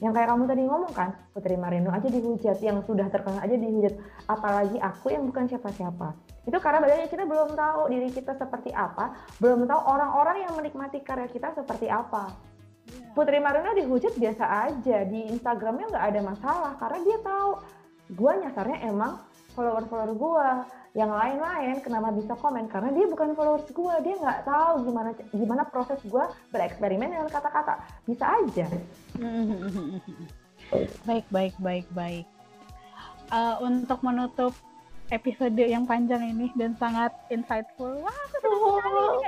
Yang 0.02 0.12
kayak 0.20 0.28
kamu 0.34 0.44
tadi 0.50 0.62
ngomong 0.66 0.92
kan 0.94 1.10
Putri 1.30 1.54
Marino 1.54 1.90
aja 1.90 2.06
dihujat 2.10 2.58
yang 2.62 2.82
sudah 2.82 3.10
terkenal 3.10 3.42
aja 3.42 3.54
dihujat. 3.54 3.94
Apalagi 4.30 4.78
aku 4.78 5.10
yang 5.10 5.26
bukan 5.26 5.50
siapa-siapa. 5.50 6.14
Itu 6.46 6.58
karena 6.62 6.82
badannya 6.82 7.08
kita 7.10 7.24
belum 7.26 7.58
tahu 7.58 7.80
diri 7.90 8.10
kita 8.10 8.36
seperti 8.38 8.70
apa 8.74 9.16
belum 9.38 9.66
tahu 9.66 9.80
orang-orang 9.80 10.46
yang 10.46 10.52
menikmati 10.54 11.02
karya 11.02 11.26
kita 11.30 11.54
seperti 11.58 11.90
apa. 11.90 12.30
Iya. 12.84 13.16
Putri 13.16 13.38
Marino 13.42 13.74
dihujat 13.74 14.14
biasa 14.14 14.44
aja 14.70 14.98
di 15.08 15.30
Instagramnya 15.30 15.90
nggak 15.90 16.06
ada 16.14 16.20
masalah 16.22 16.72
karena 16.78 16.98
dia 17.02 17.18
tahu. 17.22 17.52
Gue 18.14 18.32
nyasarnya 18.44 18.78
emang 18.86 19.18
follower-follower 19.58 20.12
gue 20.14 20.48
yang 20.94 21.10
lain-lain 21.10 21.82
kenapa 21.82 22.14
bisa 22.14 22.38
komen? 22.38 22.70
Karena 22.70 22.94
dia 22.94 23.10
bukan 23.10 23.34
followers 23.34 23.66
gue 23.66 23.94
dia 24.06 24.14
nggak 24.14 24.46
tahu 24.46 24.86
gimana 24.86 25.10
gimana 25.34 25.62
proses 25.66 25.98
gue 26.06 26.24
bereksperimen 26.54 27.10
dengan 27.10 27.26
kata-kata. 27.26 27.82
Bisa 28.06 28.24
aja. 28.24 28.66
Baik 31.04 31.28
baik 31.28 31.54
baik 31.60 31.86
baik. 31.92 32.26
Uh, 33.28 33.60
untuk 33.62 34.00
menutup 34.00 34.56
episode 35.12 35.54
yang 35.60 35.84
panjang 35.84 36.24
ini 36.24 36.48
dan 36.56 36.72
sangat 36.80 37.12
insightful. 37.28 38.00
Wah 38.00 38.24
oh. 38.48 39.20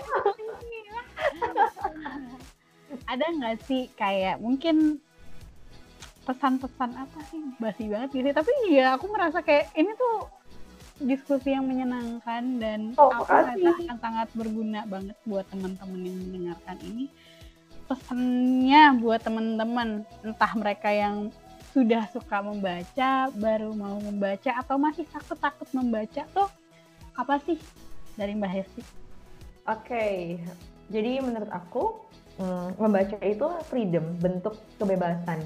ada 3.13 3.27
nggak 3.37 3.61
sih 3.69 3.93
kayak 4.01 4.41
mungkin 4.41 4.97
pesan-pesan 6.25 6.91
apa 6.97 7.19
sih? 7.29 7.43
Basi 7.61 7.85
banget 7.93 8.17
gitu 8.17 8.31
tapi 8.33 8.53
ya 8.73 8.97
aku 8.97 9.13
merasa 9.13 9.45
kayak 9.45 9.71
ini 9.77 9.93
tuh 9.95 10.36
diskusi 10.97 11.53
yang 11.53 11.69
menyenangkan 11.69 12.43
dan 12.57 12.81
oh, 12.97 13.13
aku 13.13 13.29
rasa 13.29 13.53
akan 13.53 13.99
sangat 14.01 14.29
berguna 14.33 14.89
banget 14.89 15.17
buat 15.29 15.45
teman-teman 15.53 16.01
yang 16.01 16.17
mendengarkan 16.17 16.79
ini. 16.85 17.07
Pesannya 17.87 18.99
buat 18.99 19.21
teman-teman, 19.23 20.03
entah 20.27 20.53
mereka 20.59 20.91
yang 20.91 21.31
sudah 21.71 22.09
suka 22.11 22.41
membaca, 22.41 23.31
baru 23.37 23.71
mau 23.77 24.01
membaca, 24.01 24.51
atau 24.57 24.81
masih 24.81 25.05
takut-takut 25.07 25.69
membaca 25.77 26.25
tuh 26.33 26.49
apa 27.15 27.37
sih 27.45 27.61
dari 28.17 28.33
Mbak 28.35 28.51
Hesti? 28.51 28.83
Oke, 28.83 29.87
okay. 29.87 30.17
jadi 30.89 31.21
menurut 31.21 31.53
aku 31.53 32.01
hmm, 32.41 32.81
membaca 32.81 33.17
itu 33.23 33.47
freedom, 33.69 34.17
bentuk 34.19 34.57
kebebasan 34.81 35.45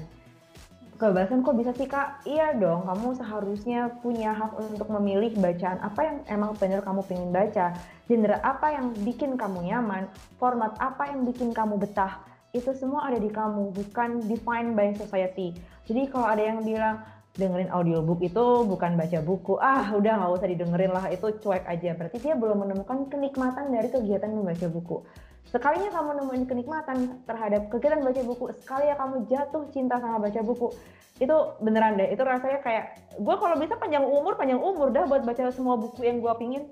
kebebasan 1.01 1.41
kok 1.41 1.57
bisa 1.57 1.73
sih 1.73 1.89
kak? 1.89 2.21
Iya 2.29 2.53
dong, 2.61 2.85
kamu 2.85 3.17
seharusnya 3.17 3.89
punya 4.05 4.37
hak 4.37 4.53
untuk 4.53 4.85
memilih 4.93 5.33
bacaan 5.41 5.81
apa 5.81 5.99
yang 6.05 6.17
emang 6.29 6.53
benar 6.61 6.85
kamu 6.85 7.01
pengen 7.09 7.33
baca, 7.33 7.73
genre 8.05 8.37
apa 8.45 8.67
yang 8.69 8.93
bikin 9.01 9.33
kamu 9.33 9.65
nyaman, 9.73 10.05
format 10.37 10.77
apa 10.77 11.09
yang 11.09 11.25
bikin 11.25 11.57
kamu 11.57 11.81
betah, 11.81 12.21
itu 12.53 12.69
semua 12.77 13.09
ada 13.09 13.17
di 13.17 13.33
kamu, 13.33 13.73
bukan 13.73 14.29
defined 14.29 14.77
by 14.77 14.93
society. 14.93 15.57
Jadi 15.89 16.05
kalau 16.13 16.29
ada 16.29 16.45
yang 16.45 16.61
bilang 16.61 17.01
dengerin 17.33 17.73
audiobook 17.73 18.21
itu 18.21 18.45
bukan 18.69 18.93
baca 18.93 19.19
buku, 19.25 19.57
ah 19.57 19.97
udah 19.97 20.21
nggak 20.21 20.31
usah 20.37 20.47
didengerin 20.53 20.93
lah, 20.93 21.09
itu 21.09 21.33
cuek 21.41 21.65
aja. 21.65 21.97
Berarti 21.97 22.21
dia 22.21 22.37
belum 22.37 22.61
menemukan 22.61 23.09
kenikmatan 23.09 23.73
dari 23.73 23.89
kegiatan 23.89 24.29
membaca 24.29 24.69
buku. 24.69 25.01
Sekalinya 25.49 25.89
kamu 25.89 26.21
nemuin 26.21 26.43
kenikmatan 26.47 27.25
terhadap 27.25 27.67
kegiatan 27.73 28.03
baca 28.05 28.21
buku, 28.23 28.45
sekali 28.61 28.87
ya 28.87 28.95
kamu 28.95 29.25
jatuh 29.27 29.63
cinta 29.73 29.97
sama 29.97 30.21
baca 30.21 30.39
buku, 30.45 30.71
itu 31.19 31.37
beneran 31.59 31.99
deh, 31.99 32.07
itu 32.07 32.23
rasanya 32.23 32.63
kayak, 32.63 32.85
gue 33.19 33.35
kalau 33.35 33.55
bisa 33.59 33.75
panjang 33.75 34.01
umur, 34.05 34.39
panjang 34.39 34.57
umur 34.57 34.89
dah 34.89 35.03
buat 35.05 35.27
baca 35.27 35.51
semua 35.51 35.75
buku 35.75 36.07
yang 36.07 36.23
gue 36.23 36.33
pingin. 36.39 36.63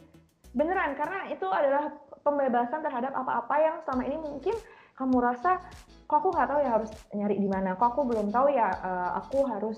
Beneran, 0.55 0.97
karena 0.97 1.29
itu 1.29 1.45
adalah 1.45 1.93
pembebasan 2.25 2.81
terhadap 2.81 3.13
apa-apa 3.13 3.55
yang 3.61 3.75
selama 3.85 4.03
ini 4.07 4.17
mungkin 4.17 4.55
kamu 4.97 5.17
rasa, 5.21 5.61
kok 6.09 6.25
aku 6.25 6.33
nggak 6.33 6.49
tahu 6.49 6.59
ya 6.63 6.71
harus 6.79 6.91
nyari 7.13 7.35
di 7.37 7.49
mana, 7.51 7.75
kok 7.75 7.93
aku 7.93 8.01
belum 8.07 8.33
tahu 8.33 8.47
ya 8.49 8.73
uh, 8.79 9.11
aku 9.21 9.45
harus 9.45 9.77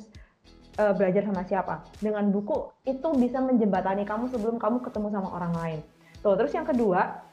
uh, 0.80 0.94
belajar 0.96 1.26
sama 1.28 1.44
siapa. 1.44 1.84
Dengan 2.00 2.30
buku, 2.30 2.72
itu 2.88 3.08
bisa 3.18 3.42
menjembatani 3.44 4.08
kamu 4.08 4.30
sebelum 4.30 4.56
kamu 4.62 4.80
ketemu 4.86 5.08
sama 5.10 5.30
orang 5.36 5.54
lain. 5.58 5.80
Tuh, 6.22 6.38
terus 6.38 6.54
yang 6.54 6.70
kedua, 6.70 7.28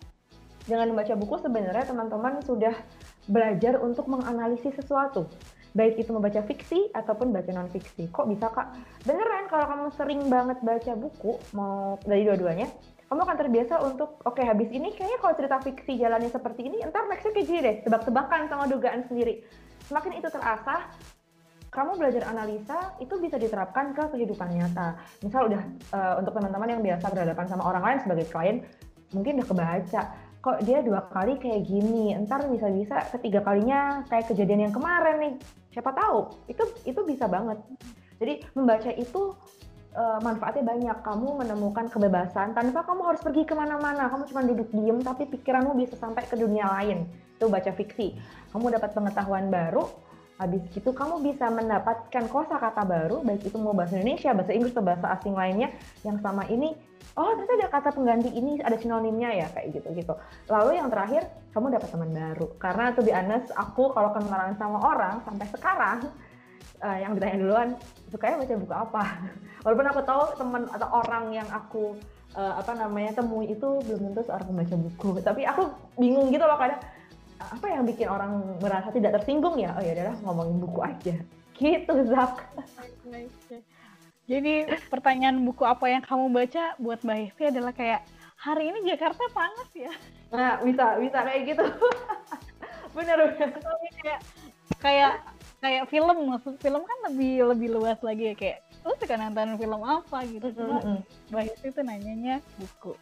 dengan 0.68 0.92
membaca 0.92 1.16
buku 1.16 1.34
sebenarnya 1.40 1.88
teman-teman 1.88 2.44
sudah 2.44 2.76
belajar 3.24 3.80
untuk 3.80 4.04
menganalisis 4.06 4.76
sesuatu. 4.76 5.24
Baik 5.72 6.00
itu 6.00 6.10
membaca 6.12 6.40
fiksi 6.44 6.92
ataupun 6.92 7.32
baca 7.32 7.50
non 7.52 7.68
fiksi 7.72 8.08
kok 8.12 8.28
bisa 8.28 8.52
kak? 8.52 8.76
Beneran 9.08 9.48
kalau 9.48 9.66
kamu 9.68 9.86
sering 9.96 10.20
banget 10.28 10.60
baca 10.60 10.92
buku 10.96 11.40
mau 11.56 11.96
dari 12.04 12.24
dua-duanya 12.24 12.68
kamu 13.08 13.24
akan 13.24 13.36
terbiasa 13.40 13.74
untuk 13.88 14.20
oke 14.20 14.36
okay, 14.36 14.44
habis 14.44 14.68
ini 14.68 14.92
kayaknya 14.92 15.16
kalau 15.16 15.32
cerita 15.32 15.56
fiksi 15.64 15.96
jalannya 15.96 16.28
seperti 16.28 16.68
ini 16.68 16.84
entar 16.84 17.08
nextnya 17.08 17.32
kayak 17.32 17.46
gini 17.48 17.60
deh. 17.64 17.76
Tebak-tebakan 17.88 18.52
sama 18.52 18.68
dugaan 18.68 19.00
sendiri. 19.08 19.40
Semakin 19.88 20.20
itu 20.20 20.28
terasa 20.28 20.92
kamu 21.72 21.96
belajar 22.00 22.28
analisa 22.28 22.96
itu 23.00 23.16
bisa 23.16 23.40
diterapkan 23.40 23.96
ke 23.96 24.12
kehidupan 24.12 24.52
nyata. 24.52 25.00
Misal 25.24 25.48
udah 25.48 25.62
uh, 25.92 26.14
untuk 26.20 26.36
teman-teman 26.36 26.68
yang 26.68 26.82
biasa 26.84 27.08
berhadapan 27.08 27.46
sama 27.48 27.64
orang 27.64 27.84
lain 27.84 27.98
sebagai 28.04 28.26
klien, 28.28 28.56
mungkin 29.16 29.40
udah 29.40 29.48
kebaca 29.48 30.02
kok 30.38 30.62
dia 30.62 30.80
dua 30.80 31.06
kali 31.10 31.36
kayak 31.38 31.66
gini? 31.66 32.14
Entar 32.14 32.46
bisa-bisa 32.46 33.06
ketiga 33.14 33.42
kalinya 33.42 34.06
kayak 34.06 34.30
kejadian 34.30 34.70
yang 34.70 34.74
kemarin 34.74 35.16
nih. 35.18 35.34
Siapa 35.74 35.90
tahu. 35.94 36.30
Itu 36.46 36.64
itu 36.86 37.00
bisa 37.04 37.26
banget. 37.26 37.58
Jadi 38.18 38.42
membaca 38.54 38.90
itu 38.94 39.34
uh, 39.94 40.18
manfaatnya 40.22 40.64
banyak. 40.66 40.98
Kamu 41.02 41.28
menemukan 41.42 41.86
kebebasan 41.90 42.54
tanpa 42.54 42.86
kamu 42.86 43.02
harus 43.14 43.22
pergi 43.22 43.42
ke 43.46 43.54
mana-mana. 43.54 44.10
Kamu 44.10 44.24
cuma 44.30 44.42
duduk 44.46 44.68
diem 44.70 44.98
tapi 45.02 45.26
pikiranmu 45.26 45.74
bisa 45.78 45.94
sampai 45.98 46.26
ke 46.26 46.34
dunia 46.38 46.66
lain. 46.78 47.06
Itu 47.38 47.50
baca 47.50 47.70
fiksi. 47.74 48.14
Kamu 48.54 48.70
dapat 48.72 48.94
pengetahuan 48.94 49.50
baru 49.50 50.07
habis 50.38 50.62
itu 50.70 50.90
kamu 50.94 51.20
bisa 51.26 51.50
mendapatkan 51.50 52.24
kosakata 52.30 52.86
baru 52.86 53.26
baik 53.26 53.50
itu 53.50 53.58
mau 53.58 53.74
bahasa 53.74 53.98
Indonesia 53.98 54.30
bahasa 54.30 54.54
Inggris 54.54 54.72
atau 54.72 54.86
bahasa 54.86 55.06
asing 55.18 55.34
lainnya 55.34 55.74
yang 56.06 56.16
sama 56.22 56.46
ini 56.46 56.78
oh 57.18 57.34
ternyata 57.34 57.52
ada 57.58 57.68
kata 57.74 57.90
pengganti 57.98 58.30
ini 58.30 58.62
ada 58.62 58.78
sinonimnya 58.78 59.30
ya 59.34 59.46
kayak 59.50 59.74
gitu 59.74 59.88
gitu. 59.98 60.14
Lalu 60.46 60.78
yang 60.78 60.86
terakhir 60.86 61.26
kamu 61.50 61.74
dapat 61.74 61.88
teman 61.90 62.10
baru. 62.14 62.46
Karena 62.62 62.94
tuh 62.94 63.02
be 63.02 63.10
honest 63.10 63.50
aku 63.58 63.90
kalau 63.90 64.14
kenalan 64.14 64.54
sama 64.54 64.78
orang 64.78 65.18
sampai 65.26 65.46
sekarang 65.50 65.98
uh, 66.78 66.98
yang 67.02 67.18
ditanya 67.18 67.36
duluan 67.42 67.68
sukanya 68.14 68.38
baca 68.38 68.54
buku 68.54 68.74
apa? 68.74 69.04
Walaupun 69.66 69.86
aku 69.90 70.00
tahu 70.06 70.22
teman 70.38 70.62
atau 70.70 70.88
orang 70.94 71.24
yang 71.34 71.48
aku 71.50 71.98
uh, 72.38 72.54
apa 72.62 72.72
namanya 72.78 73.18
temui 73.18 73.50
itu 73.50 73.82
belum 73.82 74.14
tentu 74.14 74.22
seorang 74.30 74.46
pembaca 74.46 74.76
buku. 74.78 75.10
Tapi 75.18 75.42
aku 75.42 75.62
bingung 75.98 76.30
gitu 76.30 76.46
loh 76.46 76.54
kadang 76.54 76.78
apa 77.48 77.66
yang 77.68 77.82
bikin 77.88 78.08
orang 78.08 78.60
merasa 78.60 78.88
tidak 78.92 79.20
tersinggung 79.20 79.56
ya 79.56 79.72
oh 79.76 79.82
ya 79.82 79.92
udahlah 79.96 80.16
ngomongin 80.24 80.56
buku 80.60 80.80
aja 80.84 81.14
gitu 81.58 81.94
Zak 82.12 82.48
jadi 84.28 84.76
pertanyaan 84.92 85.40
buku 85.40 85.64
apa 85.64 85.88
yang 85.88 86.04
kamu 86.04 86.28
baca 86.28 86.76
buat 86.76 87.00
Mbak 87.00 87.18
Hefi 87.32 87.44
adalah 87.48 87.72
kayak 87.72 88.04
hari 88.36 88.68
ini 88.68 88.84
Jakarta 88.84 89.24
panas 89.32 89.70
ya. 89.72 89.88
Nah 90.28 90.60
bisa 90.60 91.00
bisa 91.00 91.18
kayak 91.24 91.42
gitu. 91.48 91.64
bener 92.96 93.16
bener. 93.32 93.50
Kayak 94.04 94.20
kayak 94.84 95.12
kayak 95.64 95.84
film 95.88 96.28
maksud 96.28 96.60
film 96.60 96.84
kan 96.84 96.98
lebih 97.08 97.56
lebih 97.56 97.68
luas 97.72 97.96
lagi 98.04 98.30
ya 98.30 98.34
kayak 98.36 98.58
lu 98.84 98.92
suka 99.00 99.16
nonton 99.16 99.56
film 99.56 99.80
apa 99.80 100.18
gitu 100.28 100.48
cuma 100.54 100.76
mm 100.76 100.84
-hmm. 100.84 100.98
Mbak 101.32 101.42
Hefi 101.48 101.68
tuh 101.72 101.84
nanyanya 101.88 102.36
buku. 102.60 102.92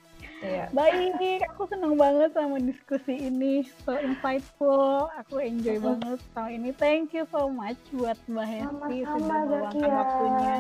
Iya. 0.45 0.69
Baik, 0.77 1.41
aku 1.49 1.65
seneng 1.73 1.97
banget 1.97 2.37
sama 2.37 2.61
diskusi 2.61 3.17
ini, 3.17 3.65
so 3.89 3.97
insightful, 3.97 5.09
aku 5.17 5.41
enjoy 5.41 5.81
banget 5.81 6.21
sama 6.37 6.49
ini. 6.53 6.71
Thank 6.77 7.17
you 7.17 7.25
so 7.33 7.49
much 7.49 7.81
buat 7.97 8.21
Mbak 8.29 8.45
Hesti 8.45 8.97
sudah 9.09 9.39
meluangkan 9.49 9.91
waktunya. 9.91 10.57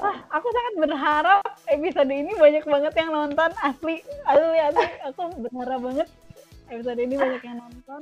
Wah, 0.00 0.16
aku 0.32 0.46
sangat 0.48 0.74
berharap 0.80 1.40
episode 1.68 2.12
ini 2.12 2.32
banyak 2.36 2.64
banget 2.64 2.92
yang 2.96 3.10
nonton. 3.12 3.50
Asli 3.60 4.00
asli 4.24 4.58
asli. 4.60 4.86
Aku 5.12 5.20
berharap 5.44 5.80
banget 5.84 6.08
episode 6.72 7.00
ini 7.00 7.14
banyak 7.16 7.42
yang 7.44 7.58
nonton. 7.60 8.00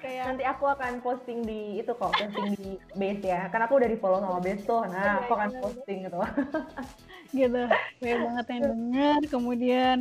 Kayak 0.00 0.32
nanti 0.32 0.44
aku 0.48 0.64
akan 0.64 1.04
posting 1.04 1.44
di 1.44 1.84
itu 1.84 1.92
kok 1.92 2.16
posting 2.16 2.56
di 2.56 2.80
base 2.96 3.24
ya. 3.24 3.52
Karena 3.52 3.68
aku 3.68 3.76
udah 3.80 3.88
di 3.88 3.98
follow 4.00 4.20
sama 4.20 4.40
base 4.40 4.64
tuh. 4.64 4.80
Nah 4.88 4.96
iya, 4.96 5.12
aku 5.24 5.32
akan 5.36 5.50
iya, 5.52 5.60
posting 5.60 5.98
gitu 6.08 6.18
gitu 7.30 7.62
banyak 8.02 8.20
banget 8.26 8.46
yang 8.50 8.62
denger 8.74 9.20
kemudian 9.30 9.98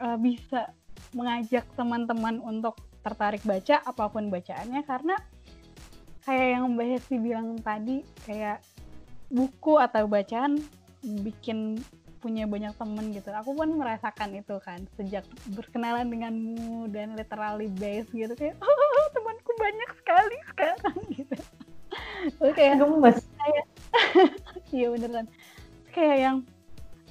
uh, 0.00 0.16
bisa 0.18 0.72
mengajak 1.14 1.64
teman-teman 1.78 2.42
untuk 2.42 2.80
tertarik 3.04 3.44
baca 3.44 3.84
apa 3.84 4.04
pun 4.08 4.32
bacaannya 4.32 4.82
karena 4.88 5.14
kayak 6.24 6.48
yang 6.56 6.64
Mbak 6.72 6.86
Hesti 6.96 7.16
bilang 7.20 7.60
tadi 7.60 8.00
kayak 8.24 8.64
buku 9.28 9.76
atau 9.76 10.08
bacaan 10.08 10.56
bikin 11.04 11.78
punya 12.24 12.48
banyak 12.48 12.72
temen 12.80 13.12
gitu. 13.12 13.28
Aku 13.36 13.52
pun 13.52 13.68
merasakan 13.76 14.32
itu 14.32 14.56
kan 14.64 14.80
sejak 14.96 15.28
berkenalan 15.52 16.08
denganmu 16.08 16.88
dan 16.88 17.12
literally 17.12 17.68
based 17.76 18.08
gitu 18.16 18.32
kayak 18.32 18.56
oh, 18.64 19.04
temanku 19.12 19.52
banyak 19.60 19.90
sekali 20.00 20.36
sekarang 20.48 20.98
gitu. 21.20 21.36
Oke, 22.40 22.56
kayak 22.56 22.80
gemes. 22.80 23.20
Iya 24.74 24.90
beneran. 24.90 25.28
Kayak 25.94 26.16
yang 26.18 26.36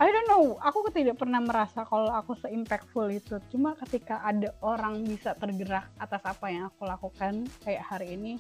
I 0.03 0.11
don't 0.11 0.27
know, 0.27 0.59
aku 0.59 0.91
tidak 0.91 1.15
pernah 1.15 1.39
merasa 1.39 1.87
kalau 1.87 2.11
aku 2.11 2.35
se-impactful 2.35 3.07
itu. 3.07 3.39
Cuma 3.47 3.71
ketika 3.79 4.19
ada 4.19 4.51
orang 4.59 4.99
bisa 5.07 5.31
tergerak 5.31 5.87
atas 5.95 6.19
apa 6.27 6.51
yang 6.51 6.67
aku 6.67 6.83
lakukan 6.83 7.47
kayak 7.63 7.87
hari 7.87 8.19
ini, 8.19 8.35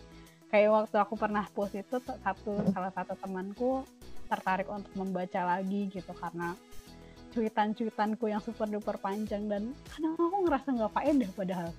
kayak 0.51 0.75
waktu 0.75 0.99
aku 0.99 1.15
pernah 1.15 1.47
post 1.55 1.79
itu 1.79 2.03
satu 2.03 2.67
salah 2.75 2.91
satu 2.91 3.15
temanku 3.15 3.87
tertarik 4.27 4.67
untuk 4.67 4.91
membaca 4.91 5.55
lagi 5.55 5.87
gitu 5.87 6.11
karena 6.11 6.51
cuitan-cuitanku 7.31 8.27
yang 8.27 8.43
super 8.43 8.67
duper 8.67 8.99
panjang 8.99 9.47
dan 9.47 9.71
kadang 9.87 10.19
aku 10.19 10.43
ngerasa 10.43 10.67
nggak 10.67 10.93
faedah 10.99 11.31
padahal. 11.31 11.69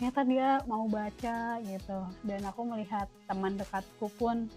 Ternyata 0.00 0.20
dia 0.24 0.48
mau 0.64 0.88
baca 0.88 1.60
gitu. 1.60 1.98
Dan 2.24 2.40
aku 2.40 2.64
melihat 2.64 3.04
teman 3.28 3.60
dekatku 3.60 4.08
pun 4.16 4.48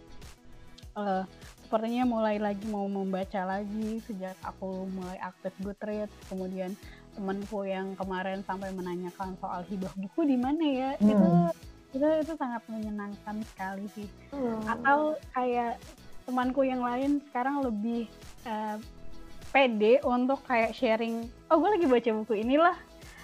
uh, 0.96 1.28
sepertinya 1.70 2.02
mulai 2.02 2.42
lagi 2.42 2.66
mau 2.66 2.90
membaca 2.90 3.46
lagi 3.46 4.02
sejak 4.10 4.34
aku 4.42 4.90
mulai 4.90 5.22
aktif 5.22 5.54
Goodreads 5.62 6.10
kemudian 6.26 6.74
temanku 7.14 7.62
yang 7.62 7.94
kemarin 7.94 8.42
sampai 8.42 8.74
menanyakan 8.74 9.38
soal 9.38 9.62
hibah 9.70 9.94
buku 9.94 10.26
di 10.26 10.34
mana 10.34 10.66
ya 10.66 10.90
hmm. 10.98 11.14
itu 11.14 11.30
itu 11.94 12.08
itu 12.26 12.34
sangat 12.42 12.66
menyenangkan 12.74 13.46
sekali 13.54 13.86
sih 13.94 14.10
hmm. 14.34 14.66
atau 14.66 15.14
kayak 15.38 15.78
temanku 16.26 16.66
yang 16.66 16.82
lain 16.82 17.22
sekarang 17.30 17.62
lebih 17.62 18.10
uh, 18.50 18.82
pede 19.54 20.02
untuk 20.02 20.42
kayak 20.50 20.74
sharing 20.74 21.30
oh 21.54 21.62
gue 21.62 21.70
lagi 21.70 21.86
baca 21.86 22.10
buku 22.18 22.34
inilah 22.42 22.74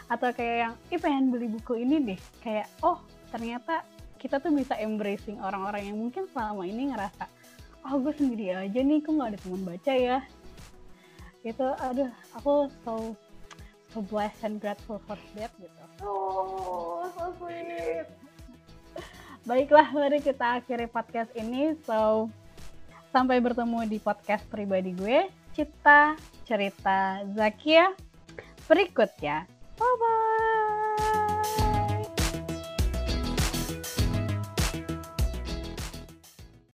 atau 0.05 0.29
kayak 0.29 0.69
yang 0.69 0.73
ih 0.93 1.01
pengen 1.01 1.33
beli 1.33 1.49
buku 1.49 1.81
ini 1.81 2.13
deh 2.13 2.19
kayak 2.45 2.69
oh 2.85 3.01
ternyata 3.33 3.81
kita 4.21 4.37
tuh 4.37 4.53
bisa 4.53 4.77
embracing 4.77 5.41
orang-orang 5.41 5.89
yang 5.89 5.97
mungkin 5.97 6.29
selama 6.29 6.61
ini 6.61 6.93
ngerasa 6.93 7.25
oh 7.85 7.97
gue 8.01 8.13
sendiri 8.17 8.53
aja 8.53 8.79
nih 8.81 8.99
kok 9.01 9.13
nggak 9.13 9.29
ada 9.33 9.39
teman 9.41 9.61
baca 9.63 9.93
ya 9.93 10.17
itu 11.45 11.67
aduh 11.85 12.11
aku 12.33 12.67
so 12.81 13.13
so 13.93 14.01
blessed 14.09 14.41
and 14.41 14.57
grateful 14.57 14.97
for 15.05 15.17
that 15.37 15.53
gitu 15.61 15.83
oh 16.01 17.05
so 17.13 17.29
sweet 17.37 18.09
Baiklah, 19.45 19.93
mari 19.93 20.25
kita 20.25 20.57
akhiri 20.57 20.89
podcast 20.89 21.29
ini. 21.37 21.77
So, 21.85 22.33
sampai 23.13 23.37
bertemu 23.37 23.85
di 23.85 24.01
podcast 24.01 24.41
pribadi 24.49 24.97
gue, 24.97 25.29
Cita 25.53 26.17
Cerita 26.49 27.21
Zakia 27.29 27.93
berikutnya. 28.65 29.45
Bye-bye! 29.77 30.54